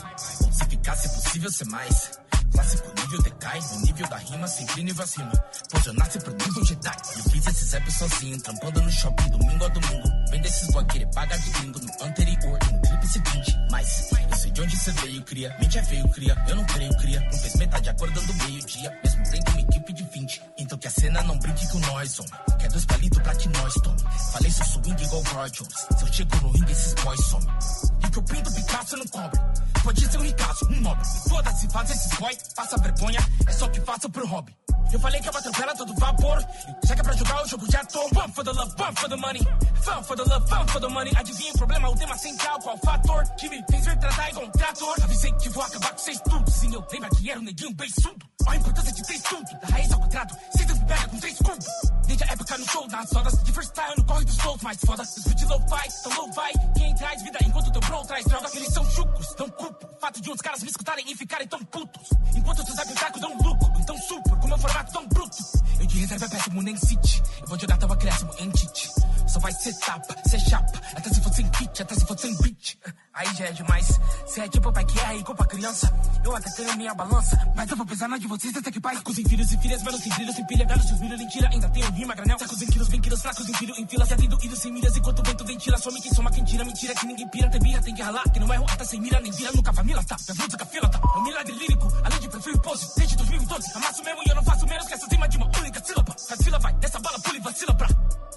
[0.82, 2.10] Se possível ser mais.
[2.52, 5.32] Clássico nível decai, no nível da rima, sempre nível acima.
[5.70, 6.96] Pois eu nasci pro nível Jedi.
[7.16, 10.08] Eu fiz esses apps sozinho, trampando no shopping, domingo a domingo.
[10.30, 13.56] Vem desses boy querer pagar de gringo no anterior e no clipe seguinte.
[13.70, 15.56] Mas eu sei de onde você veio, cria.
[15.58, 16.44] Mente é feio, cria.
[16.46, 17.20] Eu não creio, cria.
[17.20, 19.00] Não fez metade acordando meio-dia.
[19.02, 20.42] Mesmo tendo uma equipe de 20.
[20.58, 22.32] Então que a cena não brinque com nós, homem.
[22.58, 24.00] Quer dois palitos pra que nós tome.
[24.32, 25.86] Falei seu swing igual Roy Jones.
[25.98, 27.91] Se eu chego no ringue, esses boys somem.
[28.12, 29.40] Que eu pinto Picasso, eu não cobre.
[29.82, 31.04] Pode ser um ricaço, um nobre.
[31.28, 33.18] Foda-se, faz esses boy, passa vergonha.
[33.46, 34.54] É só que faço pro hobby.
[34.92, 36.44] Eu falei que uma tranquila todo vapor.
[36.84, 38.00] Já que é pra jogar o jogo, já tô.
[38.00, 39.40] One for the love, one for the money.
[39.82, 41.12] Fun for the love, fun for the money.
[41.16, 43.24] Adivinha o problema, o tema central, qual fator?
[43.38, 44.94] Que me fez ver tratar igual um trator.
[45.02, 46.50] Avisei que vou acabar com vocês tudo.
[46.50, 48.26] Sim, eu lembro que era um neguinho bem surdo.
[48.46, 49.44] Olha a importância de ter estudo.
[49.62, 51.91] Da raiz ao quadrado, cê me pega com três cubos.
[52.12, 53.42] Desde a época no show, nas rodas.
[53.42, 55.02] De freestyle no corre dos flows mais foda.
[55.02, 56.52] Os beats low-fi, tão low-fi.
[56.76, 58.50] Quem traz vida enquanto teu bro traz droga.
[58.52, 59.88] Eles são chucos, tão culpo.
[59.98, 62.10] Fato de uns caras me escutarem e ficarem tão putos.
[62.36, 63.72] Enquanto os apitacos dão lucro.
[63.80, 65.38] Então supro, com meu formato tão bruto.
[65.80, 67.22] Eu de reserva é péssimo, nem city.
[67.40, 68.90] Eu vou jogar teu acréscimo em tite.
[69.26, 70.82] Só vai ser tapa, ser chapa.
[70.94, 72.76] Até se for sem kit, até se for sem beat.
[73.14, 74.00] Aí já é demais.
[74.26, 75.92] Cê é tipo pai que é igual pra criança.
[76.24, 77.38] Eu até tenho minha balança.
[77.54, 78.96] Mas eu vou pesar na de vocês até que pai.
[78.96, 80.64] Sacos em filhos e filhas, velos sem brilho, sem pilha.
[80.64, 81.48] Galos seus milho, mentira.
[81.52, 82.38] Ainda tenho rima, granel.
[82.38, 84.06] Sacos em quilos, vem quilos, fracos em filho, em fila.
[84.06, 85.76] Se atendo ido sem milhas enquanto o vento ventila.
[85.76, 86.64] Some quem soma, quem tira.
[86.64, 87.50] Mentira que ninguém pira.
[87.50, 88.22] Tem birra, tem que ralar.
[88.32, 89.52] Que não erro até sem mira, nem vira.
[89.52, 90.16] Nunca família tá.
[90.28, 91.00] Minha música fila tá.
[91.02, 91.92] É um milagre lírico.
[92.04, 92.94] Além de perfil pose.
[92.96, 93.72] Desde 2012.
[93.74, 96.16] Amasso mesmo e eu não faço menos que essa cima de uma única sílaba.
[96.28, 96.72] Faz fila, vai.
[96.74, 97.88] Dessa bala, pula e vacila pra.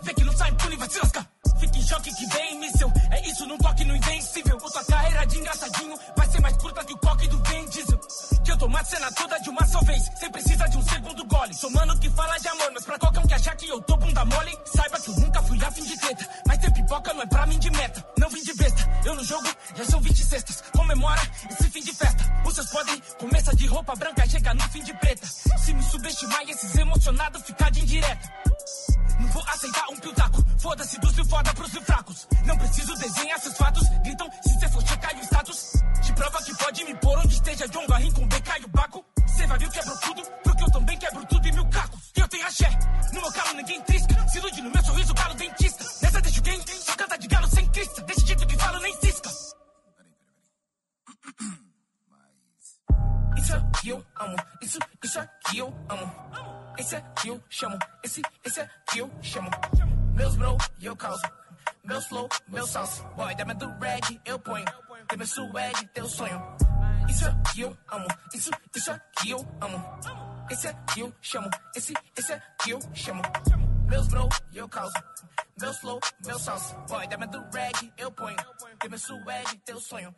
[0.04, 1.35] Vê que não sai, pula e vai se lascar.
[1.58, 2.92] Fica em choque que vem míssel.
[3.12, 4.58] É isso, não toque no invencível.
[4.62, 8.35] Ou tua carreira de engraçadinho vai ser mais curta que o coque do Vin Diesel.
[8.56, 11.54] Eu tomo a cena toda de uma só vez, sem precisa de um segundo gole.
[11.54, 13.98] Sou mano que fala de amor, mas pra qualquer um que achar que eu tô
[13.98, 16.26] bunda mole, saiba que eu nunca fui afim de treta.
[16.48, 18.90] Mas ter pipoca não é pra mim de meta, não vim de besta.
[19.04, 20.64] Eu no jogo já são 20 cestas.
[20.72, 21.22] Comemora
[21.52, 22.24] esse fim de festa.
[22.46, 25.28] Os seus podem começa de roupa branca, chega no fim de preta.
[25.28, 28.32] Se me subestimar e esses emocionados ficar de indireta.
[29.20, 29.96] Não vou aceitar um.
[29.96, 32.28] Foda-se Foda-se dos mil foda pros mil fracos.
[32.46, 33.88] Não preciso desenhar seus fatos.
[34.04, 35.74] Gritam se cê for checar o status.
[36.02, 39.06] Te prova que pode me pôr onde esteja John Garrin com BK e o Baco.
[39.28, 42.12] Cê vai ver eu quebro tudo, porque eu também quebro tudo e mil cacos.
[42.16, 42.70] E eu tenho axé.
[43.14, 44.28] No meu calo ninguém trisca.
[44.30, 45.84] Se ilude no meu sorriso, galo dentista.
[46.02, 46.62] Nessa deixa quem?
[46.68, 48.02] Só canta de galo sem crista.
[48.02, 49.30] Desse jeito que falo, nem cisca.
[53.38, 56.12] Isso aqui eu amo, isso, isso aqui eu amo.
[56.78, 59.50] Esse aqui eu chamo, esse, esse aqui eu chamo.
[60.14, 61.22] Meus bro, eu causo.
[61.84, 63.04] Meus flow, meu salsa.
[63.16, 64.66] Boy, dá do reg, eu ponho.
[65.08, 66.58] Tem meu swag, teu sonho.
[67.10, 70.00] Isso aqui eu amo, isso, isso aqui eu amo.
[70.50, 73.22] Esse aqui eu chamo, esse, esse aqui eu chamo.
[73.88, 74.94] Meus bro, eu causo.
[75.60, 76.76] Meus flow, meu salsa.
[76.90, 78.36] Boy, dá do reg, eu ponho.
[78.80, 80.14] Tem meu swag, teu sonho.